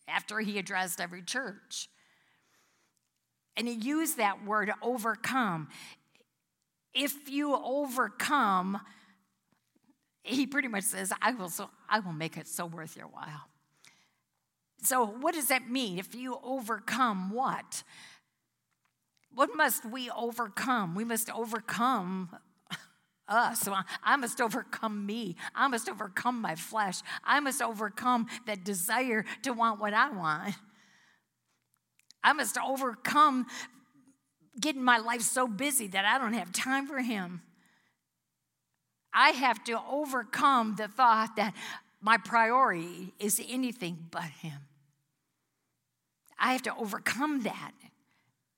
after 0.07 0.39
he 0.39 0.59
addressed 0.59 1.01
every 1.01 1.23
church. 1.23 1.89
And 3.57 3.67
he 3.67 3.75
used 3.75 4.19
that 4.19 4.45
word 4.45 4.73
overcome. 4.83 5.69
If 6.95 7.29
you 7.29 7.57
overcome, 7.57 8.81
he 10.23 10.47
pretty 10.47 10.69
much 10.69 10.85
says, 10.85 11.13
I 11.21 11.33
will, 11.33 11.49
so, 11.49 11.71
I 11.89 11.99
will 11.99 12.13
make 12.13 12.37
it 12.37 12.47
so 12.47 12.67
worth 12.67 12.97
your 12.97 13.09
while. 13.09 13.49
So, 14.83 15.07
what 15.07 15.35
does 15.35 15.49
that 15.49 15.71
mean? 15.71 15.99
If 15.99 16.15
you 16.15 16.39
overcome 16.43 17.31
what? 17.31 17.85
What 19.35 19.57
must 19.57 19.85
we 19.85 20.11
overcome? 20.11 20.95
We 20.95 21.05
must 21.05 21.31
overcome 21.31 22.37
us. 23.29 23.69
I 24.03 24.17
must 24.17 24.41
overcome 24.41 25.07
me. 25.07 25.37
I 25.55 25.69
must 25.69 25.89
overcome 25.89 26.41
my 26.41 26.55
flesh. 26.55 27.01
I 27.25 27.41
must 27.41 27.63
overcome 27.63 28.27
that 28.47 28.65
desire 28.65 29.25
to 29.43 29.53
want 29.53 29.81
what 29.81 29.95
I 29.95 30.11
want. 30.11 30.55
I 32.25 32.33
must 32.33 32.59
overcome 32.59 33.47
getting 34.61 34.83
my 34.83 34.99
life 34.99 35.23
so 35.23 35.49
busy 35.49 35.87
that 35.89 36.05
I 36.05 36.19
don't 36.19 36.35
have 36.35 36.53
time 36.53 36.87
for 36.87 36.99
Him. 36.99 37.43
I 39.15 39.31
have 39.31 39.63
to 39.65 39.81
overcome 39.91 40.75
the 40.77 40.89
thought 40.89 41.37
that 41.37 41.55
my 42.01 42.19
priority 42.19 43.15
is 43.19 43.41
anything 43.49 44.09
but 44.11 44.25
Him. 44.25 44.61
I 46.39 46.53
have 46.53 46.63
to 46.63 46.77
overcome 46.77 47.43
that. 47.43 47.73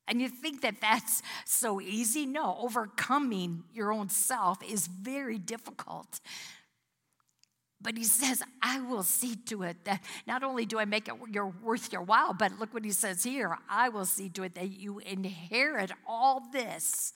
And 0.07 0.21
you 0.21 0.29
think 0.29 0.61
that 0.63 0.81
that's 0.81 1.23
so 1.47 1.81
easy? 1.81 2.27
No, 2.27 2.59
overcoming 2.61 3.65
your 3.73 3.93
own 3.93 4.09
self 4.11 4.63
is 4.63 4.87
very 4.87 5.39
difficult. 5.39 6.21
But 7.81 7.99
he 7.99 8.05
says, 8.05 8.43
I 8.63 8.81
will 8.81 9.03
see 9.03 9.37
to 9.47 9.63
it 9.63 9.85
that 9.85 10.03
not 10.27 10.43
only 10.43 10.65
do 10.65 10.79
I 10.79 10.85
make 10.85 11.09
it 11.09 11.15
worth 11.63 11.93
your 11.93 12.03
while, 12.03 12.33
but 12.33 12.59
look 12.59 12.73
what 12.73 12.85
he 12.85 12.91
says 12.91 13.23
here 13.23 13.59
I 13.69 13.91
will 13.91 14.07
see 14.07 14.29
to 14.31 14.43
it 14.43 14.55
that 14.55 14.71
you 14.71 15.01
inherit 15.01 15.91
all 16.07 16.43
this 16.53 17.13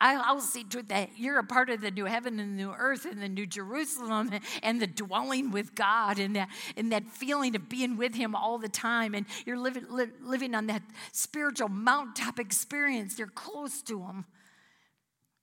I, 0.00 0.32
will 0.32 0.40
see 0.40 0.64
to 0.64 0.78
it 0.78 0.88
that 0.88 1.10
you're 1.18 1.38
a 1.38 1.44
part 1.44 1.68
of 1.68 1.82
the 1.82 1.90
new 1.90 2.06
heaven 2.06 2.40
and 2.40 2.58
the 2.58 2.62
new 2.64 2.72
earth 2.72 3.04
and 3.04 3.20
the 3.20 3.28
new 3.28 3.46
Jerusalem 3.46 4.30
and 4.62 4.80
the 4.80 4.86
dwelling 4.86 5.50
with 5.50 5.74
God 5.74 6.18
and 6.18 6.36
that, 6.36 6.48
and 6.76 6.90
that 6.92 7.10
feeling 7.10 7.54
of 7.54 7.68
being 7.68 7.98
with 7.98 8.14
Him 8.14 8.34
all 8.34 8.58
the 8.58 8.68
time. 8.68 9.14
And 9.14 9.26
you're 9.44 9.58
living, 9.58 9.84
li- 9.90 10.06
living 10.22 10.54
on 10.54 10.68
that 10.68 10.82
spiritual 11.12 11.68
mountaintop 11.68 12.38
experience. 12.38 13.18
You're 13.18 13.28
close 13.28 13.82
to 13.82 14.00
Him. 14.00 14.24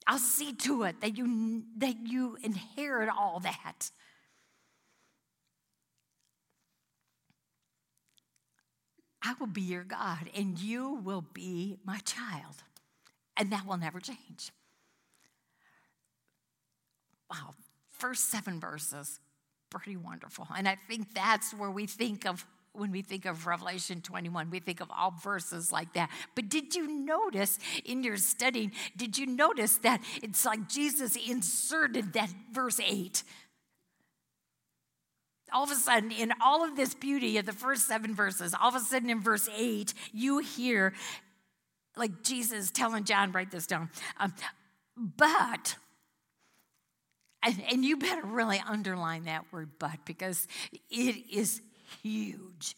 I'll 0.08 0.18
see 0.18 0.54
to 0.54 0.84
it 0.84 1.02
that 1.02 1.18
you, 1.18 1.64
that 1.78 2.08
you 2.08 2.38
inherit 2.42 3.10
all 3.10 3.40
that. 3.42 3.92
I 9.22 9.34
will 9.40 9.48
be 9.48 9.62
your 9.62 9.84
God 9.84 10.30
and 10.36 10.58
you 10.58 10.94
will 11.04 11.26
be 11.34 11.78
my 11.86 11.98
child 12.00 12.64
and 13.38 13.52
that 13.52 13.66
will 13.66 13.78
never 13.78 14.00
change. 14.00 14.52
Wow, 17.30 17.56
first 17.90 18.30
seven 18.30 18.60
verses, 18.60 19.20
pretty 19.70 19.98
wonderful. 19.98 20.48
And 20.56 20.68
I 20.68 20.78
think 20.88 21.14
that's 21.14 21.54
where 21.54 21.72
we 21.72 21.88
think 21.88 22.26
of 22.26 22.46
when 22.78 22.92
we 22.92 23.02
think 23.02 23.26
of 23.26 23.48
Revelation 23.48 24.02
21, 24.02 24.50
we 24.52 24.60
think 24.60 24.82
of 24.82 24.92
all 24.96 25.12
verses 25.12 25.72
like 25.72 25.94
that. 25.94 26.10
But 26.36 26.48
did 26.48 26.76
you 26.76 26.88
notice 26.88 27.58
in 27.84 28.04
your 28.04 28.18
studying, 28.18 28.72
did 28.96 29.18
you 29.18 29.26
notice 29.26 29.78
that 29.78 30.02
it's 30.22 30.46
like 30.46 30.70
Jesus 30.70 31.16
inserted 31.16 32.14
that 32.14 32.30
verse 32.52 32.80
8? 32.80 33.24
All 35.54 35.64
of 35.64 35.72
a 35.72 35.76
sudden, 35.76 36.12
in 36.12 36.34
all 36.42 36.64
of 36.64 36.76
this 36.76 36.94
beauty 36.94 37.38
of 37.38 37.46
the 37.46 37.54
first 37.54 37.88
seven 37.88 38.14
verses, 38.14 38.54
all 38.54 38.70
of 38.70 38.76
a 38.76 38.80
sudden 38.80 39.10
in 39.10 39.22
verse 39.22 39.50
8, 39.58 39.94
you 40.14 40.40
hear 40.40 40.94
like 41.98 42.24
Jesus 42.24 42.72
telling 42.72 43.04
John, 43.04 43.32
write 43.32 43.52
this 43.52 43.68
down. 43.68 43.90
Um, 44.20 44.34
but, 44.96 45.76
and, 47.44 47.62
and 47.72 47.86
you 47.86 47.98
better 47.98 48.26
really 48.26 48.62
underline 48.68 49.26
that 49.26 49.46
word 49.52 49.72
but 49.80 50.06
because 50.06 50.48
it 50.90 51.16
is 51.32 51.62
huge. 52.02 52.76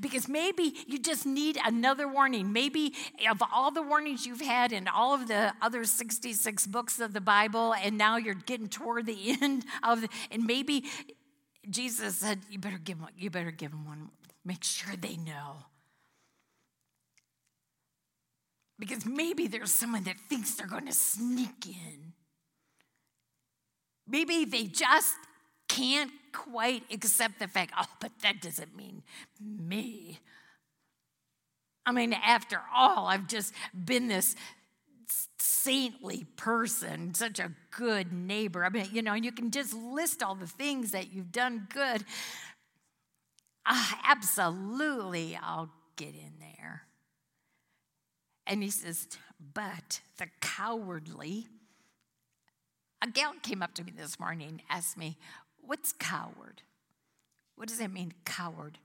Because 0.00 0.28
maybe 0.28 0.74
you 0.86 0.98
just 0.98 1.26
need 1.26 1.58
another 1.64 2.06
warning. 2.06 2.52
Maybe 2.52 2.94
of 3.28 3.42
all 3.52 3.70
the 3.70 3.82
warnings 3.82 4.26
you've 4.26 4.40
had 4.40 4.72
in 4.72 4.86
all 4.86 5.14
of 5.14 5.26
the 5.26 5.52
other 5.60 5.84
66 5.84 6.66
books 6.68 7.00
of 7.00 7.12
the 7.12 7.20
Bible, 7.20 7.74
and 7.74 7.98
now 7.98 8.16
you're 8.16 8.34
getting 8.34 8.68
toward 8.68 9.06
the 9.06 9.36
end 9.42 9.64
of, 9.82 10.02
the, 10.02 10.08
and 10.30 10.44
maybe 10.44 10.84
Jesus 11.68 12.16
said, 12.16 12.40
"You 12.50 12.58
better 12.58 12.78
give 12.78 12.98
them. 12.98 13.08
You 13.16 13.30
better 13.30 13.50
give 13.50 13.70
them 13.70 13.86
one. 13.86 14.10
Make 14.44 14.64
sure 14.64 14.94
they 14.96 15.16
know." 15.16 15.56
Because 18.82 19.06
maybe 19.06 19.46
there's 19.46 19.72
someone 19.72 20.02
that 20.02 20.16
thinks 20.28 20.56
they're 20.56 20.66
going 20.66 20.86
to 20.86 20.92
sneak 20.92 21.66
in. 21.66 22.14
Maybe 24.08 24.44
they 24.44 24.64
just 24.64 25.14
can't 25.68 26.10
quite 26.32 26.82
accept 26.92 27.38
the 27.38 27.46
fact, 27.46 27.72
oh, 27.78 27.86
but 28.00 28.10
that 28.22 28.42
doesn't 28.42 28.76
mean 28.76 29.04
me. 29.40 30.18
I 31.86 31.92
mean, 31.92 32.12
after 32.12 32.60
all, 32.74 33.06
I've 33.06 33.28
just 33.28 33.54
been 33.72 34.08
this 34.08 34.34
saintly 35.38 36.26
person, 36.36 37.14
such 37.14 37.38
a 37.38 37.52
good 37.70 38.12
neighbor. 38.12 38.64
I 38.64 38.68
mean, 38.68 38.88
you 38.92 39.02
know, 39.02 39.14
you 39.14 39.30
can 39.30 39.52
just 39.52 39.74
list 39.74 40.24
all 40.24 40.34
the 40.34 40.48
things 40.48 40.90
that 40.90 41.12
you've 41.12 41.30
done 41.30 41.68
good. 41.72 42.04
Uh, 43.64 43.92
absolutely, 44.02 45.38
I'll 45.40 45.70
get 45.94 46.16
in 46.16 46.32
there. 46.40 46.82
And 48.46 48.62
he 48.62 48.70
says, 48.70 49.08
But 49.54 50.00
the 50.18 50.26
cowardly. 50.40 51.46
A 53.00 53.08
gal 53.08 53.34
came 53.42 53.62
up 53.62 53.74
to 53.74 53.84
me 53.84 53.92
this 53.96 54.20
morning 54.20 54.48
and 54.48 54.62
asked 54.70 54.96
me, 54.96 55.18
What's 55.60 55.92
coward? 55.92 56.62
What 57.56 57.68
does 57.68 57.78
that 57.78 57.92
mean, 57.92 58.12
coward? 58.24 58.78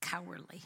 Cowardly. 0.00 0.62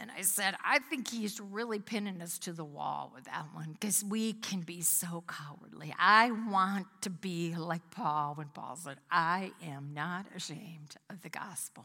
And 0.00 0.10
I 0.16 0.22
said, 0.22 0.54
I 0.64 0.78
think 0.78 1.10
he's 1.10 1.38
really 1.40 1.78
pinning 1.78 2.22
us 2.22 2.38
to 2.40 2.52
the 2.52 2.64
wall 2.64 3.12
with 3.14 3.24
that 3.24 3.44
one 3.52 3.72
because 3.72 4.02
we 4.02 4.32
can 4.32 4.60
be 4.60 4.80
so 4.80 5.22
cowardly. 5.28 5.94
I 5.98 6.30
want 6.30 6.86
to 7.02 7.10
be 7.10 7.54
like 7.54 7.90
Paul 7.90 8.32
when 8.34 8.48
Paul 8.48 8.76
said, 8.76 8.96
I 9.10 9.52
am 9.62 9.90
not 9.92 10.24
ashamed 10.34 10.96
of 11.10 11.20
the 11.20 11.28
gospel. 11.28 11.84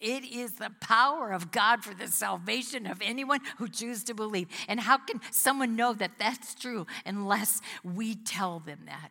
It 0.00 0.24
is 0.24 0.54
the 0.54 0.70
power 0.80 1.32
of 1.32 1.50
God 1.50 1.82
for 1.82 1.94
the 1.94 2.08
salvation 2.08 2.86
of 2.86 3.00
anyone 3.00 3.40
who 3.58 3.68
chooses 3.68 4.04
to 4.04 4.14
believe. 4.14 4.48
And 4.68 4.80
how 4.80 4.98
can 4.98 5.20
someone 5.30 5.76
know 5.76 5.92
that 5.94 6.18
that's 6.18 6.54
true 6.54 6.86
unless 7.06 7.60
we 7.82 8.14
tell 8.14 8.60
them 8.60 8.80
that? 8.86 9.10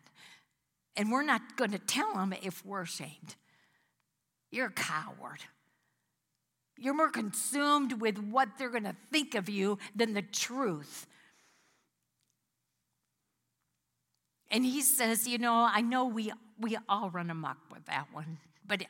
And 0.96 1.10
we're 1.10 1.24
not 1.24 1.56
going 1.56 1.72
to 1.72 1.78
tell 1.78 2.14
them 2.14 2.34
if 2.42 2.64
we're 2.64 2.82
ashamed. 2.82 3.34
You're 4.50 4.66
a 4.66 4.70
coward. 4.70 5.40
You're 6.78 6.94
more 6.94 7.10
consumed 7.10 8.00
with 8.00 8.18
what 8.18 8.50
they're 8.58 8.70
going 8.70 8.84
to 8.84 8.96
think 9.10 9.34
of 9.34 9.48
you 9.48 9.78
than 9.96 10.12
the 10.12 10.22
truth. 10.22 11.06
And 14.50 14.64
he 14.64 14.82
says, 14.82 15.26
You 15.26 15.38
know, 15.38 15.68
I 15.68 15.80
know 15.80 16.04
we, 16.04 16.32
we 16.60 16.76
all 16.88 17.10
run 17.10 17.30
amok 17.30 17.58
with 17.72 17.84
that 17.86 18.06
one, 18.12 18.38
but 18.66 18.84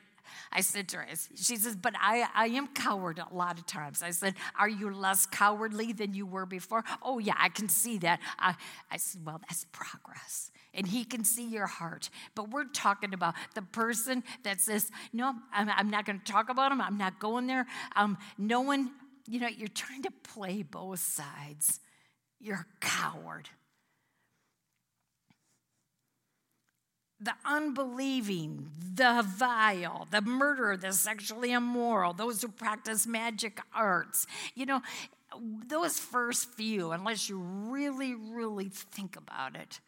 I 0.51 0.61
said 0.61 0.87
to 0.89 0.97
her, 0.97 1.07
she 1.35 1.55
says, 1.55 1.75
but 1.75 1.93
I, 1.99 2.27
I 2.33 2.47
am 2.47 2.67
coward 2.67 3.19
a 3.19 3.33
lot 3.33 3.57
of 3.57 3.65
times. 3.65 4.03
I 4.03 4.11
said, 4.11 4.35
Are 4.57 4.69
you 4.69 4.93
less 4.93 5.25
cowardly 5.25 5.93
than 5.93 6.13
you 6.13 6.25
were 6.25 6.45
before? 6.45 6.83
Oh, 7.01 7.19
yeah, 7.19 7.35
I 7.37 7.49
can 7.49 7.69
see 7.69 7.97
that. 7.99 8.19
I, 8.39 8.55
I 8.91 8.97
said, 8.97 9.25
Well, 9.25 9.41
that's 9.47 9.65
progress. 9.71 10.51
And 10.73 10.85
he 10.87 11.05
can 11.05 11.23
see 11.23 11.47
your 11.47 11.67
heart. 11.67 12.09
But 12.35 12.49
we're 12.49 12.65
talking 12.65 13.13
about 13.13 13.35
the 13.53 13.61
person 13.61 14.23
that 14.43 14.61
says, 14.61 14.91
No, 15.13 15.33
I'm, 15.53 15.69
I'm 15.69 15.89
not 15.89 16.05
going 16.05 16.19
to 16.19 16.31
talk 16.31 16.49
about 16.49 16.71
him. 16.71 16.81
I'm 16.81 16.97
not 16.97 17.19
going 17.19 17.47
there. 17.47 17.65
Um, 17.95 18.17
no 18.37 18.61
one, 18.61 18.91
you 19.27 19.39
know, 19.39 19.47
you're 19.47 19.67
trying 19.67 20.03
to 20.03 20.11
play 20.23 20.63
both 20.63 20.99
sides. 20.99 21.79
You're 22.39 22.67
a 22.67 22.85
coward. 22.85 23.49
The 27.19 27.33
unbelieving, 27.45 28.69
the 28.93 29.23
vile, 29.25 30.07
the 30.11 30.21
murderer, 30.21 30.75
the 30.75 30.91
sexually 30.91 31.51
immoral, 31.51 32.13
those 32.13 32.41
who 32.41 32.49
practice 32.49 33.07
magic 33.07 33.59
arts. 33.73 34.27
You 34.53 34.65
know, 34.65 34.81
those 35.67 35.97
first 35.99 36.49
few, 36.51 36.91
unless 36.91 37.29
you 37.29 37.39
really, 37.39 38.15
really 38.15 38.69
think 38.69 39.15
about 39.15 39.55
it, 39.55 39.79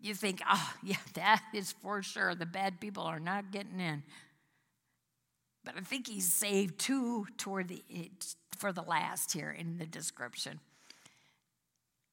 you 0.00 0.14
think, 0.14 0.42
oh, 0.48 0.74
yeah, 0.82 0.96
that 1.14 1.42
is 1.54 1.72
for 1.72 2.02
sure. 2.02 2.34
The 2.34 2.46
bad 2.46 2.80
people 2.80 3.04
are 3.04 3.20
not 3.20 3.50
getting 3.50 3.80
in. 3.80 4.02
But 5.64 5.74
I 5.78 5.80
think 5.80 6.08
he's 6.08 6.30
saved 6.30 6.78
two 6.78 7.26
toward 7.38 7.68
the 7.68 7.82
eh, 7.94 8.08
for 8.58 8.72
the 8.72 8.82
last 8.82 9.32
here 9.32 9.50
in 9.50 9.78
the 9.78 9.86
description 9.86 10.60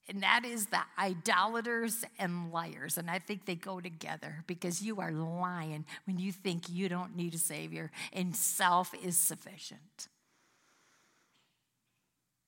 and 0.09 0.23
that 0.23 0.43
is 0.43 0.65
the 0.67 0.81
idolaters 0.97 2.03
and 2.17 2.51
liars. 2.51 2.97
And 2.97 3.11
I 3.11 3.19
think 3.19 3.45
they 3.45 3.55
go 3.55 3.79
together 3.79 4.43
because 4.47 4.81
you 4.81 4.99
are 4.99 5.11
lying 5.11 5.85
when 6.05 6.17
you 6.17 6.31
think 6.31 6.67
you 6.67 6.89
don't 6.89 7.15
need 7.15 7.35
a 7.35 7.37
Savior 7.37 7.91
and 8.11 8.35
self 8.35 8.91
is 9.03 9.15
sufficient. 9.15 10.07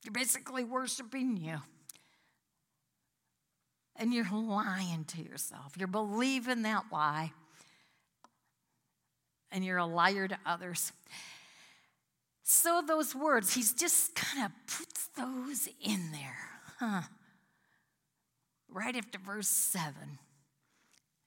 You're 0.04 0.12
basically 0.12 0.64
worshiping 0.64 1.38
you. 1.38 1.60
And 3.96 4.12
you're 4.12 4.26
lying 4.32 5.06
to 5.10 5.22
yourself. 5.22 5.74
You're 5.78 5.88
believing 5.88 6.64
that 6.64 6.86
lie. 6.92 7.34
And 9.52 9.64
you're 9.64 9.78
a 9.78 9.86
liar 9.86 10.28
to 10.28 10.38
others. 10.46 10.92
So, 12.42 12.82
those 12.86 13.14
words, 13.14 13.54
he's 13.54 13.74
just 13.74 14.16
kind 14.16 14.46
of 14.46 14.52
puts 14.66 15.08
those 15.16 15.70
in 15.84 16.12
there. 16.12 16.50
Huh 16.80 17.02
right 18.72 18.96
after 18.96 19.20
verse 19.20 19.48
7. 19.48 19.94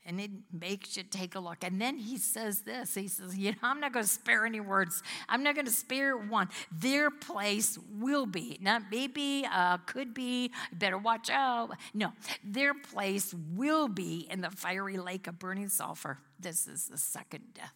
And 0.07 0.21
it 0.21 0.31
makes 0.53 0.99
you 0.99 1.03
take 1.03 1.35
a 1.35 1.41
look. 1.41 1.65
And 1.65 1.81
then 1.81 1.97
he 1.97 2.19
says 2.19 2.61
this 2.61 2.95
He 2.95 3.09
says, 3.09 3.39
You 3.39 3.53
know, 3.53 3.59
I'm 3.63 3.81
not 3.81 3.93
going 3.93 4.05
to 4.05 4.11
spare 4.11 4.45
any 4.45 4.61
words. 4.61 5.03
I'm 5.29 5.43
not 5.43 5.55
going 5.55 5.65
to 5.65 5.73
spare 5.73 6.17
one. 6.17 6.51
Their 6.71 7.11
place 7.11 7.79
will 7.99 8.27
be, 8.27 8.59
not 8.61 8.83
maybe, 8.91 9.47
uh, 9.51 9.79
could 9.79 10.13
be, 10.13 10.53
better 10.73 10.99
watch 10.99 11.31
out. 11.31 11.71
No, 11.95 12.13
their 12.45 12.75
place 12.75 13.35
will 13.55 13.89
be 13.89 14.29
in 14.31 14.43
the 14.43 14.51
fiery 14.51 14.99
lake 14.99 15.27
of 15.27 15.39
burning 15.39 15.71
sulfur. 15.71 16.19
This 16.39 16.67
is 16.67 16.89
the 16.89 16.99
second 16.99 17.55
death. 17.55 17.73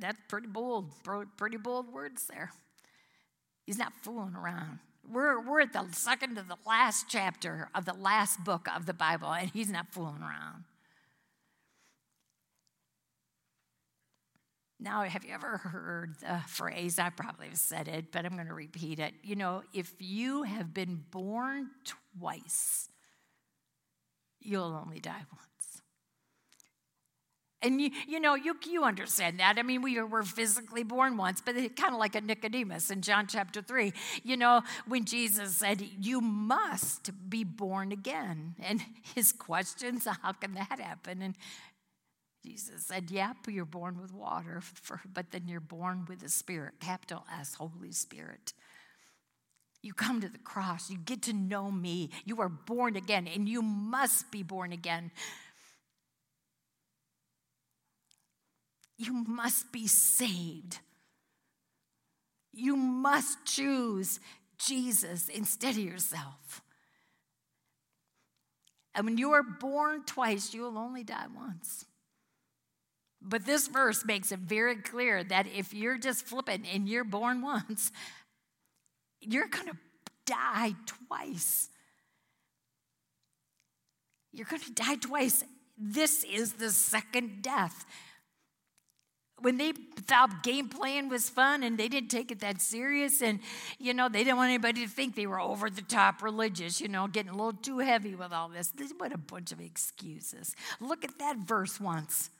That's 0.00 0.18
pretty 0.28 0.48
bold, 0.48 0.92
pretty 1.36 1.56
bold 1.56 1.92
words 1.92 2.26
there. 2.26 2.52
He's 3.66 3.78
not 3.78 3.92
fooling 4.02 4.34
around. 4.34 4.78
We're, 5.10 5.40
we're 5.40 5.60
at 5.60 5.72
the 5.72 5.86
second 5.92 6.36
to 6.36 6.42
the 6.42 6.58
last 6.66 7.06
chapter 7.08 7.68
of 7.74 7.84
the 7.84 7.94
last 7.94 8.44
book 8.44 8.68
of 8.74 8.86
the 8.86 8.94
Bible, 8.94 9.32
and 9.32 9.50
he's 9.50 9.70
not 9.70 9.88
fooling 9.90 10.20
around. 10.20 10.64
Now, 14.80 15.02
have 15.02 15.24
you 15.24 15.34
ever 15.34 15.56
heard 15.56 16.14
the 16.20 16.40
phrase? 16.46 16.98
I 16.98 17.10
probably 17.10 17.48
have 17.48 17.58
said 17.58 17.88
it, 17.88 18.12
but 18.12 18.24
I'm 18.24 18.34
going 18.34 18.46
to 18.46 18.54
repeat 18.54 19.00
it. 19.00 19.14
You 19.24 19.34
know, 19.34 19.62
if 19.72 19.92
you 19.98 20.44
have 20.44 20.72
been 20.72 21.04
born 21.10 21.70
twice, 22.20 22.88
you'll 24.40 24.80
only 24.80 25.00
die 25.00 25.24
once. 25.32 25.47
And 27.60 27.80
you, 27.80 27.90
you 28.06 28.20
know, 28.20 28.36
you, 28.36 28.56
you 28.68 28.84
understand 28.84 29.40
that. 29.40 29.56
I 29.58 29.62
mean, 29.62 29.82
we 29.82 30.00
were 30.00 30.22
physically 30.22 30.84
born 30.84 31.16
once, 31.16 31.40
but 31.40 31.56
kind 31.74 31.92
of 31.92 31.98
like 31.98 32.14
a 32.14 32.20
Nicodemus 32.20 32.90
in 32.90 33.02
John 33.02 33.26
chapter 33.26 33.60
3. 33.60 33.92
You 34.22 34.36
know, 34.36 34.62
when 34.86 35.04
Jesus 35.04 35.56
said, 35.56 35.82
You 36.00 36.20
must 36.20 37.10
be 37.28 37.42
born 37.42 37.90
again. 37.90 38.54
And 38.62 38.80
his 39.14 39.32
questions, 39.32 40.06
How 40.06 40.32
can 40.32 40.54
that 40.54 40.78
happen? 40.78 41.20
And 41.20 41.34
Jesus 42.44 42.86
said, 42.86 43.10
Yep, 43.10 43.36
you're 43.48 43.64
born 43.64 44.00
with 44.00 44.12
water, 44.12 44.62
but 45.12 45.32
then 45.32 45.48
you're 45.48 45.60
born 45.60 46.04
with 46.08 46.20
the 46.20 46.28
Spirit, 46.28 46.74
capital 46.80 47.24
S, 47.40 47.54
Holy 47.54 47.90
Spirit. 47.90 48.52
You 49.82 49.94
come 49.94 50.20
to 50.20 50.28
the 50.28 50.38
cross, 50.38 50.90
you 50.90 50.98
get 50.98 51.22
to 51.22 51.32
know 51.32 51.70
me, 51.70 52.10
you 52.24 52.40
are 52.40 52.48
born 52.48 52.96
again, 52.96 53.28
and 53.28 53.48
you 53.48 53.62
must 53.62 54.30
be 54.30 54.42
born 54.42 54.72
again. 54.72 55.10
You 58.98 59.12
must 59.12 59.70
be 59.70 59.86
saved. 59.86 60.80
You 62.52 62.76
must 62.76 63.44
choose 63.44 64.18
Jesus 64.58 65.28
instead 65.28 65.74
of 65.76 65.78
yourself. 65.78 66.62
And 68.94 69.06
when 69.06 69.16
you 69.16 69.30
are 69.32 69.44
born 69.44 70.02
twice, 70.04 70.52
you 70.52 70.62
will 70.62 70.76
only 70.76 71.04
die 71.04 71.26
once. 71.34 71.84
But 73.22 73.46
this 73.46 73.68
verse 73.68 74.04
makes 74.04 74.32
it 74.32 74.40
very 74.40 74.76
clear 74.76 75.22
that 75.22 75.46
if 75.46 75.72
you're 75.72 75.98
just 75.98 76.26
flipping 76.26 76.66
and 76.66 76.88
you're 76.88 77.04
born 77.04 77.40
once, 77.42 77.92
you're 79.20 79.48
going 79.48 79.66
to 79.66 79.76
die 80.26 80.74
twice. 80.86 81.68
You're 84.32 84.46
going 84.46 84.62
to 84.62 84.72
die 84.72 84.96
twice. 84.96 85.44
This 85.76 86.24
is 86.24 86.54
the 86.54 86.70
second 86.70 87.42
death 87.42 87.86
when 89.40 89.56
they 89.56 89.72
thought 89.72 90.42
game 90.42 90.68
playing 90.68 91.08
was 91.08 91.28
fun 91.28 91.62
and 91.62 91.78
they 91.78 91.88
didn't 91.88 92.10
take 92.10 92.30
it 92.30 92.40
that 92.40 92.60
serious 92.60 93.22
and 93.22 93.40
you 93.78 93.94
know 93.94 94.08
they 94.08 94.24
didn't 94.24 94.36
want 94.36 94.48
anybody 94.48 94.84
to 94.84 94.90
think 94.90 95.14
they 95.14 95.26
were 95.26 95.40
over 95.40 95.70
the 95.70 95.82
top 95.82 96.22
religious 96.22 96.80
you 96.80 96.88
know 96.88 97.06
getting 97.06 97.30
a 97.30 97.36
little 97.36 97.52
too 97.52 97.78
heavy 97.78 98.14
with 98.14 98.32
all 98.32 98.48
this. 98.48 98.72
What 98.98 99.12
a 99.12 99.18
bunch 99.18 99.52
of 99.52 99.60
excuses. 99.60 100.54
Look 100.80 101.04
at 101.04 101.18
that 101.18 101.38
verse 101.38 101.80
once. 101.80 102.30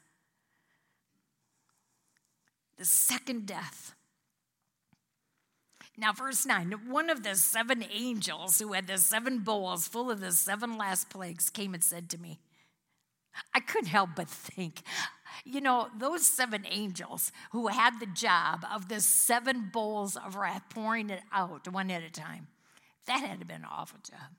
The 2.77 2.85
second 2.85 3.47
death. 3.47 3.95
Now, 5.97 6.13
verse 6.13 6.47
9 6.47 6.71
one 6.87 7.11
of 7.11 7.25
the 7.25 7.35
seven 7.35 7.85
angels 7.93 8.61
who 8.61 8.73
had 8.73 8.87
the 8.87 8.99
seven 8.99 9.41
bowls 9.41 9.89
full 9.89 10.11
of 10.11 10.21
the 10.21 10.31
seven 10.31 10.79
last 10.79 11.11
plagues 11.11 11.51
came 11.51 11.75
and 11.75 11.83
said 11.83 12.09
to 12.11 12.19
me, 12.19 12.39
I 13.55 13.61
couldn't 13.61 13.89
help 13.89 14.11
but 14.16 14.28
think, 14.28 14.82
you 15.45 15.61
know, 15.61 15.89
those 15.99 16.26
seven 16.26 16.64
angels 16.68 17.32
who 17.53 17.68
had 17.68 18.01
the 18.01 18.07
job 18.07 18.64
of 18.72 18.89
the 18.89 19.01
seven 19.01 19.70
bowls 19.72 20.16
of 20.16 20.36
wrath, 20.36 20.64
pouring 20.70 21.11
it 21.11 21.22
out 21.32 21.70
one 21.72 21.91
at 21.91 22.03
a 22.03 22.11
time, 22.11 22.49
that 23.07 23.20
had 23.20 23.41
to 23.41 23.47
been 23.47 23.62
an 23.62 23.68
awful 23.70 23.99
job. 24.09 24.30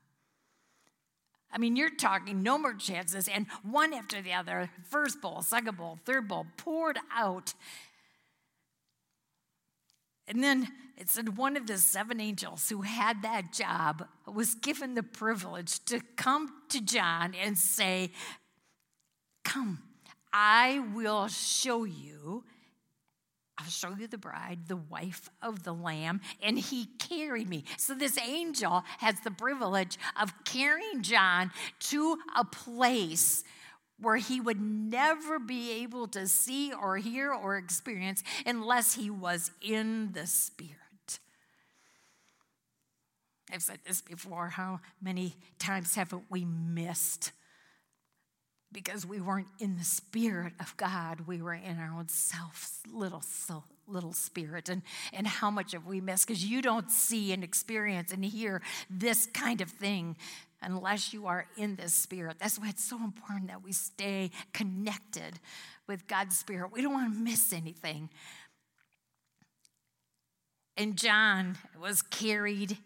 I 1.52 1.58
mean, 1.58 1.74
you're 1.74 1.90
talking 1.90 2.42
no 2.42 2.58
more 2.58 2.74
chances, 2.74 3.26
and 3.26 3.46
one 3.62 3.92
after 3.92 4.22
the 4.22 4.32
other, 4.32 4.70
first 4.88 5.20
bowl, 5.20 5.42
second 5.42 5.76
bowl, 5.76 5.98
third 6.04 6.28
bowl, 6.28 6.46
poured 6.56 6.98
out. 7.12 7.54
And 10.28 10.44
then 10.44 10.68
it 10.96 11.10
said 11.10 11.36
one 11.36 11.56
of 11.56 11.66
the 11.66 11.78
seven 11.78 12.20
angels 12.20 12.68
who 12.68 12.82
had 12.82 13.22
that 13.22 13.52
job 13.52 14.06
was 14.32 14.54
given 14.54 14.94
the 14.94 15.02
privilege 15.02 15.84
to 15.86 16.00
come 16.14 16.52
to 16.68 16.80
John 16.80 17.34
and 17.34 17.58
say, 17.58 18.12
Come, 19.44 19.82
I 20.32 20.84
will 20.94 21.28
show 21.28 21.84
you. 21.84 22.44
I'll 23.58 23.66
show 23.66 23.94
you 23.94 24.06
the 24.06 24.18
bride, 24.18 24.68
the 24.68 24.76
wife 24.76 25.28
of 25.42 25.64
the 25.64 25.74
Lamb. 25.74 26.20
And 26.42 26.58
he 26.58 26.86
carried 26.98 27.48
me. 27.48 27.64
So, 27.76 27.94
this 27.94 28.16
angel 28.18 28.84
has 28.98 29.20
the 29.20 29.30
privilege 29.30 29.98
of 30.20 30.32
carrying 30.44 31.02
John 31.02 31.50
to 31.90 32.16
a 32.36 32.44
place 32.44 33.44
where 34.00 34.16
he 34.16 34.40
would 34.40 34.60
never 34.60 35.38
be 35.38 35.82
able 35.82 36.08
to 36.08 36.26
see 36.26 36.72
or 36.72 36.96
hear 36.96 37.32
or 37.34 37.56
experience 37.56 38.22
unless 38.46 38.94
he 38.94 39.10
was 39.10 39.50
in 39.60 40.12
the 40.12 40.26
Spirit. 40.26 40.76
I've 43.52 43.62
said 43.62 43.80
this 43.86 44.00
before. 44.00 44.48
How 44.48 44.80
many 45.02 45.36
times 45.58 45.96
haven't 45.96 46.24
we 46.30 46.44
missed 46.44 47.32
because 48.72 49.04
we 49.04 49.20
weren't 49.20 49.48
in 49.58 49.76
the 49.76 49.84
spirit 49.84 50.52
of 50.60 50.76
God. 50.76 51.22
We 51.26 51.42
were 51.42 51.54
in 51.54 51.78
our 51.78 51.92
own 51.98 52.08
self, 52.08 52.80
little 52.92 53.22
little 53.86 54.12
spirit. 54.12 54.68
And, 54.68 54.82
and 55.12 55.26
how 55.26 55.50
much 55.50 55.72
have 55.72 55.86
we 55.86 56.00
missed? 56.00 56.26
Because 56.26 56.44
you 56.44 56.62
don't 56.62 56.90
see 56.90 57.32
and 57.32 57.42
experience 57.42 58.12
and 58.12 58.24
hear 58.24 58.62
this 58.88 59.26
kind 59.26 59.60
of 59.60 59.68
thing 59.68 60.16
unless 60.62 61.12
you 61.12 61.26
are 61.26 61.46
in 61.56 61.76
this 61.76 61.94
spirit. 61.94 62.36
That's 62.38 62.58
why 62.58 62.68
it's 62.68 62.84
so 62.84 62.96
important 63.02 63.48
that 63.48 63.62
we 63.62 63.72
stay 63.72 64.30
connected 64.52 65.40
with 65.86 66.06
God's 66.06 66.38
spirit. 66.38 66.70
We 66.72 66.82
don't 66.82 66.92
want 66.92 67.12
to 67.12 67.18
miss 67.18 67.52
anything. 67.52 68.10
And 70.76 70.96
John 70.96 71.58
was 71.80 72.02
carried 72.02 72.78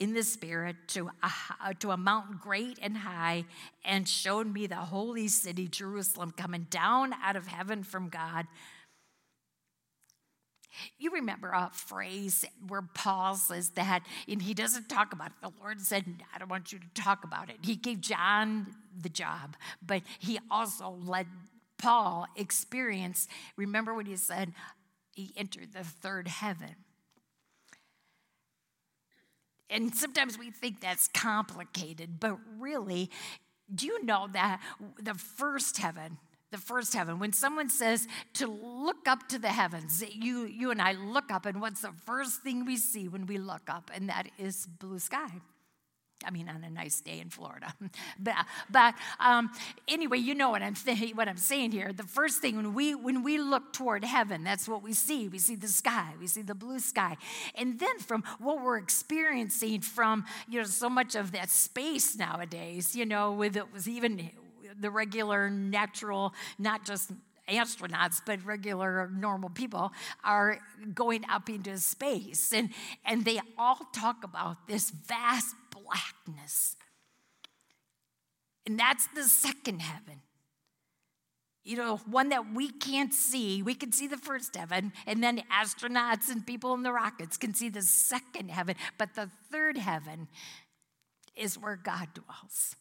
in 0.00 0.14
the 0.14 0.22
spirit 0.24 0.74
to 0.88 1.10
a, 1.22 1.74
to 1.74 1.92
a 1.92 1.96
mountain 1.96 2.40
great 2.42 2.78
and 2.82 2.96
high 2.96 3.44
and 3.84 4.08
showed 4.08 4.52
me 4.52 4.66
the 4.66 4.74
holy 4.74 5.28
city 5.28 5.68
jerusalem 5.68 6.32
coming 6.36 6.66
down 6.70 7.12
out 7.22 7.36
of 7.36 7.46
heaven 7.46 7.84
from 7.84 8.08
god 8.08 8.46
you 10.98 11.10
remember 11.12 11.48
a 11.48 11.70
phrase 11.72 12.44
where 12.68 12.82
Paul 12.82 13.34
says 13.34 13.70
that, 13.70 14.04
and 14.28 14.40
he 14.40 14.54
doesn't 14.54 14.88
talk 14.88 15.12
about 15.12 15.28
it. 15.28 15.32
The 15.42 15.52
Lord 15.60 15.80
said, 15.80 16.04
I 16.34 16.38
don't 16.38 16.48
want 16.48 16.72
you 16.72 16.78
to 16.78 17.02
talk 17.02 17.24
about 17.24 17.50
it. 17.50 17.56
He 17.62 17.76
gave 17.76 18.00
John 18.00 18.68
the 18.98 19.08
job, 19.08 19.56
but 19.84 20.02
he 20.18 20.38
also 20.50 20.96
let 21.04 21.26
Paul 21.78 22.26
experience. 22.36 23.26
Remember 23.56 23.94
what 23.94 24.06
he 24.06 24.16
said? 24.16 24.52
He 25.14 25.32
entered 25.36 25.72
the 25.72 25.84
third 25.84 26.28
heaven. 26.28 26.76
And 29.70 29.94
sometimes 29.94 30.38
we 30.38 30.50
think 30.50 30.80
that's 30.80 31.08
complicated, 31.08 32.18
but 32.18 32.38
really, 32.58 33.10
do 33.72 33.86
you 33.86 34.04
know 34.04 34.28
that 34.32 34.60
the 35.00 35.14
first 35.14 35.78
heaven, 35.78 36.18
the 36.50 36.58
first 36.58 36.94
heaven. 36.94 37.18
When 37.18 37.32
someone 37.32 37.70
says 37.70 38.08
to 38.34 38.46
look 38.46 39.06
up 39.06 39.28
to 39.28 39.38
the 39.38 39.48
heavens, 39.48 40.02
you, 40.12 40.46
you 40.46 40.70
and 40.70 40.82
I 40.82 40.92
look 40.92 41.30
up, 41.30 41.46
and 41.46 41.60
what's 41.60 41.82
the 41.82 41.92
first 42.04 42.42
thing 42.42 42.64
we 42.64 42.76
see 42.76 43.08
when 43.08 43.26
we 43.26 43.38
look 43.38 43.68
up? 43.68 43.90
And 43.94 44.08
that 44.08 44.28
is 44.38 44.66
blue 44.66 44.98
sky. 44.98 45.30
I 46.24 46.30
mean, 46.30 46.48
on 46.48 46.62
a 46.62 46.70
nice 46.70 47.00
day 47.00 47.20
in 47.20 47.30
Florida. 47.30 47.72
but 48.18 48.34
but 48.70 48.94
um, 49.18 49.50
anyway, 49.88 50.18
you 50.18 50.34
know 50.34 50.50
what 50.50 50.62
I'm 50.62 50.74
th- 50.74 51.14
what 51.14 51.28
I'm 51.28 51.36
saying 51.36 51.72
here. 51.72 51.92
The 51.92 52.04
first 52.04 52.40
thing 52.40 52.56
when 52.56 52.74
we 52.74 52.94
when 52.94 53.22
we 53.22 53.38
look 53.38 53.72
toward 53.72 54.04
heaven, 54.04 54.44
that's 54.44 54.68
what 54.68 54.82
we 54.82 54.92
see. 54.92 55.28
We 55.28 55.38
see 55.38 55.54
the 55.56 55.68
sky. 55.68 56.12
We 56.20 56.26
see 56.26 56.42
the 56.42 56.54
blue 56.54 56.78
sky. 56.78 57.16
And 57.54 57.78
then 57.78 57.98
from 57.98 58.22
what 58.38 58.62
we're 58.62 58.78
experiencing 58.78 59.80
from 59.80 60.24
you 60.48 60.60
know 60.60 60.66
so 60.66 60.88
much 60.88 61.14
of 61.14 61.32
that 61.32 61.50
space 61.50 62.16
nowadays, 62.16 62.94
you 62.94 63.06
know, 63.06 63.32
with 63.32 63.56
it 63.56 63.72
was 63.72 63.88
even 63.88 64.30
the 64.78 64.90
regular, 64.90 65.50
natural, 65.50 66.34
not 66.58 66.84
just 66.84 67.12
astronauts, 67.50 68.20
but 68.24 68.44
regular, 68.44 69.10
normal 69.12 69.50
people 69.50 69.92
are 70.24 70.58
going 70.94 71.24
up 71.28 71.48
into 71.48 71.76
space. 71.78 72.52
And, 72.52 72.70
and 73.04 73.24
they 73.24 73.40
all 73.58 73.80
talk 73.94 74.24
about 74.24 74.68
this 74.68 74.90
vast 74.90 75.54
blackness. 75.70 76.76
And 78.66 78.78
that's 78.78 79.06
the 79.14 79.24
second 79.24 79.80
heaven. 79.80 80.20
You 81.62 81.76
know, 81.76 81.96
one 81.98 82.30
that 82.30 82.54
we 82.54 82.70
can't 82.70 83.12
see. 83.12 83.62
We 83.62 83.74
can 83.74 83.92
see 83.92 84.06
the 84.06 84.16
first 84.16 84.56
heaven, 84.56 84.92
and 85.06 85.22
then 85.22 85.42
astronauts 85.52 86.30
and 86.30 86.46
people 86.46 86.72
in 86.74 86.82
the 86.82 86.92
rockets 86.92 87.36
can 87.36 87.52
see 87.52 87.68
the 87.68 87.82
second 87.82 88.50
heaven. 88.50 88.76
But 88.96 89.14
the 89.14 89.28
third 89.52 89.76
heaven 89.76 90.28
is 91.36 91.58
where 91.58 91.76
God 91.76 92.08
dwells. 92.14 92.76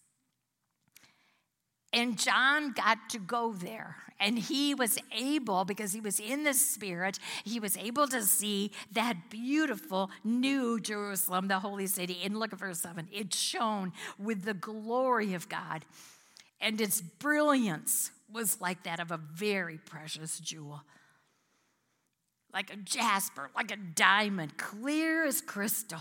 And 1.92 2.20
John 2.20 2.72
got 2.74 3.10
to 3.10 3.20
go 3.20 3.54
there. 3.54 3.96
And 4.20 4.38
he 4.38 4.76
was 4.76 5.00
able, 5.18 5.64
because 5.64 5.94
he 5.94 6.02
was 6.02 6.20
in 6.20 6.44
the 6.44 6.54
Spirit, 6.54 7.20
he 7.46 7.60
was 7.60 7.78
able 7.78 8.06
to 8.10 8.22
see 8.24 8.72
that 8.92 9.30
beautiful 9.30 10.12
new 10.26 10.80
Jerusalem, 10.80 11.48
the 11.48 11.60
holy 11.60 11.88
city. 11.88 12.20
And 12.24 12.38
look 12.38 12.52
at 12.52 12.60
verse 12.60 12.82
7 12.82 13.08
it 13.12 13.34
shone 13.34 13.94
with 14.18 14.44
the 14.44 14.54
glory 14.54 15.34
of 15.34 15.48
God, 15.48 15.86
and 16.60 16.82
its 16.82 17.00
brilliance 17.00 18.12
was 18.32 18.60
like 18.60 18.84
that 18.84 19.00
of 19.00 19.12
a 19.12 19.18
very 19.18 19.78
precious 19.78 20.38
jewel. 20.40 20.82
Like 22.54 22.74
a 22.74 22.78
jasper, 22.78 23.50
like 23.56 23.72
a 23.72 23.78
diamond, 23.78 24.58
clear 24.58 25.26
as 25.26 25.40
crystal. 25.40 26.00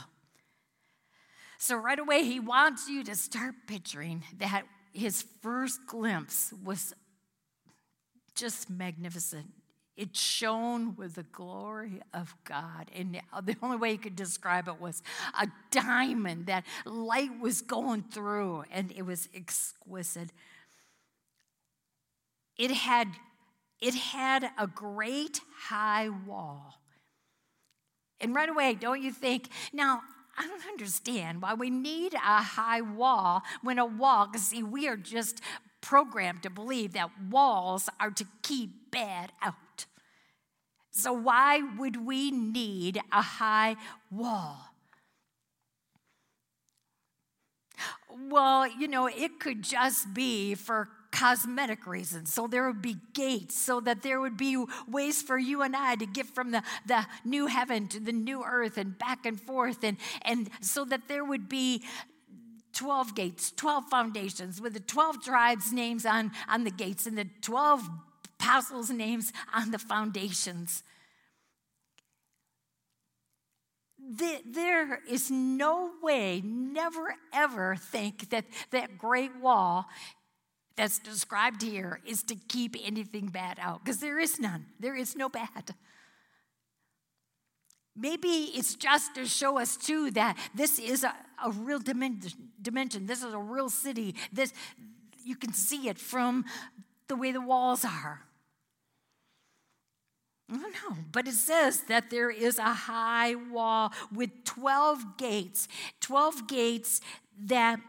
So, 1.59 1.76
right 1.76 1.99
away, 1.99 2.24
he 2.24 2.41
wants 2.41 2.89
you 2.89 3.05
to 3.05 3.14
start 3.14 3.55
picturing 3.66 4.24
that 4.39 4.64
his 4.93 5.24
first 5.43 5.80
glimpse 5.86 6.53
was 6.64 6.95
just 8.34 8.70
magnificent. 8.70 9.47
It 9.97 10.16
shone 10.16 10.95
with 10.95 11.16
the 11.16 11.24
glory 11.24 12.01
of 12.14 12.32
God. 12.45 12.89
And 12.95 13.20
the 13.43 13.57
only 13.62 13.76
way 13.76 13.91
you 13.93 13.99
could 13.99 14.14
describe 14.14 14.68
it 14.68 14.80
was 14.80 15.03
a 15.41 15.49
diamond. 15.72 16.47
That 16.47 16.64
light 16.84 17.41
was 17.41 17.62
going 17.62 18.05
through, 18.05 18.62
and 18.70 18.93
it 18.93 19.03
was 19.03 19.28
exquisite. 19.34 20.30
It 22.57 22.70
had, 22.70 23.09
it 23.80 23.95
had 23.95 24.49
a 24.57 24.68
great 24.68 25.41
high 25.64 26.09
wall. 26.09 26.80
And 28.20 28.34
right 28.34 28.49
away, 28.49 28.74
don't 28.74 29.03
you 29.03 29.11
think, 29.11 29.49
now, 29.72 30.03
I 30.39 30.47
don't 30.47 30.66
understand 30.68 31.43
why 31.43 31.55
we 31.55 31.68
need 31.68 32.14
a 32.14 32.43
high 32.43 32.80
wall 32.80 33.43
when 33.62 33.78
a 33.78 33.86
wall, 33.86 34.28
see, 34.36 34.62
we 34.62 34.86
are 34.86 34.97
just 34.97 35.41
programmed 35.80 36.45
to 36.45 36.51
believe 36.51 36.93
that 36.93 37.11
walls 37.28 37.89
are 37.99 38.12
to 38.12 38.24
keep 38.43 38.91
bad 38.93 39.32
out. 39.43 39.86
So, 40.91 41.12
why 41.12 41.61
would 41.78 42.07
we 42.07 42.30
need 42.30 43.01
a 43.12 43.22
high 43.22 43.76
wall? 44.11 44.59
Well, 48.28 48.66
you 48.78 48.89
know, 48.89 49.07
it 49.07 49.39
could 49.41 49.62
just 49.62 50.12
be 50.14 50.55
for 50.55 50.89
cosmetic 51.11 51.86
reasons. 51.86 52.32
So 52.32 52.46
there 52.46 52.66
would 52.66 52.82
be 52.82 52.96
gates, 53.14 53.59
so 53.59 53.80
that 53.80 54.02
there 54.02 54.20
would 54.20 54.36
be 54.36 54.64
ways 54.86 55.22
for 55.22 55.38
you 55.38 55.62
and 55.62 55.74
I 55.74 55.96
to 55.96 56.06
get 56.06 56.26
from 56.26 56.50
the, 56.50 56.62
the 56.86 57.06
new 57.24 57.46
heaven 57.46 57.88
to 57.88 58.00
the 58.00 58.12
new 58.12 58.44
earth 58.44 58.78
and 58.78 58.98
back 58.98 59.26
and 59.26 59.40
forth, 59.40 59.82
and, 59.84 59.96
and 60.22 60.50
so 60.61 60.84
that 60.86 61.09
there 61.09 61.24
would 61.24 61.48
be 61.48 61.82
12 62.74 63.14
gates, 63.14 63.52
12 63.52 63.84
foundations 63.90 64.61
with 64.61 64.74
the 64.74 64.80
12 64.80 65.22
tribes' 65.24 65.72
names 65.72 66.06
on, 66.06 66.30
on 66.48 66.64
the 66.64 66.70
gates 66.70 67.06
and 67.06 67.18
the 67.18 67.26
12 67.42 67.88
apostles' 68.40 68.90
names 68.90 69.32
on 69.52 69.70
the 69.70 69.78
foundations. 69.78 70.82
there 74.11 75.00
is 75.09 75.30
no 75.30 75.90
way, 76.02 76.40
never 76.42 77.14
ever 77.32 77.76
think 77.76 78.30
that 78.30 78.44
that 78.70 78.96
great 78.96 79.36
wall 79.36 79.86
that's 80.79 81.01
described 81.01 81.61
here 81.61 82.01
is 82.07 82.22
to 82.22 82.37
keep 82.37 82.76
anything 82.83 83.26
bad 83.26 83.59
out, 83.61 83.85
because 83.85 83.99
there 83.99 84.18
is 84.18 84.39
none. 84.39 84.64
There 84.79 84.95
is 84.97 85.16
no 85.16 85.29
bad. 85.29 85.74
Maybe 87.97 88.53
it's 88.55 88.76
just 88.76 89.16
to 89.16 89.26
show 89.26 89.59
us 89.59 89.76
too 89.76 90.12
that 90.12 90.39
this 90.55 90.79
is 90.79 91.03
a, 91.03 91.12
a 91.45 91.51
real 91.51 91.81
dimension, 91.81 92.51
dimension. 92.62 93.07
This 93.07 93.24
is 93.24 93.35
a 93.35 93.39
real 93.39 93.68
city. 93.68 94.14
This 94.33 94.53
you 95.24 95.35
can 95.35 95.53
see 95.53 95.89
it 95.89 95.99
from 95.99 96.45
the 97.09 97.16
way 97.16 97.33
the 97.33 97.41
walls 97.41 97.85
are. 97.85 98.22
I 100.51 100.57
don't 100.57 100.72
know, 100.72 100.97
but 101.11 101.26
it 101.26 101.35
says 101.35 101.83
that 101.89 102.09
there 102.09 102.31
is 102.31 102.59
a 102.59 102.72
high 102.72 103.35
wall 103.35 103.93
with 104.14 104.31
12 104.45 105.18
gates, 105.18 105.68
12 106.01 106.47
gates 106.47 107.01
that 107.47 107.81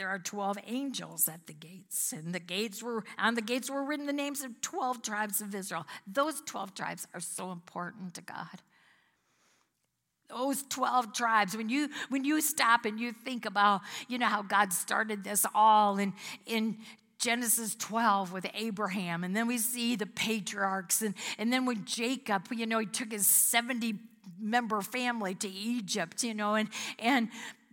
there 0.00 0.08
are 0.08 0.18
12 0.18 0.56
angels 0.66 1.28
at 1.28 1.46
the 1.46 1.52
gates 1.52 2.14
and 2.14 2.34
the 2.34 2.40
gates 2.40 2.82
were 2.82 3.04
on 3.18 3.34
the 3.34 3.42
gates 3.42 3.68
were 3.68 3.84
written 3.84 4.06
the 4.06 4.14
names 4.14 4.42
of 4.42 4.58
12 4.62 5.02
tribes 5.02 5.42
of 5.42 5.54
israel. 5.54 5.86
Those 6.06 6.40
12 6.46 6.72
tribes 6.74 7.06
are 7.12 7.20
so 7.20 7.52
important 7.52 8.14
to 8.14 8.22
god. 8.22 8.62
Those 10.30 10.62
12 10.70 11.12
tribes 11.12 11.54
when 11.54 11.68
you 11.68 11.90
when 12.08 12.24
you 12.24 12.40
stop 12.40 12.86
and 12.86 12.98
you 12.98 13.12
think 13.12 13.44
about 13.44 13.82
you 14.08 14.16
know 14.16 14.24
how 14.24 14.40
god 14.40 14.72
started 14.72 15.22
this 15.22 15.44
all 15.54 15.98
in 15.98 16.14
in 16.46 16.78
Genesis 17.18 17.74
12 17.74 18.32
with 18.32 18.46
Abraham, 18.54 19.22
and 19.22 19.36
then 19.36 19.46
we 19.46 19.58
see 19.58 19.94
the 19.94 20.06
patriarchs, 20.06 21.02
and, 21.02 21.14
and 21.36 21.52
then 21.52 21.66
with 21.66 21.84
Jacob, 21.84 22.46
you 22.50 22.64
know, 22.64 22.78
he 22.78 22.86
took 22.86 23.12
his 23.12 23.26
70 23.26 23.96
member 24.38 24.80
family 24.80 25.34
to 25.34 25.48
Egypt, 25.48 26.22
you 26.22 26.32
know, 26.32 26.54
and, 26.54 26.70
and 26.98 27.28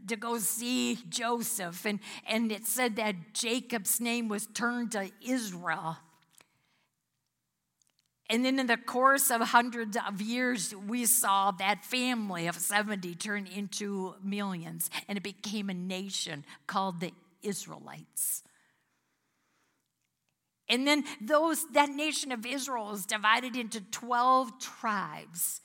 to 0.07 0.15
go 0.15 0.37
see 0.37 0.99
Joseph, 1.09 1.85
and, 1.85 1.99
and 2.27 2.51
it 2.51 2.65
said 2.65 2.95
that 2.97 3.33
Jacob's 3.33 3.99
name 3.99 4.27
was 4.27 4.47
turned 4.47 4.91
to 4.93 5.09
Israel. 5.21 5.97
And 8.29 8.43
then 8.43 8.59
in 8.59 8.67
the 8.67 8.77
course 8.77 9.31
of 9.31 9.41
hundreds 9.41 9.95
of 9.95 10.21
years, 10.21 10.75
we 10.75 11.05
saw 11.05 11.51
that 11.51 11.85
family 11.85 12.47
of 12.47 12.55
70 12.55 13.15
turn 13.15 13.47
into 13.47 14.15
millions, 14.21 14.89
and 15.07 15.17
it 15.17 15.23
became 15.23 15.69
a 15.69 15.73
nation 15.73 16.43
called 16.67 16.99
the 16.99 17.11
Israelites. 17.41 18.43
And 20.69 20.85
then 20.85 21.05
those 21.21 21.65
that 21.71 21.89
nation 21.89 22.33
of 22.33 22.45
Israel 22.45 22.91
is 22.91 23.05
divided 23.05 23.55
into 23.55 23.79
12 23.79 24.59
tribes. 24.59 25.61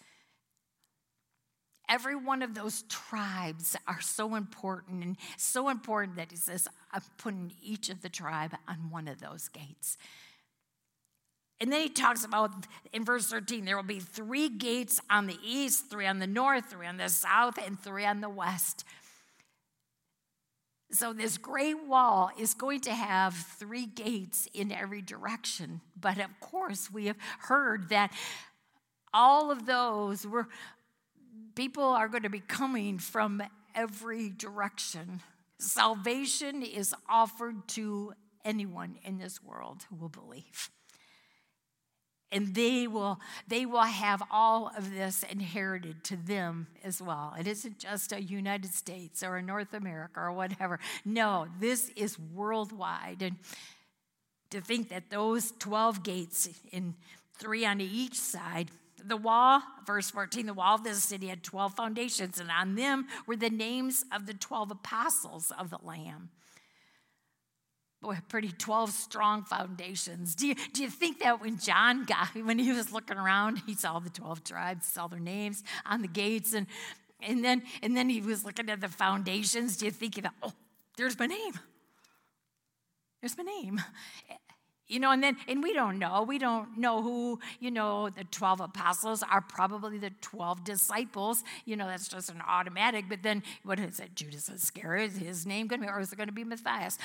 Every 1.93 2.17
one 2.17 2.41
of 2.41 2.55
those 2.55 2.85
tribes 2.89 3.77
are 3.87 4.01
so 4.01 4.35
important 4.35 5.05
and 5.05 5.17
so 5.37 5.69
important 5.69 6.17
that 6.17 6.31
he 6.31 6.37
says, 6.39 6.67
I'm 6.91 7.03
putting 7.19 7.53
each 7.63 7.91
of 7.91 8.01
the 8.01 8.09
tribe 8.09 8.55
on 8.67 8.89
one 8.91 9.09
of 9.09 9.21
those 9.21 9.49
gates. 9.49 9.99
And 11.61 11.71
then 11.71 11.83
he 11.83 11.91
talks 11.91 12.25
about 12.25 12.51
in 12.95 13.05
verse 13.05 13.27
13 13.27 13.67
there 13.67 13.77
will 13.77 13.83
be 13.83 14.01
three 14.01 14.49
gates 14.49 15.03
on 15.11 15.27
the 15.27 15.37
east, 15.45 15.91
three 15.91 16.07
on 16.07 16.19
the 16.19 16.27
north, 16.27 16.71
three 16.71 16.87
on 16.87 16.97
the 16.97 17.11
south, 17.11 17.59
and 17.65 17.79
three 17.79 18.07
on 18.07 18.23
the 18.23 18.31
west. 18.31 18.85
So, 20.91 21.13
this 21.13 21.39
great 21.39 21.87
wall 21.87 22.31
is 22.39 22.53
going 22.53 22.81
to 22.83 22.93
have 22.93 23.35
three 23.35 23.87
gates 23.87 24.49
in 24.53 24.73
every 24.73 25.01
direction. 25.01 25.81
But 25.99 26.19
of 26.19 26.39
course, 26.41 26.91
we 26.91 27.07
have 27.07 27.17
heard 27.41 27.89
that 27.91 28.13
all 29.15 29.51
of 29.51 29.65
those 29.65 30.27
were 30.27 30.49
people 31.55 31.85
are 31.85 32.09
going 32.09 32.23
to 32.23 32.31
be 32.31 32.41
coming 32.41 32.99
from 32.99 33.43
every 33.75 34.31
direction. 34.31 35.21
Salvation 35.59 36.63
is 36.63 36.95
offered 37.09 37.69
to 37.69 38.13
anyone 38.45 38.97
in 39.05 39.19
this 39.19 39.43
world 39.43 39.85
who 39.89 39.97
will 39.97 40.09
believe. 40.09 40.71
And 42.31 42.55
they 42.55 42.87
will 42.87 43.21
they 43.47 43.67
will 43.67 43.83
have 43.83 44.23
all 44.31 44.71
of 44.77 44.91
this 44.91 45.23
inherited 45.31 46.03
to 46.05 46.17
them 46.17 46.67
as 46.83 47.03
well. 47.03 47.35
It 47.39 47.47
isn't 47.47 47.79
just 47.79 48.11
a 48.13 48.23
united 48.23 48.73
states 48.73 49.23
or 49.23 49.37
a 49.37 49.43
north 49.43 49.75
america 49.75 50.19
or 50.19 50.33
whatever. 50.33 50.81
No 51.05 51.47
this 51.61 51.91
is 51.95 52.19
worldwide. 52.19 53.21
And 53.21 53.37
to 54.49 54.63
think 54.63 54.89
that 54.89 55.11
those 55.11 55.53
12 55.59 56.03
gates 56.03 56.49
in 56.73 56.95
three 57.39 57.67
on 57.67 57.83
each 57.83 58.19
side 58.19 58.71
the 59.05 59.17
wall, 59.17 59.63
verse 59.87 60.11
14, 60.11 60.47
the 60.47 60.55
wall 60.55 60.77
of 60.77 60.85
the 60.85 60.95
city 60.95 61.29
had 61.29 61.43
12 61.43 61.75
foundations, 61.75 62.39
and 62.39 62.51
on 62.51 62.75
them 62.75 63.07
were 63.27 63.37
the 63.37 63.51
names 63.51 64.05
of 64.13 64.27
the 64.27 64.35
12 64.35 64.71
apostles 64.71 65.53
of 65.59 65.71
the 65.71 65.79
Lamb 65.83 66.31
boy, 68.03 68.19
pretty 68.29 68.51
12 68.51 68.91
strong 68.91 69.45
foundations. 69.45 70.35
Do 70.35 70.49
you, 70.49 70.57
do 70.73 70.83
you 70.83 70.91
think 70.91 71.21
that 71.21 71.41
when 71.41 71.59
John 71.59 72.05
got, 72.05 72.35
when 72.35 72.59
he 72.59 72.73
was 72.73 72.93
looking 72.93 73.17
around, 73.17 73.63
he 73.65 73.75
saw 73.75 74.01
the 74.01 74.11
12 74.11 74.45
tribes, 74.45 74.87
saw 74.87 75.07
their 75.07 75.21
names 75.21 75.63
on 75.87 76.03
the 76.03 76.09
gates, 76.09 76.53
and, 76.53 76.67
and, 77.21 77.45
then, 77.45 77.63
and 77.81 77.97
then 77.97 78.11
he 78.11 78.21
was 78.21 78.45
looking 78.45 78.69
at 78.69 78.81
the 78.81 78.89
foundations? 78.89 79.77
Do 79.77 79.87
you 79.87 79.93
think, 79.93 80.17
that, 80.23 80.35
oh, 80.43 80.53
there's 80.99 81.19
my 81.19 81.27
name? 81.27 81.55
There's 83.21 83.39
my 83.39 83.45
name. 83.45 83.81
You 84.89 85.01
know, 85.01 85.11
and 85.11 85.23
then, 85.23 85.37
and 85.49 85.63
we 85.63 85.73
don't 85.73 85.99
know. 85.99 86.23
We 86.23 86.39
don't 86.39 86.77
know 86.77 87.03
who, 87.03 87.41
you 87.61 87.71
know, 87.71 88.11
the 88.11 88.25
12 88.25 88.61
apostles 88.61 89.23
are 89.23 89.41
probably 89.41 89.97
the 89.97 90.11
12 90.21 90.65
disciples. 90.65 91.45
You 91.65 91.77
know, 91.77 91.87
that's 91.87 92.09
just 92.09 92.29
an 92.29 92.43
automatic. 92.47 93.07
But 93.09 93.23
then, 93.23 93.43
what 93.65 93.79
is 93.79 94.01
it? 94.01 94.15
Judas 94.15 94.51
Iscariot, 94.51 95.13
is 95.13 95.17
his 95.19 95.47
name 95.47 95.67
going 95.67 95.81
to 95.81 95.87
be, 95.87 95.91
or 95.91 96.01
is 96.01 96.13
it 96.13 96.17
going 96.17 96.29
to 96.29 96.33
be 96.33 96.45
Matthias? 96.45 96.99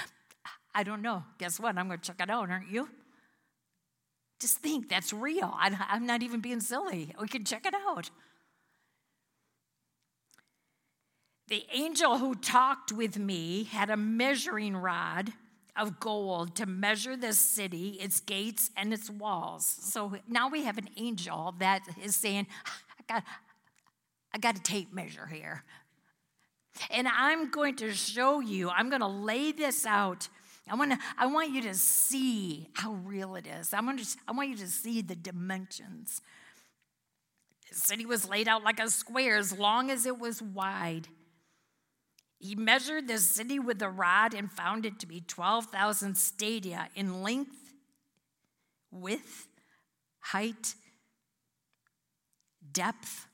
I 0.75 0.83
don't 0.83 1.01
know. 1.01 1.23
Guess 1.37 1.59
what? 1.59 1.77
I'm 1.77 1.87
going 1.87 1.99
to 1.99 2.05
check 2.05 2.19
it 2.19 2.29
out, 2.29 2.49
aren't 2.49 2.69
you? 2.69 2.89
Just 4.41 4.57
think 4.57 4.89
that's 4.89 5.13
real. 5.13 5.55
I'm 5.57 6.05
not 6.05 6.21
even 6.23 6.41
being 6.41 6.59
silly. 6.59 7.13
We 7.19 7.27
can 7.27 7.45
check 7.45 7.65
it 7.65 7.73
out. 7.87 8.11
The 11.47 11.65
angel 11.73 12.17
who 12.17 12.35
talked 12.35 12.91
with 12.91 13.17
me 13.17 13.63
had 13.63 13.89
a 13.89 13.97
measuring 13.97 14.75
rod 14.75 15.31
of 15.77 15.99
gold 15.99 16.55
to 16.55 16.65
measure 16.65 17.15
this 17.15 17.39
city, 17.39 17.97
its 18.01 18.19
gates, 18.19 18.71
and 18.75 18.93
its 18.93 19.09
walls. 19.09 19.65
So 19.65 20.17
now 20.27 20.49
we 20.49 20.63
have 20.63 20.77
an 20.77 20.89
angel 20.97 21.55
that 21.59 21.81
is 22.03 22.15
saying, 22.15 22.47
I 22.65 23.13
got, 23.13 23.23
I 24.33 24.37
got 24.37 24.57
a 24.57 24.61
tape 24.61 24.93
measure 24.93 25.27
here. 25.27 25.63
And 26.91 27.07
I'm 27.07 27.49
going 27.49 27.75
to 27.77 27.93
show 27.93 28.39
you, 28.39 28.69
I'm 28.69 28.89
going 28.89 29.01
to 29.01 29.07
lay 29.07 29.51
this 29.51 29.85
out 29.85 30.29
I 30.69 30.75
want, 30.75 30.91
to, 30.91 30.99
I 31.17 31.27
want 31.27 31.51
you 31.51 31.61
to 31.63 31.73
see 31.73 32.69
how 32.73 32.93
real 32.93 33.35
it 33.35 33.47
is. 33.47 33.73
I 33.73 33.81
want, 33.81 33.99
to, 34.03 34.17
I 34.27 34.33
want 34.33 34.49
you 34.49 34.57
to 34.57 34.67
see 34.67 35.01
the 35.01 35.15
dimensions. 35.15 36.21
The 37.69 37.75
city 37.75 38.05
was 38.05 38.27
laid 38.27 38.47
out 38.47 38.63
like 38.63 38.79
a 38.79 38.89
square 38.89 39.37
as 39.37 39.57
long 39.57 39.89
as 39.89 40.05
it 40.05 40.19
was 40.19 40.41
wide. 40.41 41.07
He 42.39 42.55
measured 42.55 43.07
the 43.07 43.17
city 43.17 43.59
with 43.59 43.81
a 43.81 43.89
rod 43.89 44.33
and 44.33 44.51
found 44.51 44.85
it 44.85 44.99
to 44.99 45.07
be 45.07 45.21
12,000 45.21 46.15
stadia 46.15 46.89
in 46.95 47.23
length, 47.23 47.73
width, 48.91 49.47
height, 50.19 50.75
depth, 52.71 53.27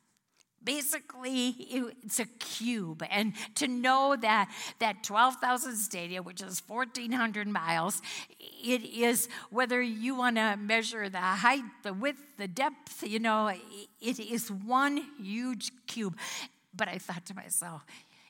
Basically, 0.64 1.49
it's 1.60 2.20
a 2.20 2.26
cube. 2.26 3.04
And 3.10 3.34
to 3.56 3.68
know 3.68 4.16
that 4.22 4.49
that 4.80 5.04
12,000 5.04 5.76
stadia, 5.76 6.22
which 6.22 6.41
is 6.41 6.62
1,400 6.66 7.47
miles, 7.47 8.01
it 8.39 8.84
is 8.84 9.28
whether 9.49 9.82
you 9.82 10.16
want 10.16 10.38
to 10.38 10.56
measure 10.58 11.10
the 11.10 11.18
height, 11.18 11.64
the 11.84 11.93
width, 11.93 12.38
the 12.38 12.47
depth, 12.47 13.04
you 13.04 13.20
know, 13.20 13.54
it 13.99 14.20
is 14.20 14.49
one 14.49 15.04
huge 15.22 15.72
cube. 15.86 16.18
But 16.74 16.88
I 16.88 16.97
thought 16.97 17.26
to 17.26 17.36
myself, 17.36 17.84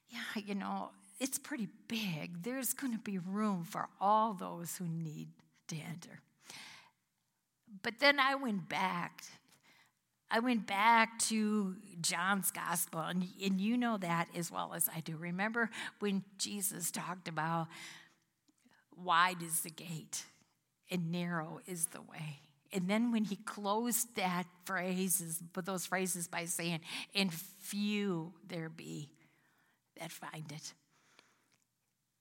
yeah, 0.10 0.41
you 0.45 0.56
know, 0.56 0.91
it's 1.20 1.38
pretty 1.38 1.68
big. 1.88 2.43
There's 2.43 2.74
going 2.74 2.93
to 2.93 2.99
be 2.99 3.18
room 3.18 3.64
for 3.64 3.88
all 4.01 4.34
those 4.34 4.78
who 4.78 4.86
need 4.86 5.28
to 5.70 5.76
enter. 5.76 6.20
But 7.82 7.99
then 7.99 8.20
I 8.20 8.36
went 8.36 8.70
back 8.70 9.24
I 10.34 10.39
went 10.39 10.66
back 10.66 11.20
to 11.28 11.76
John's 12.01 12.49
gospel, 12.49 13.01
and, 13.01 13.28
and 13.45 13.62
you 13.62 13.78
know 13.78 13.97
that 13.97 14.30
as 14.36 14.51
well 14.51 14.74
as 14.74 14.89
I 14.93 14.99
do. 14.99 15.16
Remember 15.16 15.70
when 15.99 16.24
Jesus 16.39 16.89
talked 16.89 17.28
about 17.28 17.68
wide 18.97 19.43
is 19.43 19.60
the 19.60 19.70
gate 19.70 20.24
and 20.89 21.12
narrow 21.12 21.60
is 21.68 21.86
the 21.88 22.01
way. 22.01 22.39
And 22.72 22.89
then 22.89 23.12
when 23.12 23.26
he 23.26 23.36
closed 23.36 24.16
that 24.16 24.45
phrases, 24.66 25.39
but 25.54 25.68
those 25.68 25.86
phrases 25.86 26.28
by 26.28 26.45
saying, 26.45 26.80
and 27.14 27.32
few 27.32 28.34
there 28.47 28.70
be 28.70 29.12
that 30.00 30.12
find 30.12 30.52
it. 30.52 30.74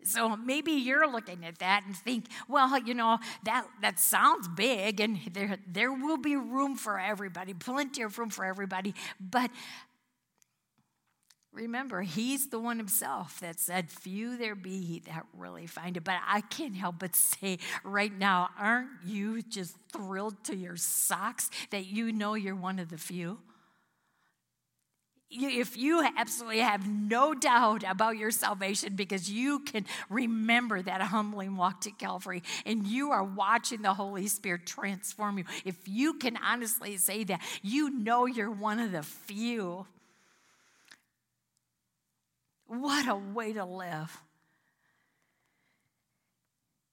So 0.04 0.36
maybe 0.36 0.72
you're 0.72 1.10
looking 1.10 1.44
at 1.44 1.58
that 1.58 1.84
and 1.86 1.96
think, 1.96 2.26
well, 2.48 2.78
you 2.78 2.94
know, 2.94 3.18
that, 3.44 3.66
that 3.82 3.98
sounds 3.98 4.48
big 4.48 5.00
and 5.00 5.18
there, 5.32 5.58
there 5.66 5.92
will 5.92 6.16
be 6.16 6.36
room 6.36 6.76
for 6.76 6.98
everybody, 6.98 7.54
plenty 7.54 8.02
of 8.02 8.18
room 8.18 8.30
for 8.30 8.44
everybody. 8.44 8.94
But 9.20 9.50
remember, 11.52 12.02
he's 12.02 12.48
the 12.48 12.58
one 12.58 12.78
himself 12.78 13.38
that 13.40 13.60
said, 13.60 13.90
few 13.90 14.36
there 14.36 14.54
be 14.54 15.02
that 15.06 15.24
really 15.36 15.66
find 15.66 15.96
it. 15.96 16.04
But 16.04 16.16
I 16.26 16.40
can't 16.40 16.74
help 16.74 16.98
but 16.98 17.14
say 17.14 17.58
right 17.84 18.12
now, 18.12 18.50
aren't 18.58 18.90
you 19.04 19.42
just 19.42 19.76
thrilled 19.92 20.42
to 20.44 20.56
your 20.56 20.76
socks 20.76 21.50
that 21.70 21.86
you 21.86 22.12
know 22.12 22.34
you're 22.34 22.56
one 22.56 22.78
of 22.78 22.88
the 22.88 22.98
few? 22.98 23.38
If 25.32 25.76
you 25.76 26.06
absolutely 26.16 26.58
have 26.58 26.86
no 26.86 27.34
doubt 27.34 27.84
about 27.88 28.16
your 28.16 28.30
salvation 28.30 28.94
because 28.94 29.30
you 29.30 29.60
can 29.60 29.86
remember 30.08 30.82
that 30.82 31.00
humbling 31.00 31.56
walk 31.56 31.80
to 31.82 31.90
Calvary 31.90 32.42
and 32.66 32.86
you 32.86 33.10
are 33.10 33.24
watching 33.24 33.82
the 33.82 33.94
Holy 33.94 34.26
Spirit 34.28 34.66
transform 34.66 35.38
you, 35.38 35.44
if 35.64 35.76
you 35.86 36.14
can 36.14 36.36
honestly 36.36 36.96
say 36.96 37.24
that, 37.24 37.40
you 37.62 37.90
know 37.90 38.26
you're 38.26 38.50
one 38.50 38.78
of 38.78 38.92
the 38.92 39.02
few. 39.02 39.86
What 42.66 43.08
a 43.08 43.16
way 43.16 43.52
to 43.52 43.64
live. 43.64 44.22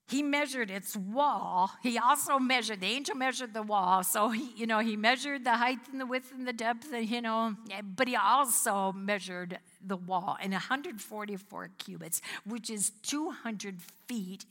He 0.09 0.23
measured 0.23 0.71
its 0.71 0.95
wall. 0.95 1.69
He 1.83 1.99
also 1.99 2.39
measured, 2.39 2.81
the 2.81 2.87
angel 2.87 3.15
measured 3.15 3.53
the 3.53 3.61
wall. 3.61 4.03
So, 4.03 4.29
he, 4.29 4.51
you 4.55 4.65
know, 4.65 4.79
he 4.79 4.95
measured 4.95 5.43
the 5.43 5.53
height 5.53 5.77
and 5.91 6.01
the 6.01 6.05
width 6.07 6.31
and 6.31 6.47
the 6.47 6.53
depth, 6.53 6.91
and, 6.91 7.07
you 7.07 7.21
know, 7.21 7.55
but 7.95 8.07
he 8.07 8.15
also 8.15 8.91
measured 8.91 9.59
the 9.85 9.97
wall 9.97 10.35
in 10.41 10.49
144 10.51 11.69
cubits, 11.77 12.21
which 12.43 12.71
is 12.71 12.91
200 13.03 13.81
feet. 14.07 14.45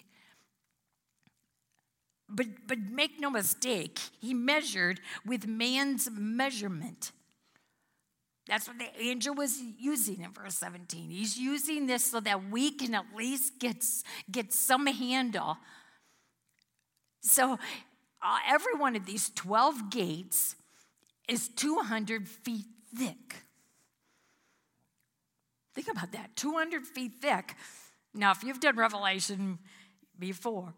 But, 2.29 2.47
but 2.69 2.79
make 2.79 3.19
no 3.19 3.29
mistake, 3.29 3.99
he 4.21 4.35
measured 4.35 5.01
with 5.27 5.49
man's 5.49 6.09
measurement. 6.13 7.11
That's 8.49 8.67
what 8.67 8.79
the 8.79 8.89
angel 8.99 9.35
was 9.35 9.61
using 9.79 10.23
in 10.23 10.33
verse 10.33 10.55
17. 10.57 11.11
He's 11.11 11.39
using 11.39 11.87
this 11.87 12.05
so 12.05 12.19
that 12.21 12.51
we 12.51 12.71
can 12.71 12.95
at 12.95 13.05
least 13.15 13.59
get, 13.59 13.85
get 14.31 14.55
some 14.55 14.87
handle. 14.87 15.59
So, 17.21 17.59
uh, 18.23 18.39
every 18.49 18.75
one 18.75 18.97
of 18.97 19.05
these 19.05 19.31
12 19.35 19.91
gates 19.91 20.57
is 21.29 21.49
200 21.49 22.27
feet 22.27 22.65
thick. 22.97 23.37
Think 25.75 25.89
about 25.89 26.13
that 26.13 26.35
200 26.35 26.87
feet 26.87 27.13
thick. 27.21 27.55
Now, 28.15 28.31
if 28.33 28.43
you've 28.43 28.61
done 28.61 28.77
Revelation 28.77 29.59
before, 30.19 30.73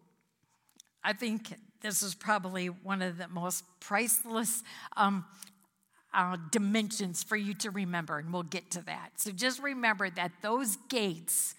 I 1.03 1.13
think 1.13 1.55
this 1.81 2.03
is 2.03 2.15
probably 2.15 2.67
one 2.67 3.01
of 3.01 3.17
the 3.17 3.29
most 3.29 3.65
priceless 3.79 4.63
um, 4.97 5.25
uh, 6.13 6.37
dimensions 6.51 7.23
for 7.23 7.37
you 7.37 7.55
to 7.55 7.71
remember, 7.71 8.19
and 8.19 8.33
we'll 8.33 8.43
get 8.43 8.71
to 8.73 8.85
that. 8.87 9.13
So 9.17 9.31
just 9.31 9.63
remember 9.63 10.11
that 10.11 10.33
those 10.43 10.77
gates, 10.89 11.55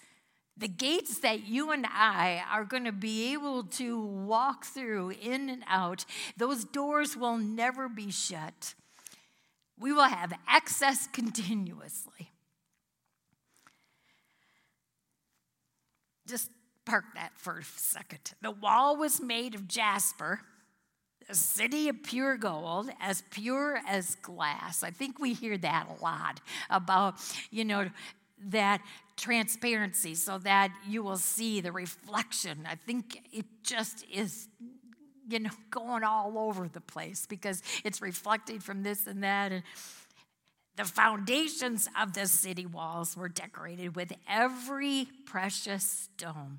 the 0.56 0.68
gates 0.68 1.20
that 1.20 1.46
you 1.46 1.72
and 1.72 1.86
I 1.86 2.42
are 2.52 2.64
going 2.64 2.84
to 2.84 2.92
be 2.92 3.32
able 3.32 3.64
to 3.64 4.00
walk 4.00 4.64
through 4.64 5.14
in 5.22 5.48
and 5.48 5.64
out, 5.66 6.04
those 6.36 6.64
doors 6.64 7.16
will 7.16 7.38
never 7.38 7.88
be 7.88 8.10
shut. 8.10 8.74
We 9.78 9.92
will 9.92 10.02
have 10.04 10.32
access 10.46 11.08
continuously. 11.12 12.30
Just 16.26 16.50
park 16.84 17.04
that 17.14 17.32
for 17.36 17.58
a 17.58 17.64
second. 17.64 18.34
The 18.42 18.50
wall 18.50 18.96
was 18.96 19.20
made 19.20 19.54
of 19.54 19.66
jasper 19.66 20.40
a 21.28 21.34
city 21.34 21.88
of 21.88 22.02
pure 22.02 22.36
gold, 22.36 22.90
as 23.00 23.22
pure 23.30 23.80
as 23.86 24.14
glass. 24.16 24.82
I 24.82 24.90
think 24.90 25.18
we 25.18 25.34
hear 25.34 25.56
that 25.58 25.86
a 25.88 26.02
lot 26.02 26.40
about, 26.70 27.14
you 27.50 27.64
know, 27.64 27.88
that 28.46 28.80
transparency 29.16 30.14
so 30.14 30.38
that 30.38 30.72
you 30.86 31.02
will 31.02 31.16
see 31.16 31.60
the 31.60 31.72
reflection. 31.72 32.66
I 32.68 32.74
think 32.74 33.20
it 33.32 33.46
just 33.62 34.04
is, 34.12 34.48
you 35.28 35.40
know, 35.40 35.50
going 35.70 36.02
all 36.02 36.38
over 36.38 36.68
the 36.68 36.80
place 36.80 37.26
because 37.26 37.62
it's 37.84 38.02
reflecting 38.02 38.58
from 38.58 38.82
this 38.82 39.06
and 39.06 39.22
that. 39.22 39.52
And 39.52 39.62
the 40.76 40.84
foundations 40.84 41.88
of 42.00 42.14
the 42.14 42.26
city 42.26 42.66
walls 42.66 43.16
were 43.16 43.28
decorated 43.28 43.94
with 43.94 44.12
every 44.28 45.08
precious 45.26 46.08
stone. 46.16 46.58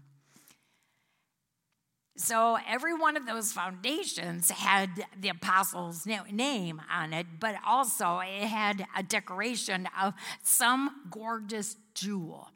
So 2.15 2.57
every 2.67 2.93
one 2.93 3.17
of 3.17 3.25
those 3.25 3.51
foundations 3.51 4.51
had 4.51 5.05
the 5.19 5.29
apostle's 5.29 6.05
name 6.05 6.81
on 6.91 7.11
it, 7.11 7.25
but 7.39 7.55
also 7.65 8.19
it 8.19 8.45
had 8.45 8.85
a 8.95 9.01
decoration 9.01 9.89
of 9.99 10.13
some 10.43 11.07
gorgeous 11.09 11.75
jewel. 11.95 12.49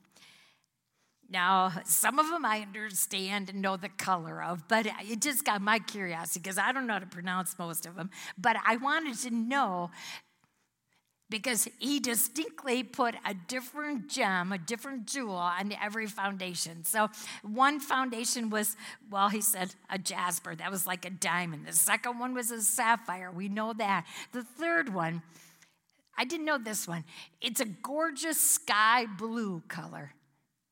Now, 1.29 1.73
some 1.83 2.19
of 2.19 2.29
them 2.29 2.45
I 2.45 2.61
understand 2.61 3.49
and 3.49 3.61
know 3.61 3.75
the 3.75 3.89
color 3.89 4.41
of, 4.41 4.67
but 4.67 4.85
it 4.85 5.21
just 5.21 5.43
got 5.43 5.61
my 5.61 5.79
curiosity 5.79 6.39
because 6.39 6.57
I 6.57 6.71
don't 6.71 6.87
know 6.87 6.93
how 6.93 6.99
to 6.99 7.05
pronounce 7.05 7.59
most 7.59 7.85
of 7.85 7.95
them. 7.95 8.11
But 8.37 8.55
I 8.65 8.77
wanted 8.77 9.17
to 9.19 9.31
know 9.31 9.91
because 11.29 11.67
he 11.77 11.99
distinctly 11.99 12.83
put 12.83 13.15
a 13.25 13.33
different 13.33 14.09
gem, 14.09 14.51
a 14.51 14.57
different 14.57 15.07
jewel 15.07 15.35
on 15.35 15.73
every 15.81 16.07
foundation. 16.07 16.85
So 16.85 17.09
one 17.43 17.79
foundation 17.79 18.49
was, 18.49 18.77
well, 19.11 19.29
he 19.29 19.41
said 19.41 19.75
a 19.89 19.97
jasper. 19.97 20.55
That 20.55 20.71
was 20.71 20.87
like 20.87 21.05
a 21.05 21.09
diamond. 21.09 21.67
The 21.67 21.73
second 21.73 22.19
one 22.19 22.33
was 22.33 22.51
a 22.51 22.61
sapphire. 22.61 23.29
We 23.29 23.49
know 23.49 23.73
that. 23.73 24.05
The 24.31 24.43
third 24.43 24.93
one, 24.93 25.21
I 26.17 26.23
didn't 26.23 26.45
know 26.45 26.57
this 26.57 26.87
one. 26.87 27.03
It's 27.41 27.59
a 27.59 27.65
gorgeous 27.65 28.39
sky 28.39 29.05
blue 29.05 29.61
color. 29.67 30.13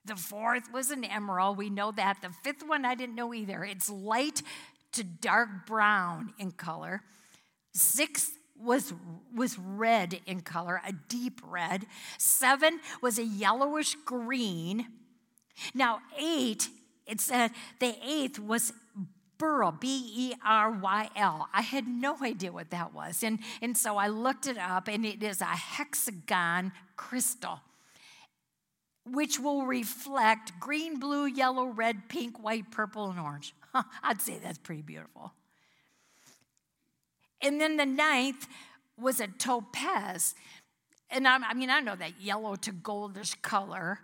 The 0.05 0.15
fourth 0.15 0.71
was 0.71 0.89
an 0.91 1.03
emerald. 1.03 1.57
We 1.57 1.69
know 1.69 1.91
that. 1.91 2.21
The 2.21 2.29
fifth 2.43 2.65
one 2.65 2.85
I 2.85 2.95
didn't 2.95 3.15
know 3.15 3.33
either. 3.33 3.65
It's 3.65 3.89
light 3.89 4.41
to 4.93 5.03
dark 5.03 5.49
brown 5.65 6.33
in 6.39 6.51
color. 6.51 7.01
Sixth 7.73 8.31
was, 8.59 8.93
was 9.33 9.57
red 9.59 10.19
in 10.25 10.41
color, 10.41 10.81
a 10.85 10.93
deep 10.93 11.41
red. 11.43 11.85
Seven 12.17 12.79
was 13.01 13.19
a 13.19 13.23
yellowish 13.23 13.95
green. 14.05 14.87
Now, 15.73 16.01
eight, 16.17 16.69
it 17.05 17.21
said 17.21 17.51
the 17.79 17.95
eighth 18.05 18.39
was 18.39 18.73
beryl, 19.37 19.71
B 19.71 20.11
E 20.15 20.33
R 20.45 20.71
Y 20.71 21.09
L. 21.15 21.47
I 21.53 21.61
had 21.61 21.87
no 21.87 22.17
idea 22.21 22.51
what 22.51 22.69
that 22.69 22.93
was. 22.93 23.23
And, 23.23 23.39
and 23.61 23.77
so 23.77 23.97
I 23.97 24.07
looked 24.07 24.47
it 24.47 24.57
up, 24.57 24.87
and 24.87 25.05
it 25.05 25.21
is 25.21 25.41
a 25.41 25.45
hexagon 25.45 26.71
crystal, 26.95 27.59
which 29.05 29.39
will 29.39 29.65
reflect 29.65 30.59
green, 30.59 30.99
blue, 30.99 31.25
yellow, 31.25 31.65
red, 31.65 32.07
pink, 32.07 32.41
white, 32.41 32.71
purple, 32.71 33.09
and 33.09 33.19
orange. 33.19 33.53
I'd 34.01 34.21
say 34.21 34.39
that's 34.41 34.57
pretty 34.57 34.81
beautiful. 34.81 35.33
And 37.41 37.59
then 37.59 37.77
the 37.77 37.85
ninth 37.85 38.47
was 38.97 39.19
a 39.19 39.27
topaz. 39.27 40.35
And 41.09 41.27
I, 41.27 41.37
I 41.37 41.53
mean, 41.53 41.69
I 41.69 41.79
know 41.79 41.95
that 41.95 42.21
yellow 42.21 42.55
to 42.55 42.71
goldish 42.71 43.41
color, 43.41 43.99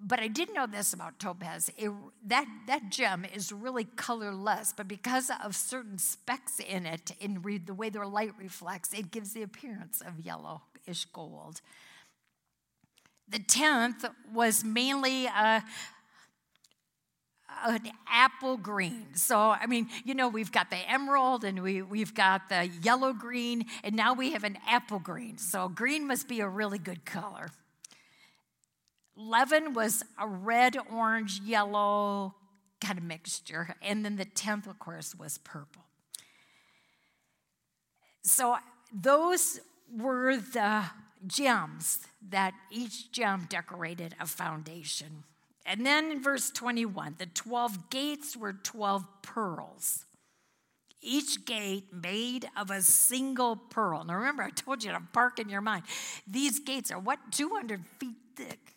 but 0.00 0.20
I 0.20 0.28
did 0.28 0.54
know 0.54 0.66
this 0.66 0.92
about 0.92 1.18
topaz. 1.18 1.70
It, 1.76 1.90
that, 2.26 2.46
that 2.66 2.90
gem 2.90 3.24
is 3.24 3.52
really 3.52 3.84
colorless, 3.84 4.72
but 4.76 4.86
because 4.86 5.30
of 5.42 5.56
certain 5.56 5.98
specks 5.98 6.60
in 6.60 6.86
it, 6.86 7.12
in 7.20 7.42
re, 7.42 7.58
the 7.58 7.74
way 7.74 7.90
their 7.90 8.06
light 8.06 8.32
reflects, 8.38 8.92
it 8.92 9.10
gives 9.10 9.32
the 9.32 9.42
appearance 9.42 10.00
of 10.00 10.20
yellowish 10.20 11.04
gold. 11.12 11.60
The 13.28 13.40
tenth 13.40 14.04
was 14.32 14.64
mainly 14.64 15.26
a, 15.26 15.64
an 17.66 17.90
apple 18.06 18.56
green. 18.56 19.14
So, 19.14 19.38
I 19.38 19.66
mean, 19.66 19.88
you 20.04 20.14
know, 20.14 20.28
we've 20.28 20.52
got 20.52 20.70
the 20.70 20.76
emerald 20.90 21.44
and 21.44 21.62
we, 21.62 21.82
we've 21.82 22.14
got 22.14 22.48
the 22.48 22.70
yellow 22.82 23.12
green, 23.12 23.66
and 23.82 23.96
now 23.96 24.14
we 24.14 24.32
have 24.32 24.44
an 24.44 24.58
apple 24.66 24.98
green. 24.98 25.38
So, 25.38 25.68
green 25.68 26.06
must 26.06 26.28
be 26.28 26.40
a 26.40 26.48
really 26.48 26.78
good 26.78 27.04
color. 27.04 27.50
11 29.16 29.74
was 29.74 30.04
a 30.18 30.26
red, 30.26 30.76
orange, 30.92 31.40
yellow 31.40 32.34
kind 32.80 32.98
of 32.98 33.04
mixture. 33.04 33.74
And 33.82 34.04
then 34.04 34.16
the 34.16 34.24
10th, 34.24 34.68
of 34.68 34.78
course, 34.78 35.14
was 35.14 35.38
purple. 35.38 35.82
So, 38.22 38.56
those 38.92 39.60
were 39.92 40.36
the 40.36 40.84
gems 41.26 41.98
that 42.28 42.54
each 42.70 43.10
gem 43.10 43.46
decorated 43.48 44.14
a 44.20 44.26
foundation. 44.26 45.24
And 45.68 45.84
then 45.84 46.10
in 46.10 46.22
verse 46.22 46.50
21, 46.50 47.16
the 47.18 47.26
12 47.26 47.90
gates 47.90 48.34
were 48.34 48.54
12 48.54 49.04
pearls, 49.20 50.06
each 51.02 51.44
gate 51.44 51.92
made 51.92 52.48
of 52.56 52.70
a 52.70 52.80
single 52.80 53.54
pearl. 53.54 54.02
Now 54.02 54.14
remember, 54.14 54.42
I 54.42 54.50
told 54.50 54.82
you 54.82 54.90
to 54.92 55.02
park 55.12 55.38
in 55.38 55.50
your 55.50 55.60
mind. 55.60 55.84
These 56.26 56.60
gates 56.60 56.90
are 56.90 56.98
what? 56.98 57.18
200 57.32 57.84
feet 58.00 58.16
thick. 58.34 58.74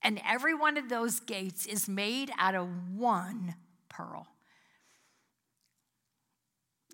And 0.00 0.20
every 0.26 0.54
one 0.54 0.78
of 0.78 0.88
those 0.88 1.18
gates 1.18 1.66
is 1.66 1.88
made 1.88 2.30
out 2.38 2.54
of 2.54 2.68
one 2.94 3.56
pearl. 3.88 4.28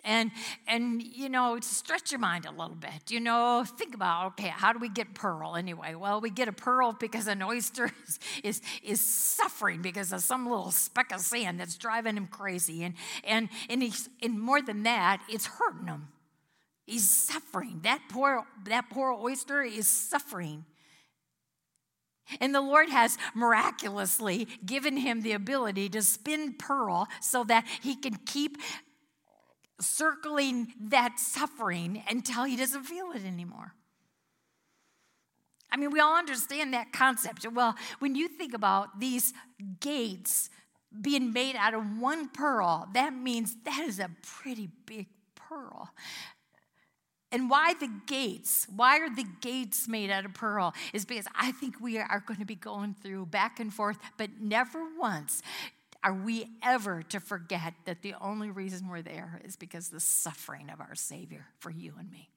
And, 0.05 0.31
and, 0.67 1.03
you 1.03 1.29
know, 1.29 1.59
stretch 1.61 2.13
your 2.13 2.21
mind 2.21 2.47
a 2.47 2.51
little 2.51 2.77
bit. 2.77 3.11
You 3.11 3.21
know, 3.21 3.65
think 3.65 3.95
about, 3.95 4.27
okay, 4.29 4.49
how 4.49 4.73
do 4.73 4.79
we 4.79 4.89
get 4.89 5.15
pearl 5.15 5.57
anyway? 5.57 5.95
Well, 5.95 6.21
we 6.21 6.31
get 6.31 6.49
a 6.49 6.53
pearl 6.53 6.93
because 6.93 7.27
an 7.27 7.43
oyster 7.43 7.91
is, 8.07 8.19
is, 8.43 8.63
is 8.83 9.01
suffering 9.01 9.83
because 9.83 10.13
of 10.13 10.23
some 10.23 10.49
little 10.49 10.71
speck 10.71 11.13
of 11.13 11.21
sand 11.21 11.61
that's 11.61 11.77
driving 11.77 12.17
him 12.17 12.27
crazy. 12.27 12.85
And, 12.85 12.95
and, 13.25 13.49
and, 13.69 13.83
he's, 13.83 14.09
and 14.23 14.41
more 14.41 14.63
than 14.63 14.85
that, 14.85 15.23
it's 15.29 15.47
hurting 15.47 15.87
him. 15.87 16.09
He's 16.87 17.09
suffering. 17.09 17.81
That 17.83 18.01
poor, 18.09 18.45
that 18.65 18.89
poor 18.89 19.13
oyster 19.13 19.63
is 19.63 19.87
suffering. 19.87 20.65
And 22.41 22.55
the 22.55 22.61
Lord 22.61 22.89
has 22.91 23.17
miraculously 23.35 24.49
given 24.65 24.97
him 24.97 25.23
the 25.23 25.33
ability 25.33 25.89
to 25.91 26.03
spin 26.03 26.55
pearl 26.55 27.09
so 27.21 27.45
that 27.45 27.67
he 27.83 27.95
can 27.95 28.17
keep 28.27 28.59
circling 29.81 30.73
that 30.81 31.19
suffering 31.19 32.03
until 32.09 32.45
he 32.45 32.57
doesn't 32.57 32.85
feel 32.85 33.11
it 33.13 33.25
anymore. 33.25 33.75
I 35.71 35.77
mean, 35.77 35.91
we 35.91 36.01
all 36.01 36.17
understand 36.17 36.73
that 36.75 36.93
concept. 36.93 37.47
Well, 37.53 37.75
when 37.99 38.15
you 38.15 38.29
think 38.29 38.55
about 38.55 39.01
these 39.01 39.35
gates 39.81 40.49
being 41.01 41.33
made 41.33 41.57
out 41.57 41.75
of 41.75 41.99
one 41.99 42.29
pearl, 42.29 42.89
that 42.95 43.13
means 43.13 43.57
that 43.65 43.85
is 43.87 43.99
a 43.99 44.11
pretty 44.23 44.71
big 44.87 45.07
pearl. 45.35 45.91
And 47.31 47.51
why 47.51 47.75
the 47.75 47.91
gates? 48.07 48.67
Why 48.75 48.99
are 49.01 49.15
the 49.15 49.27
gates 49.43 49.87
made 49.87 50.11
out 50.11 50.25
of 50.25 50.33
pearl? 50.33 50.73
Is 50.95 51.05
because 51.05 51.27
I 51.39 51.53
think 51.53 51.79
we 51.79 51.99
are 51.99 52.25
going 52.27 52.41
to 52.41 52.47
be 52.47 52.55
going 52.55 52.95
through 52.95 53.27
back 53.27 53.61
and 53.61 53.73
forth, 53.73 53.99
but 54.17 54.41
never 54.41 54.87
once 54.99 55.43
are 56.03 56.15
we 56.15 56.47
ever 56.63 57.03
to 57.05 57.21
forget 57.21 57.75
that 57.85 58.03
the 58.03 58.15
only 58.21 58.51
reason 58.51 58.89
we're 58.89 59.03
there 59.03 59.41
is 59.45 59.57
because 59.57 59.89
the 59.89 60.01
suffering 60.01 60.71
of 60.71 60.81
our 60.81 60.95
Savior 60.95 61.47
for 61.59 61.71
you 61.71 61.95
and 61.99 62.11
me? 62.11 62.31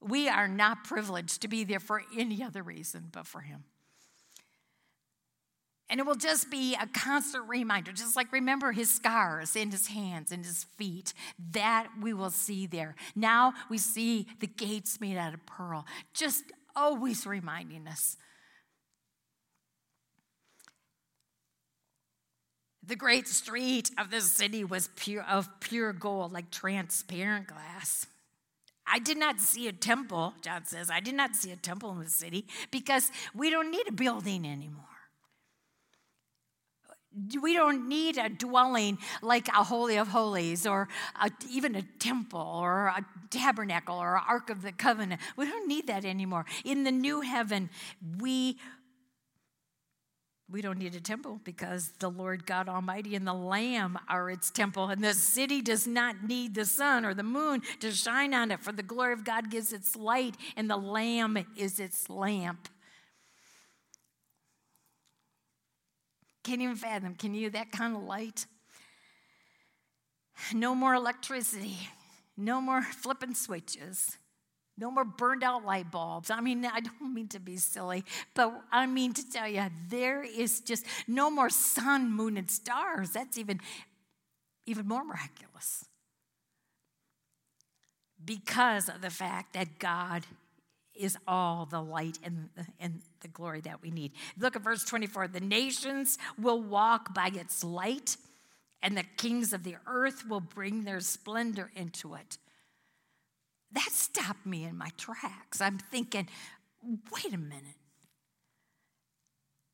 We 0.00 0.28
are 0.28 0.48
not 0.48 0.84
privileged 0.84 1.42
to 1.42 1.48
be 1.48 1.64
there 1.64 1.80
for 1.80 2.02
any 2.16 2.42
other 2.42 2.62
reason 2.62 3.08
but 3.12 3.26
for 3.26 3.40
Him. 3.40 3.64
And 5.90 6.00
it 6.00 6.06
will 6.06 6.14
just 6.14 6.50
be 6.50 6.74
a 6.74 6.86
constant 6.86 7.48
reminder, 7.48 7.92
just 7.92 8.14
like 8.14 8.30
remember 8.30 8.72
his 8.72 8.90
scars 8.90 9.56
in 9.56 9.70
his 9.70 9.86
hands 9.86 10.32
and 10.32 10.44
his 10.44 10.64
feet. 10.76 11.14
That 11.52 11.88
we 12.00 12.12
will 12.12 12.30
see 12.30 12.66
there. 12.66 12.94
Now 13.16 13.54
we 13.70 13.78
see 13.78 14.26
the 14.40 14.46
gates 14.46 15.00
made 15.00 15.16
out 15.16 15.32
of 15.32 15.46
pearl, 15.46 15.86
just 16.12 16.44
always 16.76 17.26
reminding 17.26 17.88
us 17.88 18.18
The 22.88 22.96
great 22.96 23.28
street 23.28 23.90
of 23.98 24.10
the 24.10 24.22
city 24.22 24.64
was 24.64 24.88
pure, 24.96 25.22
of 25.22 25.60
pure 25.60 25.92
gold, 25.92 26.32
like 26.32 26.50
transparent 26.50 27.46
glass. 27.46 28.06
I 28.86 28.98
did 28.98 29.18
not 29.18 29.40
see 29.40 29.68
a 29.68 29.72
temple, 29.72 30.32
John 30.40 30.64
says. 30.64 30.88
I 30.90 31.00
did 31.00 31.14
not 31.14 31.36
see 31.36 31.50
a 31.52 31.56
temple 31.56 31.90
in 31.92 31.98
the 32.00 32.08
city 32.08 32.46
because 32.70 33.10
we 33.34 33.50
don't 33.50 33.70
need 33.70 33.86
a 33.88 33.92
building 33.92 34.46
anymore. 34.46 34.84
We 37.42 37.52
don't 37.52 37.88
need 37.88 38.16
a 38.16 38.30
dwelling 38.30 38.96
like 39.20 39.48
a 39.48 39.64
Holy 39.64 39.98
of 39.98 40.08
Holies 40.08 40.66
or 40.66 40.88
a, 41.20 41.30
even 41.50 41.74
a 41.74 41.82
temple 41.98 42.40
or 42.40 42.86
a 42.86 43.04
tabernacle 43.28 43.96
or 43.96 44.16
an 44.16 44.22
Ark 44.26 44.48
of 44.48 44.62
the 44.62 44.72
Covenant. 44.72 45.20
We 45.36 45.46
don't 45.46 45.68
need 45.68 45.88
that 45.88 46.06
anymore. 46.06 46.46
In 46.64 46.84
the 46.84 46.92
new 46.92 47.20
heaven, 47.20 47.68
we 48.18 48.56
we 50.50 50.62
don't 50.62 50.78
need 50.78 50.94
a 50.94 51.00
temple 51.00 51.40
because 51.44 51.90
the 51.98 52.08
Lord 52.08 52.46
God 52.46 52.68
Almighty 52.68 53.14
and 53.14 53.26
the 53.26 53.34
Lamb 53.34 53.98
are 54.08 54.30
its 54.30 54.50
temple, 54.50 54.86
and 54.86 55.04
the 55.04 55.12
city 55.12 55.60
does 55.60 55.86
not 55.86 56.24
need 56.26 56.54
the 56.54 56.64
sun 56.64 57.04
or 57.04 57.12
the 57.12 57.22
moon 57.22 57.62
to 57.80 57.92
shine 57.92 58.32
on 58.32 58.50
it, 58.50 58.60
for 58.60 58.72
the 58.72 58.82
glory 58.82 59.12
of 59.12 59.24
God 59.24 59.50
gives 59.50 59.72
its 59.72 59.94
light, 59.94 60.36
and 60.56 60.70
the 60.70 60.76
Lamb 60.76 61.38
is 61.56 61.78
its 61.78 62.08
lamp. 62.08 62.68
Can't 66.44 66.62
even 66.62 66.76
fathom. 66.76 67.14
Can 67.14 67.34
you 67.34 67.50
that 67.50 67.70
kind 67.70 67.94
of 67.94 68.02
light? 68.04 68.46
No 70.54 70.74
more 70.74 70.94
electricity, 70.94 71.76
no 72.38 72.60
more 72.60 72.82
flipping 73.02 73.34
switches. 73.34 74.16
No 74.78 74.92
more 74.92 75.04
burned 75.04 75.42
out 75.42 75.64
light 75.64 75.90
bulbs. 75.90 76.30
I 76.30 76.40
mean, 76.40 76.64
I 76.72 76.80
don't 76.80 77.12
mean 77.12 77.28
to 77.28 77.40
be 77.40 77.56
silly, 77.56 78.04
but 78.34 78.62
I 78.70 78.86
mean 78.86 79.12
to 79.14 79.30
tell 79.30 79.48
you, 79.48 79.66
there 79.88 80.22
is 80.22 80.60
just 80.60 80.86
no 81.06 81.30
more 81.30 81.50
sun, 81.50 82.12
moon, 82.12 82.36
and 82.36 82.50
stars. 82.50 83.10
That's 83.10 83.36
even, 83.36 83.60
even 84.66 84.86
more 84.86 85.04
miraculous. 85.04 85.84
Because 88.24 88.88
of 88.88 89.00
the 89.00 89.10
fact 89.10 89.54
that 89.54 89.78
God 89.78 90.24
is 90.94 91.16
all 91.26 91.64
the 91.64 91.80
light 91.80 92.18
and, 92.24 92.48
and 92.80 93.00
the 93.20 93.28
glory 93.28 93.60
that 93.60 93.80
we 93.80 93.90
need. 93.90 94.12
Look 94.38 94.56
at 94.56 94.62
verse 94.62 94.84
24. 94.84 95.28
The 95.28 95.40
nations 95.40 96.18
will 96.36 96.60
walk 96.60 97.14
by 97.14 97.30
its 97.32 97.62
light, 97.62 98.16
and 98.82 98.96
the 98.96 99.04
kings 99.16 99.52
of 99.52 99.62
the 99.62 99.76
earth 99.86 100.28
will 100.28 100.40
bring 100.40 100.82
their 100.82 101.00
splendor 101.00 101.70
into 101.76 102.14
it. 102.14 102.38
That 103.72 103.90
stopped 103.90 104.46
me 104.46 104.64
in 104.64 104.76
my 104.76 104.90
tracks. 104.96 105.60
I'm 105.60 105.78
thinking, 105.78 106.28
wait 107.12 107.32
a 107.32 107.38
minute. 107.38 107.76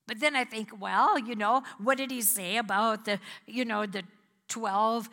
But 0.07 0.21
then 0.21 0.37
I 0.37 0.45
think, 0.45 0.81
well, 0.81 1.19
you 1.19 1.35
know, 1.35 1.63
what 1.79 1.99
did 1.99 2.11
he 2.11 2.21
say 2.21 2.59
about 2.59 3.05
the, 3.07 3.19
you 3.47 3.65
know, 3.65 3.87
the 3.87 4.03
12 4.49 5.09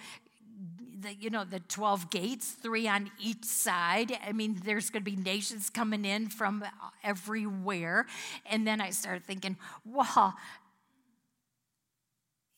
the, 1.01 1.13
you 1.15 1.29
know, 1.29 1.43
the 1.43 1.59
12 1.59 2.09
gates, 2.11 2.51
three 2.51 2.88
on 2.88 3.11
each 3.19 3.43
side. 3.43 4.17
I 4.25 4.32
mean, 4.32 4.61
there's 4.63 4.89
going 4.89 5.03
to 5.03 5.09
be 5.09 5.17
nations 5.17 5.69
coming 5.69 6.05
in 6.05 6.29
from 6.29 6.63
everywhere. 7.03 8.05
And 8.45 8.67
then 8.67 8.82
I 8.82 8.91
started 8.91 9.25
thinking, 9.25 9.57
well, 9.84 10.36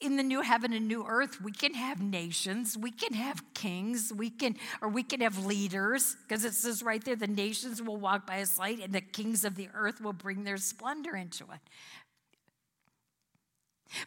in 0.04 0.18
the 0.18 0.24
new 0.24 0.42
heaven 0.42 0.74
and 0.74 0.88
new 0.88 1.06
earth, 1.08 1.42
we 1.42 1.52
can 1.52 1.74
have 1.74 2.02
nations, 2.02 2.78
we 2.78 2.92
can 2.92 3.14
have 3.14 3.42
kings, 3.54 4.12
we 4.14 4.30
can, 4.30 4.56
or 4.82 4.90
we 4.90 5.02
can 5.02 5.22
have 5.22 5.46
leaders, 5.46 6.18
because 6.28 6.44
it 6.44 6.54
says 6.54 6.84
right 6.84 7.04
there, 7.04 7.16
the 7.16 7.28
nations 7.28 7.82
will 7.82 7.98
walk 7.98 8.28
by 8.28 8.38
his 8.38 8.60
light, 8.60 8.80
and 8.84 8.94
the 8.94 9.02
kings 9.02 9.46
of 9.46 9.56
the 9.56 9.70
earth 9.74 10.02
will 10.02 10.14
bring 10.14 10.44
their 10.44 10.58
splendor 10.58 11.16
into 11.16 11.46
it. 11.46 11.60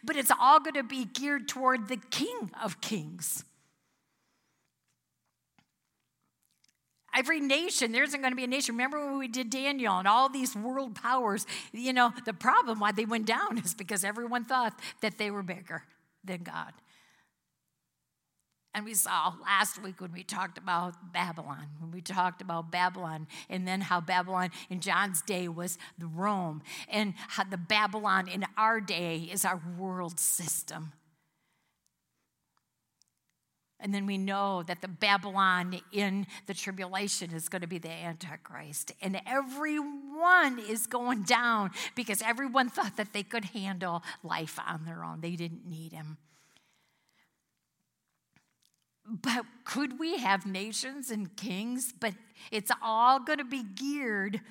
But 0.03 0.15
it's 0.15 0.31
all 0.39 0.59
going 0.59 0.75
to 0.75 0.83
be 0.83 1.05
geared 1.05 1.47
toward 1.47 1.87
the 1.87 1.97
King 1.97 2.51
of 2.61 2.81
Kings. 2.81 3.43
Every 7.17 7.39
nation, 7.39 7.93
there 7.93 8.03
isn't 8.03 8.21
going 8.21 8.31
to 8.31 8.35
be 8.35 8.43
a 8.43 8.47
nation. 8.47 8.75
Remember 8.75 9.03
when 9.03 9.17
we 9.17 9.27
did 9.27 9.49
Daniel 9.49 9.97
and 9.97 10.07
all 10.07 10.29
these 10.29 10.55
world 10.55 10.93
powers? 10.93 11.47
You 11.73 11.91
know, 11.91 12.13
the 12.25 12.33
problem 12.33 12.79
why 12.79 12.91
they 12.91 13.05
went 13.05 13.25
down 13.25 13.57
is 13.57 13.73
because 13.73 14.03
everyone 14.03 14.45
thought 14.45 14.79
that 15.01 15.17
they 15.17 15.31
were 15.31 15.41
bigger 15.41 15.81
than 16.23 16.43
God. 16.43 16.73
And 18.75 18.85
we 18.85 18.93
saw 18.93 19.33
last 19.41 19.81
week 19.81 19.99
when 19.99 20.11
we 20.11 20.21
talked 20.21 20.59
about 20.59 21.11
Babylon, 21.11 21.65
when 21.79 21.89
we 21.89 22.01
talked 22.01 22.43
about 22.43 22.71
Babylon, 22.71 23.25
and 23.49 23.67
then 23.67 23.81
how 23.81 23.99
Babylon 23.99 24.51
in 24.69 24.79
John's 24.79 25.23
day 25.23 25.47
was 25.47 25.79
the 25.97 26.05
Rome, 26.05 26.61
and 26.87 27.15
how 27.17 27.45
the 27.45 27.57
Babylon 27.57 28.27
in 28.27 28.45
our 28.55 28.79
day 28.79 29.27
is 29.31 29.43
our 29.43 29.59
world 29.79 30.19
system. 30.19 30.91
And 33.79 33.93
then 33.93 34.07
we 34.07 34.17
know 34.17 34.63
that 34.63 34.81
the 34.81 34.87
Babylon 34.87 35.79
in 35.91 36.25
the 36.47 36.53
tribulation 36.55 37.31
is 37.31 37.47
going 37.47 37.61
to 37.61 37.67
be 37.67 37.77
the 37.77 37.91
Antichrist. 37.91 38.91
And 39.01 39.21
everyone 39.27 40.57
is 40.57 40.87
going 40.87 41.23
down 41.23 41.71
because 41.95 42.23
everyone 42.23 42.69
thought 42.69 42.97
that 42.97 43.13
they 43.13 43.21
could 43.21 43.45
handle 43.45 44.03
life 44.23 44.59
on 44.67 44.85
their 44.85 45.03
own. 45.03 45.21
They 45.21 45.35
didn't 45.35 45.67
need 45.67 45.93
him. 45.93 46.17
But 49.09 49.45
could 49.63 49.99
we 49.99 50.17
have 50.17 50.45
nations 50.45 51.11
and 51.11 51.35
kings? 51.37 51.93
But 51.97 52.13
it's 52.51 52.71
all 52.81 53.19
going 53.19 53.39
to 53.39 53.45
be 53.45 53.63
geared 53.63 54.41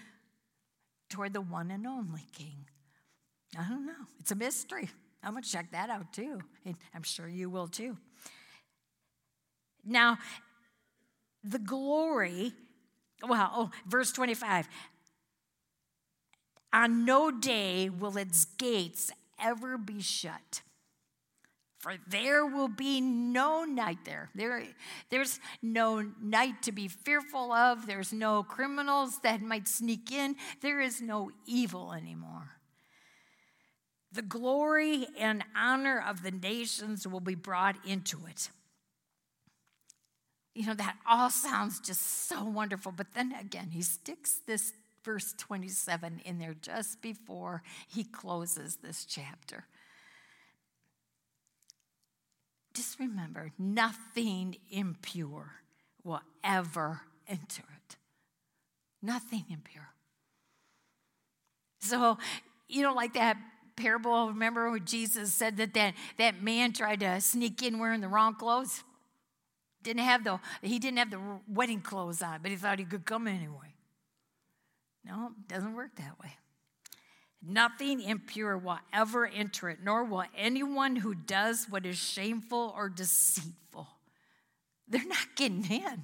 toward 1.10 1.32
the 1.32 1.40
one 1.40 1.70
and 1.70 1.86
only 1.86 2.26
king. 2.32 2.64
I 3.58 3.68
don't 3.68 3.86
know. 3.86 3.92
It's 4.18 4.30
a 4.30 4.36
mystery. 4.36 4.88
I'm 5.22 5.32
going 5.32 5.42
to 5.42 5.50
check 5.50 5.72
that 5.72 5.90
out 5.90 6.12
too. 6.12 6.40
I'm 6.94 7.02
sure 7.02 7.28
you 7.28 7.50
will 7.50 7.68
too. 7.68 7.96
Now, 9.86 10.18
the 11.44 11.58
glory, 11.58 12.52
well, 13.26 13.50
oh, 13.54 13.70
verse 13.86 14.12
25. 14.12 14.68
On 16.72 17.04
no 17.04 17.30
day 17.30 17.88
will 17.88 18.16
its 18.16 18.44
gates 18.44 19.10
ever 19.40 19.78
be 19.78 20.00
shut. 20.02 20.62
For 21.78 21.94
there 22.08 22.44
will 22.44 22.68
be 22.68 23.00
no 23.00 23.64
night 23.64 23.98
there. 24.04 24.30
there. 24.34 24.62
There's 25.08 25.38
no 25.62 26.04
night 26.20 26.62
to 26.62 26.72
be 26.72 26.88
fearful 26.88 27.52
of. 27.52 27.86
There's 27.86 28.12
no 28.12 28.42
criminals 28.42 29.20
that 29.20 29.40
might 29.40 29.68
sneak 29.68 30.10
in. 30.10 30.34
There 30.62 30.80
is 30.80 31.00
no 31.00 31.30
evil 31.46 31.92
anymore. 31.92 32.56
The 34.10 34.22
glory 34.22 35.06
and 35.18 35.44
honor 35.54 36.02
of 36.04 36.22
the 36.22 36.30
nations 36.30 37.06
will 37.06 37.20
be 37.20 37.34
brought 37.34 37.76
into 37.86 38.26
it. 38.26 38.50
You 40.56 40.64
know, 40.64 40.74
that 40.74 40.96
all 41.06 41.28
sounds 41.28 41.80
just 41.80 42.28
so 42.28 42.42
wonderful. 42.42 42.90
But 42.90 43.08
then 43.12 43.34
again, 43.38 43.68
he 43.72 43.82
sticks 43.82 44.40
this 44.46 44.72
verse 45.04 45.34
27 45.36 46.22
in 46.24 46.38
there 46.38 46.54
just 46.54 47.02
before 47.02 47.62
he 47.86 48.04
closes 48.04 48.76
this 48.76 49.04
chapter. 49.04 49.66
Just 52.72 52.98
remember, 52.98 53.52
nothing 53.58 54.56
impure 54.70 55.56
will 56.02 56.22
ever 56.42 57.02
enter 57.28 57.64
it. 57.76 57.96
Nothing 59.02 59.44
impure. 59.50 59.90
So, 61.80 62.16
you 62.66 62.82
know, 62.82 62.94
like 62.94 63.12
that 63.12 63.36
parable, 63.76 64.28
remember 64.28 64.70
when 64.70 64.86
Jesus 64.86 65.34
said 65.34 65.58
that 65.58 65.74
that, 65.74 65.92
that 66.16 66.42
man 66.42 66.72
tried 66.72 67.00
to 67.00 67.20
sneak 67.20 67.62
in 67.62 67.78
wearing 67.78 68.00
the 68.00 68.08
wrong 68.08 68.34
clothes? 68.34 68.82
Didn't 69.86 70.02
have 70.02 70.24
the, 70.24 70.40
he 70.62 70.80
didn't 70.80 70.98
have 70.98 71.12
the 71.12 71.20
wedding 71.46 71.80
clothes 71.80 72.20
on, 72.20 72.40
but 72.42 72.50
he 72.50 72.56
thought 72.56 72.80
he 72.80 72.84
could 72.84 73.06
come 73.06 73.28
anyway. 73.28 73.72
No, 75.04 75.30
it 75.38 75.46
doesn't 75.46 75.76
work 75.76 75.94
that 75.94 76.18
way. 76.20 76.32
Nothing 77.40 78.00
impure 78.00 78.58
will 78.58 78.80
ever 78.92 79.28
enter 79.28 79.68
it, 79.68 79.78
nor 79.84 80.02
will 80.02 80.24
anyone 80.36 80.96
who 80.96 81.14
does 81.14 81.66
what 81.70 81.86
is 81.86 81.96
shameful 81.96 82.74
or 82.76 82.88
deceitful. 82.88 83.86
They're 84.88 85.06
not 85.06 85.36
getting 85.36 85.64
in. 85.70 86.02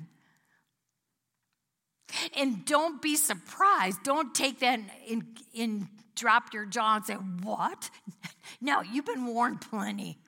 And 2.37 2.65
don't 2.65 3.03
be 3.03 3.17
surprised. 3.17 4.05
Don't 4.05 4.33
take 4.33 4.61
that 4.61 4.79
and, 5.11 5.41
and 5.59 5.89
drop 6.15 6.55
your 6.55 6.67
jaw 6.67 6.95
and 6.95 7.05
say, 7.05 7.15
What? 7.15 7.91
No, 8.61 8.81
you've 8.81 9.07
been 9.07 9.27
warned 9.27 9.61
plenty. 9.61 10.19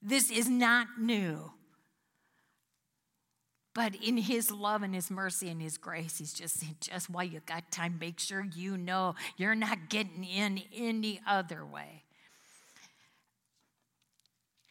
This 0.00 0.30
is 0.30 0.48
not 0.48 0.86
new. 0.98 1.52
But 3.74 3.94
in 3.96 4.18
his 4.18 4.50
love 4.50 4.82
and 4.82 4.94
his 4.94 5.10
mercy 5.10 5.48
and 5.48 5.62
his 5.62 5.78
grace, 5.78 6.18
he's 6.18 6.34
just 6.34 6.60
saying, 6.60 6.76
just 6.80 7.08
while 7.08 7.24
you 7.24 7.40
got 7.46 7.70
time, 7.70 7.96
make 7.98 8.20
sure 8.20 8.44
you 8.54 8.76
know 8.76 9.14
you're 9.36 9.54
not 9.54 9.88
getting 9.88 10.24
in 10.24 10.62
any 10.74 11.20
other 11.26 11.64
way. 11.64 12.02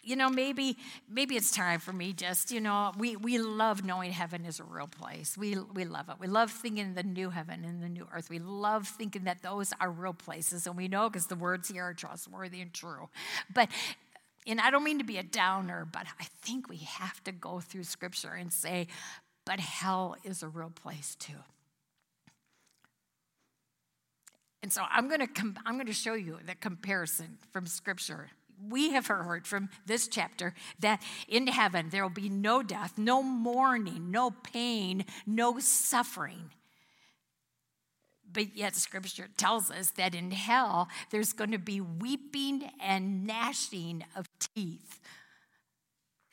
You 0.04 0.16
know, 0.16 0.30
maybe 0.30 0.78
maybe 1.08 1.36
it's 1.36 1.52
time 1.52 1.80
for 1.80 1.94
me 1.94 2.12
just, 2.12 2.52
you 2.52 2.60
know, 2.60 2.92
we, 2.98 3.16
we 3.16 3.38
love 3.38 3.86
knowing 3.86 4.12
heaven 4.12 4.46
is 4.46 4.60
a 4.60 4.64
real 4.64 4.88
place. 4.88 5.38
We, 5.38 5.56
we 5.76 5.86
love 5.86 6.10
it. 6.10 6.16
We 6.20 6.26
love 6.26 6.50
thinking 6.50 6.96
the 6.96 7.04
new 7.04 7.30
heaven 7.30 7.64
and 7.64 7.84
the 7.84 7.90
new 7.90 8.08
earth. 8.12 8.28
We 8.28 8.40
love 8.40 8.88
thinking 8.88 9.26
that 9.26 9.44
those 9.44 9.74
are 9.80 9.92
real 9.92 10.14
places. 10.14 10.66
And 10.66 10.76
we 10.76 10.88
know 10.88 11.08
because 11.08 11.28
the 11.28 11.36
words 11.36 11.70
here 11.70 11.84
are 11.84 11.94
trustworthy 11.94 12.62
and 12.62 12.74
true. 12.74 13.10
But 13.54 13.70
and 14.48 14.60
I 14.60 14.72
don't 14.72 14.84
mean 14.84 14.98
to 14.98 15.04
be 15.04 15.18
a 15.18 15.24
downer, 15.24 15.88
but 15.92 16.06
I 16.20 16.26
think 16.42 16.68
we 16.68 16.78
have 16.78 17.24
to 17.26 17.32
go 17.32 17.60
through 17.60 17.84
scripture 17.84 18.34
and 18.34 18.52
say, 18.52 18.88
but 19.46 19.60
hell 19.60 20.16
is 20.24 20.44
a 20.44 20.48
real 20.48 20.72
place 20.72 21.16
too. 21.16 21.34
And 24.64 24.72
so 24.72 24.84
I'm 24.90 25.08
going 25.08 25.22
to 25.22 25.28
com- 25.28 25.58
I'm 25.66 25.76
going 25.76 25.88
to 25.88 25.94
show 25.94 26.14
you 26.14 26.38
the 26.46 26.56
comparison 26.56 27.38
from 27.52 27.66
scripture. 27.66 28.30
We 28.70 28.92
have 28.92 29.08
heard 29.08 29.48
from 29.48 29.70
this 29.88 30.08
chapter 30.08 30.54
that 30.80 31.02
in 31.28 31.48
heaven 31.48 31.90
there 31.90 32.04
will 32.04 32.12
be 32.12 32.30
no 32.30 32.62
death, 32.62 32.94
no 32.98 33.24
mourning, 33.24 34.12
no 34.12 34.30
pain, 34.30 35.06
no 35.26 35.58
suffering. 35.58 36.52
But 38.34 38.56
yet, 38.56 38.76
scripture 38.76 39.28
tells 39.38 39.70
us 39.70 39.92
that 39.92 40.16
in 40.16 40.32
hell 40.32 40.88
there's 41.10 41.34
going 41.34 41.52
to 41.52 41.60
be 41.60 41.82
weeping 41.82 42.70
and 42.80 43.26
gnashing 43.26 44.04
of 44.16 44.28
teeth. 44.56 45.00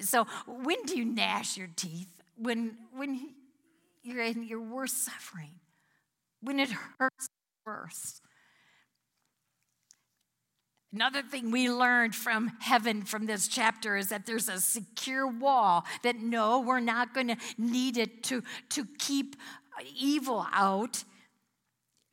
So, 0.00 0.26
when 0.46 0.82
do 0.84 0.96
you 0.96 1.04
gnash 1.04 1.56
your 1.56 1.68
teeth? 1.74 2.08
When, 2.36 2.76
when 2.94 3.30
you're 4.02 4.22
in 4.22 4.44
your 4.44 4.60
worst 4.60 5.04
suffering, 5.04 5.54
when 6.40 6.60
it 6.60 6.70
hurts 6.70 7.28
worst. 7.66 8.22
Another 10.92 11.20
thing 11.20 11.50
we 11.50 11.70
learned 11.70 12.14
from 12.14 12.52
heaven 12.60 13.02
from 13.02 13.26
this 13.26 13.46
chapter 13.46 13.96
is 13.96 14.08
that 14.08 14.24
there's 14.24 14.48
a 14.48 14.58
secure 14.58 15.26
wall 15.26 15.84
that 16.02 16.16
no, 16.16 16.60
we're 16.60 16.80
not 16.80 17.12
going 17.12 17.28
to 17.28 17.36
need 17.58 17.98
it 17.98 18.22
to, 18.24 18.42
to 18.70 18.86
keep 18.98 19.36
evil 19.94 20.46
out 20.52 21.04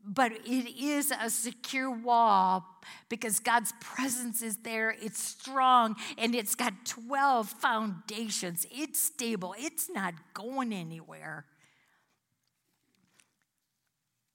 but 0.06 0.32
it 0.46 0.80
is 0.80 1.12
a 1.12 1.30
secure 1.30 1.90
wall 1.90 2.66
because 3.10 3.40
God's 3.40 3.74
presence 3.80 4.42
is 4.42 4.58
there. 4.58 4.96
It's 5.02 5.22
strong 5.22 5.96
and 6.18 6.36
it's 6.36 6.54
got 6.54 6.74
12 6.86 7.50
foundations. 7.50 8.68
It's 8.72 9.02
stable, 9.02 9.56
it's 9.58 9.90
not 9.90 10.14
going 10.34 10.74
anywhere. 10.74 11.46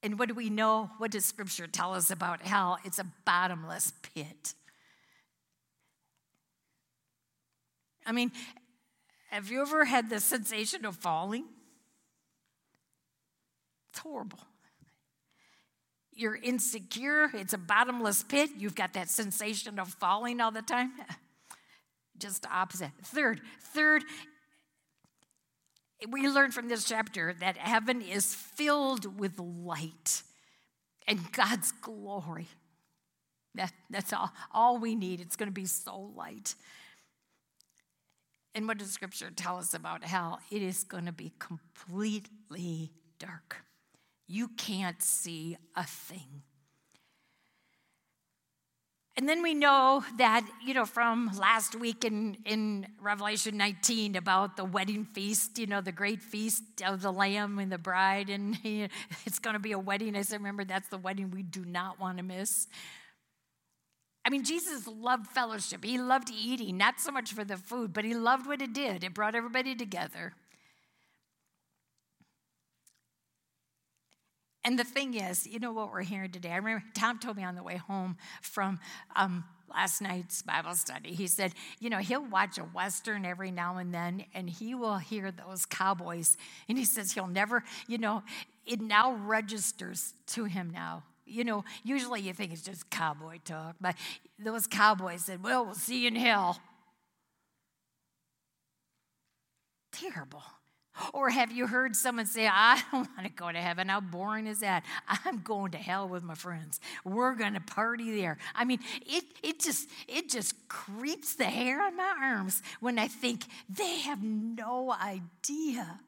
And 0.03 0.19
what 0.19 0.29
do 0.29 0.35
we 0.35 0.49
know? 0.49 0.91
What 0.99 1.11
does 1.11 1.27
scripture 1.27 1.67
tell 1.67 1.95
us 1.95 2.11
about 2.11 2.43
hell? 2.43 2.79
It's 2.85 2.99
a 2.99 3.07
bottomless 3.27 3.93
pit. 4.15 4.55
I 8.07 8.13
mean, 8.13 8.33
have 9.31 9.51
you 9.51 9.61
ever 9.61 9.85
had 9.85 10.09
the 10.09 10.19
sensation 10.19 10.87
of 10.87 10.97
falling? 10.97 11.45
It's 13.91 13.99
horrible 13.99 14.41
you're 16.21 16.37
insecure, 16.37 17.31
it's 17.35 17.53
a 17.53 17.59
bottomless 17.59 18.23
pit, 18.23 18.51
you've 18.57 18.75
got 18.75 18.93
that 18.93 19.09
sensation 19.09 19.79
of 19.79 19.89
falling 19.89 20.41
all 20.41 20.51
the 20.51 20.63
time. 20.63 20.93
Just 22.19 22.45
opposite. 22.53 22.91
Third, 23.03 23.41
third, 23.61 24.05
we 26.09 26.29
learn 26.29 26.51
from 26.51 26.69
this 26.69 26.85
chapter 26.85 27.35
that 27.41 27.57
heaven 27.57 28.03
is 28.03 28.35
filled 28.35 29.19
with 29.19 29.39
light 29.39 30.23
and 31.07 31.33
God's 31.33 31.73
glory. 31.73 32.49
That, 33.55 33.73
that's 33.89 34.13
all, 34.13 34.31
all 34.53 34.79
we 34.79 34.95
need. 34.95 35.21
It's 35.21 35.37
going 35.37 35.49
to 35.49 35.53
be 35.53 35.65
so 35.65 36.13
light. 36.15 36.55
And 38.55 38.69
what 38.69 38.79
does 38.79 38.91
scripture 38.91 39.31
tell 39.31 39.57
us 39.57 39.75
about 39.75 40.05
hell? 40.05 40.41
It 40.51 40.63
is 40.63 40.85
going 40.85 41.07
to 41.07 41.13
be 41.13 41.33
completely 41.39 42.93
dark 43.19 43.57
you 44.31 44.47
can't 44.47 45.03
see 45.03 45.57
a 45.75 45.85
thing. 45.85 46.43
And 49.17 49.29
then 49.29 49.43
we 49.43 49.55
know 49.55 50.05
that, 50.19 50.49
you 50.65 50.73
know, 50.73 50.87
from 50.87 51.33
last 51.37 51.75
week 51.75 52.05
in, 52.05 52.37
in 52.47 52.87
Revelation 53.01 53.57
19 53.57 54.15
about 54.15 54.57
the 54.57 54.65
wedding 54.65 55.05
feast, 55.05 55.59
you 55.59 55.67
know, 55.67 55.81
the 55.81 55.93
great 55.93 56.23
feast 56.23 56.63
of 56.87 57.03
the 57.03 57.13
Lamb 57.13 57.59
and 57.59 57.73
the 57.73 57.77
bride, 57.77 58.31
and 58.31 58.57
you 58.65 58.83
know, 58.83 58.89
it's 59.27 59.41
going 59.41 59.55
to 59.55 59.61
be 59.61 59.73
a 59.73 59.79
wedding. 59.79 60.17
I 60.17 60.23
said, 60.23 60.39
remember, 60.39 60.65
that's 60.65 60.89
the 60.89 60.99
wedding 60.99 61.33
we 61.33 61.43
do 61.43 61.65
not 61.65 61.99
want 61.99 62.19
to 62.19 62.23
miss. 62.23 62.69
I 64.25 64.31
mean, 64.31 64.45
Jesus 64.45 64.87
loved 64.87 65.27
fellowship. 65.27 65.85
He 65.85 65.99
loved 65.99 66.31
eating, 66.31 66.77
not 66.77 67.01
so 67.01 67.11
much 67.11 67.33
for 67.33 67.43
the 67.43 67.57
food, 67.57 67.93
but 67.93 68.05
he 68.05 68.15
loved 68.15 68.47
what 68.47 68.63
it 68.63 68.73
did. 68.73 69.03
It 69.03 69.13
brought 69.13 69.35
everybody 69.35 69.75
together. 69.75 70.35
And 74.65 74.79
the 74.79 74.85
thing 74.85 75.15
is, 75.15 75.47
you 75.47 75.59
know 75.59 75.73
what 75.73 75.91
we're 75.91 76.03
hearing 76.03 76.31
today? 76.31 76.51
I 76.51 76.57
remember 76.57 76.85
Tom 76.95 77.19
told 77.19 77.37
me 77.37 77.45
on 77.45 77.55
the 77.55 77.63
way 77.63 77.77
home 77.77 78.19
from 78.43 78.79
um, 79.17 79.45
last 79.71 80.03
night's 80.03 80.43
Bible 80.43 80.75
study. 80.75 81.15
He 81.15 81.27
said, 81.27 81.55
you 81.79 81.89
know, 81.89 81.99
he'll 81.99 82.25
watch 82.25 82.59
a 82.59 82.63
Western 82.63 83.25
every 83.25 83.51
now 83.51 83.79
and 83.79 83.95
then 83.95 84.25
and 84.35 84.51
he 84.51 84.75
will 84.75 84.99
hear 84.99 85.31
those 85.31 85.65
cowboys. 85.65 86.37
And 86.69 86.77
he 86.77 86.85
says 86.85 87.13
he'll 87.13 87.27
never, 87.27 87.65
you 87.87 87.97
know, 87.97 88.23
it 88.67 88.81
now 88.81 89.15
registers 89.15 90.13
to 90.29 90.45
him 90.45 90.71
now. 90.71 91.05
You 91.25 91.45
know, 91.45 91.65
usually 91.85 92.21
you 92.21 92.35
think 92.35 92.53
it's 92.53 92.63
just 92.63 92.91
cowboy 92.91 93.39
talk, 93.45 93.77
but 93.81 93.95
those 94.39 94.67
cowboys 94.67 95.25
said, 95.25 95.43
well, 95.43 95.65
we'll 95.65 95.75
see 95.75 96.03
you 96.03 96.09
in 96.09 96.17
hell. 96.17 96.59
Terrible. 99.93 100.43
Or 101.15 101.31
have 101.31 101.53
you 101.53 101.67
heard 101.67 101.97
someone 101.97 102.27
say, 102.27 102.47
I 102.47 102.83
don't 102.93 103.09
want 103.17 103.25
to 103.25 103.33
go 103.33 103.51
to 103.51 103.59
heaven? 103.59 103.89
How 103.89 104.01
boring 104.01 104.47
is 104.47 104.61
that? 104.61 104.85
I'm 105.09 105.41
going 105.41 105.73
to 105.73 105.79
hell 105.79 106.09
with 106.09 106.23
my 106.23 106.35
friends. 106.35 106.81
We're 107.05 107.35
going 107.35 107.55
to 107.55 107.61
party 107.61 108.21
there. 108.21 108.39
I 108.55 108.65
mean, 108.65 108.81
it, 109.07 109.25
it, 109.43 109.61
just, 109.61 109.89
it 110.09 110.29
just 110.29 110.69
creeps 110.69 111.35
the 111.35 111.45
hair 111.45 111.83
on 111.83 111.97
my 111.97 112.15
arms 112.23 112.63
when 112.81 112.99
I 112.99 113.09
think 113.09 113.45
they 113.69 113.99
have 114.01 114.23
no 114.23 114.93
idea. 114.93 116.01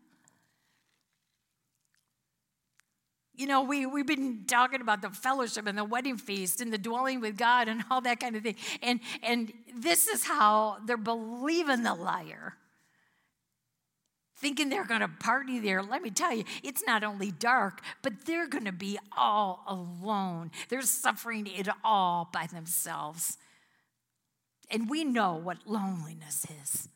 You 3.35 3.47
know, 3.47 3.63
we, 3.63 3.87
we've 3.87 4.07
been 4.07 4.45
talking 4.47 4.83
about 4.83 5.01
the 5.01 5.11
fellowship 5.11 5.67
and 5.67 5.77
the 5.77 5.85
wedding 5.85 6.19
feast 6.19 6.61
and 6.61 6.73
the 6.73 6.79
dwelling 6.79 7.21
with 7.21 7.37
God 7.39 7.67
and 7.67 7.83
all 7.91 8.01
that 8.03 8.21
kind 8.21 8.37
of 8.37 8.43
thing. 8.43 8.57
And, 8.83 9.01
and 9.23 9.53
this 9.75 10.07
is 10.07 10.25
how 10.25 10.79
they're 10.85 10.97
believing 10.99 11.83
the 11.83 11.95
liar 11.95 12.57
thinking 14.43 14.69
they're 14.69 14.85
going 14.85 15.01
to 15.01 15.09
party 15.09 15.61
there. 15.61 15.83
Let 15.83 16.03
me 16.03 16.11
tell 16.11 16.35
you, 16.35 16.45
it's 16.63 16.83
not 16.85 17.05
only 17.05 17.31
dark, 17.31 17.81
but 18.03 18.27
they're 18.27 18.49
going 18.49 18.65
to 18.65 18.73
be 18.73 18.99
all 19.17 19.65
alone. 19.69 20.51
They're 20.69 20.83
suffering 20.83 21.47
it 21.47 21.69
all 21.85 22.29
by 22.33 22.49
themselves. 22.49 23.39
And 24.69 24.91
we 24.91 25.05
know 25.05 25.35
what 25.35 25.59
loneliness 25.65 26.45
is. 26.63 26.89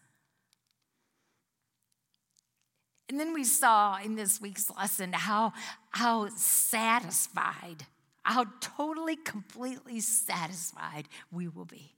And 3.09 3.21
then 3.21 3.33
we 3.33 3.45
saw 3.45 3.99
in 4.03 4.17
this 4.17 4.41
week's 4.41 4.69
lesson 4.77 5.13
how, 5.13 5.53
how 5.91 6.29
satisfied, 6.37 7.87
how 8.25 8.47
totally, 8.61 9.15
completely 9.15 10.01
satisfied 10.01 11.07
we 11.31 11.47
will 11.47 11.65
be. 11.65 11.93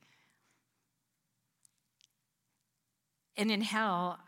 And 3.39 3.51
in 3.51 3.63
hell, 3.63 4.19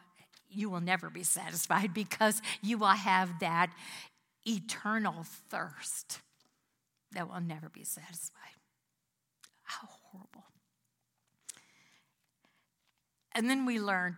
you 0.51 0.71
will 0.71 0.81
never 0.81 1.11
be 1.11 1.23
satisfied 1.23 1.95
because 1.95 2.43
you 2.63 2.79
will 2.79 2.89
have 2.89 3.39
that 3.41 3.71
eternal 4.47 5.25
thirst 5.49 6.21
that 7.13 7.29
will 7.29 7.41
never 7.41 7.69
be 7.69 7.85
satisfied. 7.85 8.37
How 9.63 9.89
horrible. 10.11 10.45
And 13.33 13.49
then 13.49 13.67
we 13.67 13.81
learn 13.81 14.17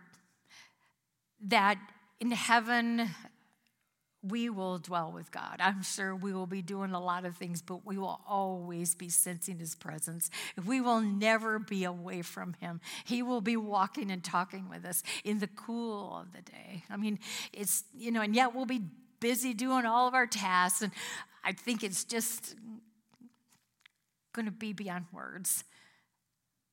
that 1.47 1.77
in 2.19 2.31
heaven, 2.31 3.09
we 4.23 4.49
will 4.49 4.77
dwell 4.77 5.11
with 5.11 5.31
God. 5.31 5.57
I'm 5.59 5.83
sure 5.83 6.15
we 6.15 6.33
will 6.33 6.47
be 6.47 6.61
doing 6.61 6.93
a 6.93 6.99
lot 6.99 7.25
of 7.25 7.35
things, 7.35 7.61
but 7.61 7.85
we 7.85 7.97
will 7.97 8.21
always 8.25 8.95
be 8.95 9.09
sensing 9.09 9.59
His 9.59 9.75
presence. 9.75 10.29
We 10.65 10.79
will 10.79 11.01
never 11.01 11.59
be 11.59 11.83
away 11.83 12.21
from 12.21 12.53
Him. 12.61 12.79
He 13.03 13.21
will 13.21 13.41
be 13.41 13.57
walking 13.57 14.09
and 14.09 14.23
talking 14.23 14.69
with 14.69 14.85
us 14.85 15.03
in 15.25 15.39
the 15.39 15.47
cool 15.47 16.17
of 16.17 16.31
the 16.31 16.41
day. 16.41 16.83
I 16.89 16.95
mean, 16.95 17.19
it's, 17.51 17.83
you 17.93 18.11
know, 18.11 18.21
and 18.21 18.33
yet 18.33 18.55
we'll 18.55 18.65
be 18.65 18.83
busy 19.19 19.53
doing 19.53 19.85
all 19.85 20.07
of 20.07 20.13
our 20.13 20.27
tasks. 20.27 20.81
And 20.81 20.93
I 21.43 21.51
think 21.51 21.83
it's 21.83 22.05
just 22.05 22.55
going 24.31 24.45
to 24.45 24.51
be 24.51 24.71
beyond 24.71 25.05
words. 25.11 25.65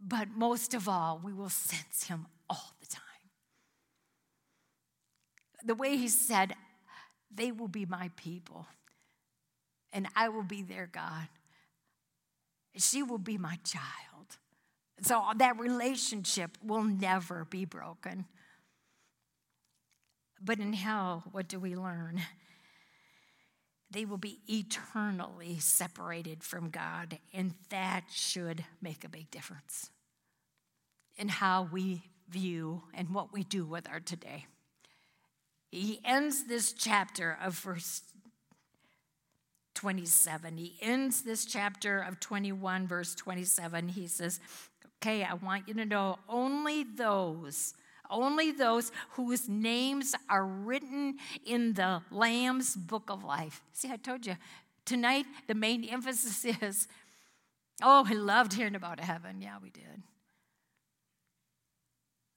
But 0.01 0.29
most 0.37 0.73
of 0.73 0.89
all, 0.89 1.21
we 1.23 1.33
will 1.33 1.51
sense 1.51 2.05
Him 2.05 2.27
all 2.49 2.75
the 2.81 2.87
time. 2.87 3.03
The 5.65 5.75
way 5.75 5.97
He 5.97 6.09
said, 6.09 6.55
they 7.35 7.52
will 7.52 7.69
be 7.69 7.86
my 7.86 8.11
people, 8.16 8.66
and 9.93 10.07
I 10.16 10.28
will 10.28 10.43
be 10.43 10.62
their 10.62 10.86
God. 10.86 11.28
She 12.77 13.02
will 13.02 13.19
be 13.19 13.39
my 13.39 13.59
child. 13.65 14.39
So 15.02 15.23
that 15.36 15.59
relationship 15.59 16.59
will 16.62 16.82
never 16.82 17.44
be 17.44 17.65
broken. 17.65 18.27
But 20.40 20.59
in 20.59 20.73
hell, 20.73 21.24
what 21.32 21.48
do 21.48 21.59
we 21.59 21.74
learn? 21.74 22.20
They 23.90 24.05
will 24.05 24.19
be 24.19 24.39
eternally 24.47 25.59
separated 25.59 26.44
from 26.44 26.70
God, 26.70 27.19
and 27.35 27.55
that 27.70 28.05
should 28.12 28.65
make 28.81 29.05
a 29.05 29.09
big 29.09 29.31
difference 29.31 29.90
in 31.16 31.28
how 31.28 31.69
we 31.73 32.02
view 32.28 32.82
and 32.94 33.12
what 33.12 33.32
we 33.32 33.43
do 33.43 33.65
with 33.65 33.89
our 33.90 34.01
today. 34.01 34.47
He 35.71 36.01
ends 36.05 36.45
this 36.45 36.73
chapter 36.73 37.39
of 37.43 37.55
verse 37.59 38.03
27. 39.75 40.57
He 40.57 40.77
ends 40.83 41.23
this 41.23 41.45
chapter 41.45 42.01
of 42.01 42.21
21, 42.21 42.87
verse 42.87 43.15
27. 43.15 43.89
He 43.89 44.07
says, 44.09 44.41
Okay, 45.03 45.25
I 45.25 45.35
want 45.35 45.69
you 45.69 45.75
to 45.75 45.87
know 45.87 46.19
only 46.29 46.85
those, 46.85 47.73
only 48.11 48.53
those 48.53 48.93
whose 49.13 49.49
names 49.49 50.15
are 50.29 50.45
written 50.45 51.17
in 51.47 51.73
the 51.73 52.03
Lamb's 52.11 52.77
book 52.77 53.05
of 53.09 53.25
life. 53.25 53.63
See, 53.73 53.91
I 53.91 53.97
told 53.97 54.27
you, 54.27 54.37
tonight 54.85 55.25
the 55.47 55.55
main 55.55 55.85
emphasis 55.85 56.45
is, 56.61 56.89
oh, 57.83 58.05
I 58.07 58.13
loved 58.13 58.53
hearing 58.53 58.75
about 58.75 59.01
heaven. 59.01 59.41
Yeah, 59.41 59.57
we 59.63 59.71
did. 59.71 60.03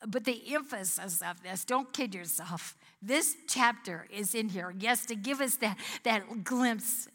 But 0.07 0.25
the 0.25 0.41
emphasis 0.53 1.21
of 1.21 1.41
this, 1.43 1.63
don't 1.65 1.91
kid 1.93 2.13
yourself. 2.13 2.75
This 3.01 3.35
chapter 3.47 4.07
is 4.11 4.35
in 4.35 4.49
here, 4.49 4.73
yes, 4.77 5.05
to 5.05 5.15
give 5.15 5.41
us 5.41 5.55
that, 5.57 5.77
that 6.03 6.43
glimpse, 6.43 7.07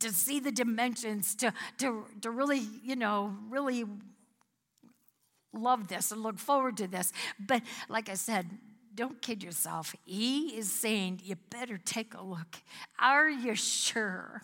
to 0.00 0.12
see 0.12 0.40
the 0.40 0.52
dimensions, 0.52 1.34
to, 1.36 1.52
to, 1.78 2.04
to 2.20 2.30
really, 2.30 2.62
you 2.82 2.96
know, 2.96 3.36
really 3.48 3.84
love 5.52 5.88
this 5.88 6.12
and 6.12 6.22
look 6.22 6.38
forward 6.38 6.76
to 6.78 6.86
this. 6.86 7.12
But 7.38 7.62
like 7.88 8.08
I 8.08 8.14
said, 8.14 8.46
don't 8.94 9.20
kid 9.20 9.42
yourself. 9.42 9.94
He 10.04 10.56
is 10.56 10.72
saying, 10.72 11.20
you 11.24 11.36
better 11.50 11.78
take 11.78 12.14
a 12.14 12.22
look. 12.22 12.56
Are 12.98 13.28
you 13.28 13.54
sure? 13.54 14.42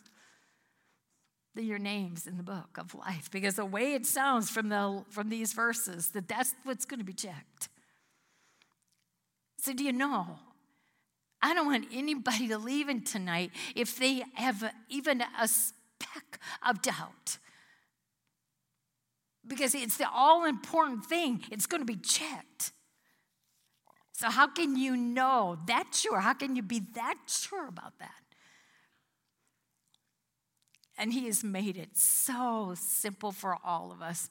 Your 1.60 1.78
names 1.78 2.26
in 2.26 2.36
the 2.36 2.42
book 2.42 2.78
of 2.78 2.94
life 2.94 3.30
because 3.30 3.56
the 3.56 3.64
way 3.64 3.94
it 3.94 4.06
sounds 4.06 4.48
from 4.48 4.68
the 4.68 5.04
from 5.10 5.28
these 5.28 5.52
verses 5.52 6.10
that 6.10 6.28
that's 6.28 6.54
what's 6.64 6.84
going 6.84 7.00
to 7.00 7.04
be 7.04 7.12
checked. 7.12 7.68
So 9.58 9.72
do 9.72 9.84
you 9.84 9.92
know 9.92 10.38
i 11.44 11.54
don't 11.54 11.66
want 11.66 11.86
anybody 11.92 12.48
to 12.48 12.56
leave 12.56 12.88
in 12.88 13.02
tonight 13.02 13.50
if 13.74 13.98
they 13.98 14.22
have 14.34 14.72
even 14.88 15.22
a 15.40 15.48
speck 15.48 16.38
of 16.66 16.82
doubt. 16.82 17.38
Because 19.46 19.74
it's 19.74 19.96
the 19.96 20.08
all 20.08 20.44
important 20.44 21.04
thing 21.04 21.42
it's 21.50 21.66
going 21.66 21.80
to 21.80 21.86
be 21.86 21.96
checked. 21.96 22.72
So 24.12 24.30
how 24.30 24.46
can 24.46 24.76
you 24.76 24.96
know 24.96 25.58
that 25.66 25.94
sure? 25.94 26.20
How 26.20 26.32
can 26.34 26.54
you 26.54 26.62
be 26.62 26.80
that 26.94 27.16
sure 27.26 27.66
about 27.66 27.98
that 27.98 28.21
and 30.98 31.12
He 31.12 31.26
has 31.26 31.42
made 31.42 31.76
it 31.76 31.96
so 31.96 32.74
simple 32.76 33.32
for 33.32 33.58
all 33.64 33.92
of 33.92 34.02
us. 34.02 34.30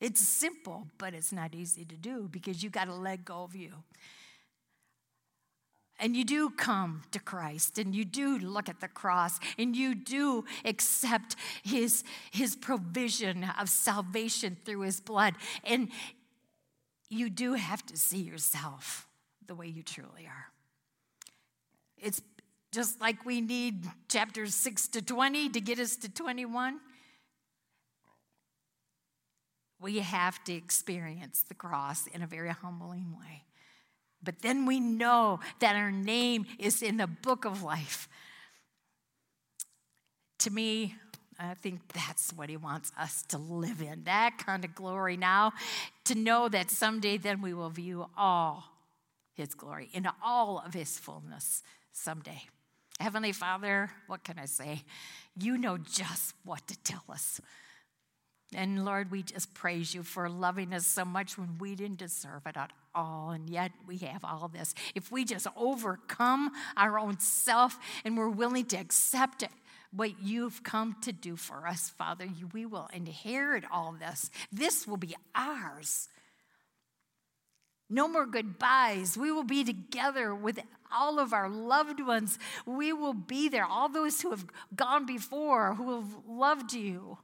It's 0.00 0.20
simple, 0.20 0.86
but 0.96 1.14
it's 1.14 1.32
not 1.32 1.54
easy 1.54 1.84
to 1.84 1.96
do 1.96 2.28
because 2.30 2.62
you 2.62 2.70
got 2.70 2.84
to 2.84 2.94
let 2.94 3.24
go 3.24 3.42
of 3.42 3.54
you. 3.54 3.72
And 6.00 6.16
you 6.16 6.24
do 6.24 6.50
come 6.50 7.02
to 7.10 7.18
Christ 7.18 7.76
and 7.78 7.94
you 7.94 8.04
do 8.04 8.38
look 8.38 8.68
at 8.68 8.80
the 8.80 8.86
cross 8.86 9.40
and 9.58 9.74
you 9.74 9.96
do 9.96 10.44
accept 10.64 11.34
his, 11.64 12.04
his 12.30 12.54
provision 12.54 13.44
of 13.58 13.68
salvation 13.68 14.56
through 14.64 14.82
his 14.82 15.00
blood. 15.00 15.34
And 15.64 15.88
you 17.10 17.30
do 17.30 17.54
have 17.54 17.84
to 17.86 17.96
see 17.96 18.18
yourself 18.18 19.08
the 19.46 19.56
way 19.56 19.66
you 19.66 19.82
truly 19.82 20.26
are. 20.26 20.52
It's 21.96 22.22
just 22.72 23.00
like 23.00 23.24
we 23.24 23.40
need 23.40 23.86
chapters 24.08 24.54
6 24.54 24.88
to 24.88 25.02
20 25.02 25.48
to 25.50 25.60
get 25.60 25.78
us 25.78 25.96
to 25.96 26.08
21, 26.10 26.80
we 29.80 30.00
have 30.00 30.42
to 30.44 30.52
experience 30.52 31.44
the 31.48 31.54
cross 31.54 32.06
in 32.08 32.22
a 32.22 32.26
very 32.26 32.50
humbling 32.50 33.14
way. 33.18 33.44
But 34.22 34.42
then 34.42 34.66
we 34.66 34.80
know 34.80 35.40
that 35.60 35.76
our 35.76 35.92
name 35.92 36.46
is 36.58 36.82
in 36.82 36.96
the 36.96 37.06
book 37.06 37.44
of 37.44 37.62
life. 37.62 38.08
To 40.40 40.50
me, 40.50 40.96
I 41.38 41.54
think 41.54 41.92
that's 41.92 42.32
what 42.32 42.48
he 42.48 42.56
wants 42.56 42.90
us 42.98 43.22
to 43.28 43.38
live 43.38 43.80
in 43.80 44.02
that 44.04 44.38
kind 44.44 44.64
of 44.64 44.74
glory 44.74 45.16
now, 45.16 45.52
to 46.04 46.16
know 46.16 46.48
that 46.48 46.70
someday 46.70 47.16
then 47.16 47.40
we 47.40 47.54
will 47.54 47.70
view 47.70 48.06
all 48.16 48.64
his 49.34 49.54
glory 49.54 49.88
in 49.92 50.08
all 50.22 50.60
of 50.64 50.74
his 50.74 50.98
fullness 50.98 51.62
someday. 51.92 52.42
Heavenly 53.00 53.32
Father, 53.32 53.90
what 54.06 54.24
can 54.24 54.38
I 54.38 54.46
say? 54.46 54.82
You 55.38 55.56
know 55.56 55.78
just 55.78 56.34
what 56.44 56.66
to 56.66 56.76
tell 56.82 57.04
us. 57.08 57.40
And 58.54 58.84
Lord, 58.84 59.10
we 59.10 59.22
just 59.22 59.52
praise 59.54 59.94
you 59.94 60.02
for 60.02 60.28
loving 60.28 60.72
us 60.72 60.86
so 60.86 61.04
much 61.04 61.36
when 61.36 61.58
we 61.58 61.74
didn't 61.74 61.98
deserve 61.98 62.46
it 62.46 62.56
at 62.56 62.72
all. 62.94 63.30
And 63.30 63.48
yet 63.48 63.72
we 63.86 63.98
have 63.98 64.24
all 64.24 64.48
this. 64.48 64.74
If 64.94 65.12
we 65.12 65.24
just 65.24 65.46
overcome 65.56 66.50
our 66.76 66.98
own 66.98 67.20
self 67.20 67.78
and 68.04 68.16
we're 68.16 68.28
willing 68.28 68.64
to 68.66 68.76
accept 68.76 69.42
it, 69.42 69.50
what 69.92 70.22
you've 70.22 70.62
come 70.62 70.96
to 71.02 71.12
do 71.12 71.36
for 71.36 71.66
us, 71.66 71.90
Father, 71.90 72.28
we 72.52 72.66
will 72.66 72.88
inherit 72.92 73.64
all 73.72 73.94
this. 73.98 74.30
This 74.50 74.86
will 74.86 74.96
be 74.96 75.14
ours. 75.34 76.08
No 77.90 78.06
more 78.06 78.26
goodbyes. 78.26 79.16
We 79.16 79.32
will 79.32 79.44
be 79.44 79.64
together 79.64 80.34
with 80.34 80.60
all 80.92 81.18
of 81.18 81.32
our 81.32 81.48
loved 81.48 82.00
ones. 82.00 82.38
We 82.66 82.92
will 82.92 83.14
be 83.14 83.48
there. 83.48 83.64
All 83.64 83.88
those 83.88 84.20
who 84.20 84.30
have 84.30 84.46
gone 84.74 85.06
before, 85.06 85.74
who 85.74 85.96
have 85.96 86.10
loved 86.26 86.72
you 86.72 87.18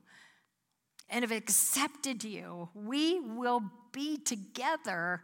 and 1.09 1.23
have 1.23 1.32
accepted 1.32 2.24
you. 2.24 2.70
We 2.74 3.20
will 3.20 3.62
be 3.93 4.16
together 4.16 5.23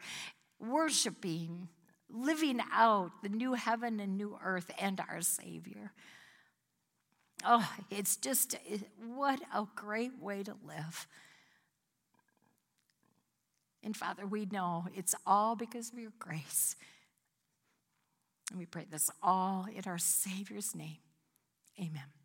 worshiping, 0.58 1.68
living 2.08 2.60
out 2.72 3.10
the 3.22 3.30
new 3.30 3.54
heaven 3.54 3.98
and 3.98 4.16
new 4.16 4.38
earth 4.42 4.70
and 4.78 5.00
our 5.00 5.22
Savior. 5.22 5.92
Oh, 7.44 7.66
it's 7.90 8.16
just 8.16 8.56
what 9.02 9.40
a 9.54 9.66
great 9.74 10.18
way 10.20 10.42
to 10.42 10.54
live. 10.66 11.06
And 13.82 13.96
Father, 13.96 14.26
we 14.26 14.46
know 14.46 14.86
it's 14.94 15.14
all 15.26 15.56
because 15.56 15.92
of 15.92 15.98
your 15.98 16.12
grace. 16.18 16.76
And 18.50 18.58
we 18.58 18.66
pray 18.66 18.86
this 18.90 19.10
all 19.22 19.66
in 19.74 19.84
our 19.86 19.98
Savior's 19.98 20.74
name. 20.74 20.98
Amen. 21.78 22.19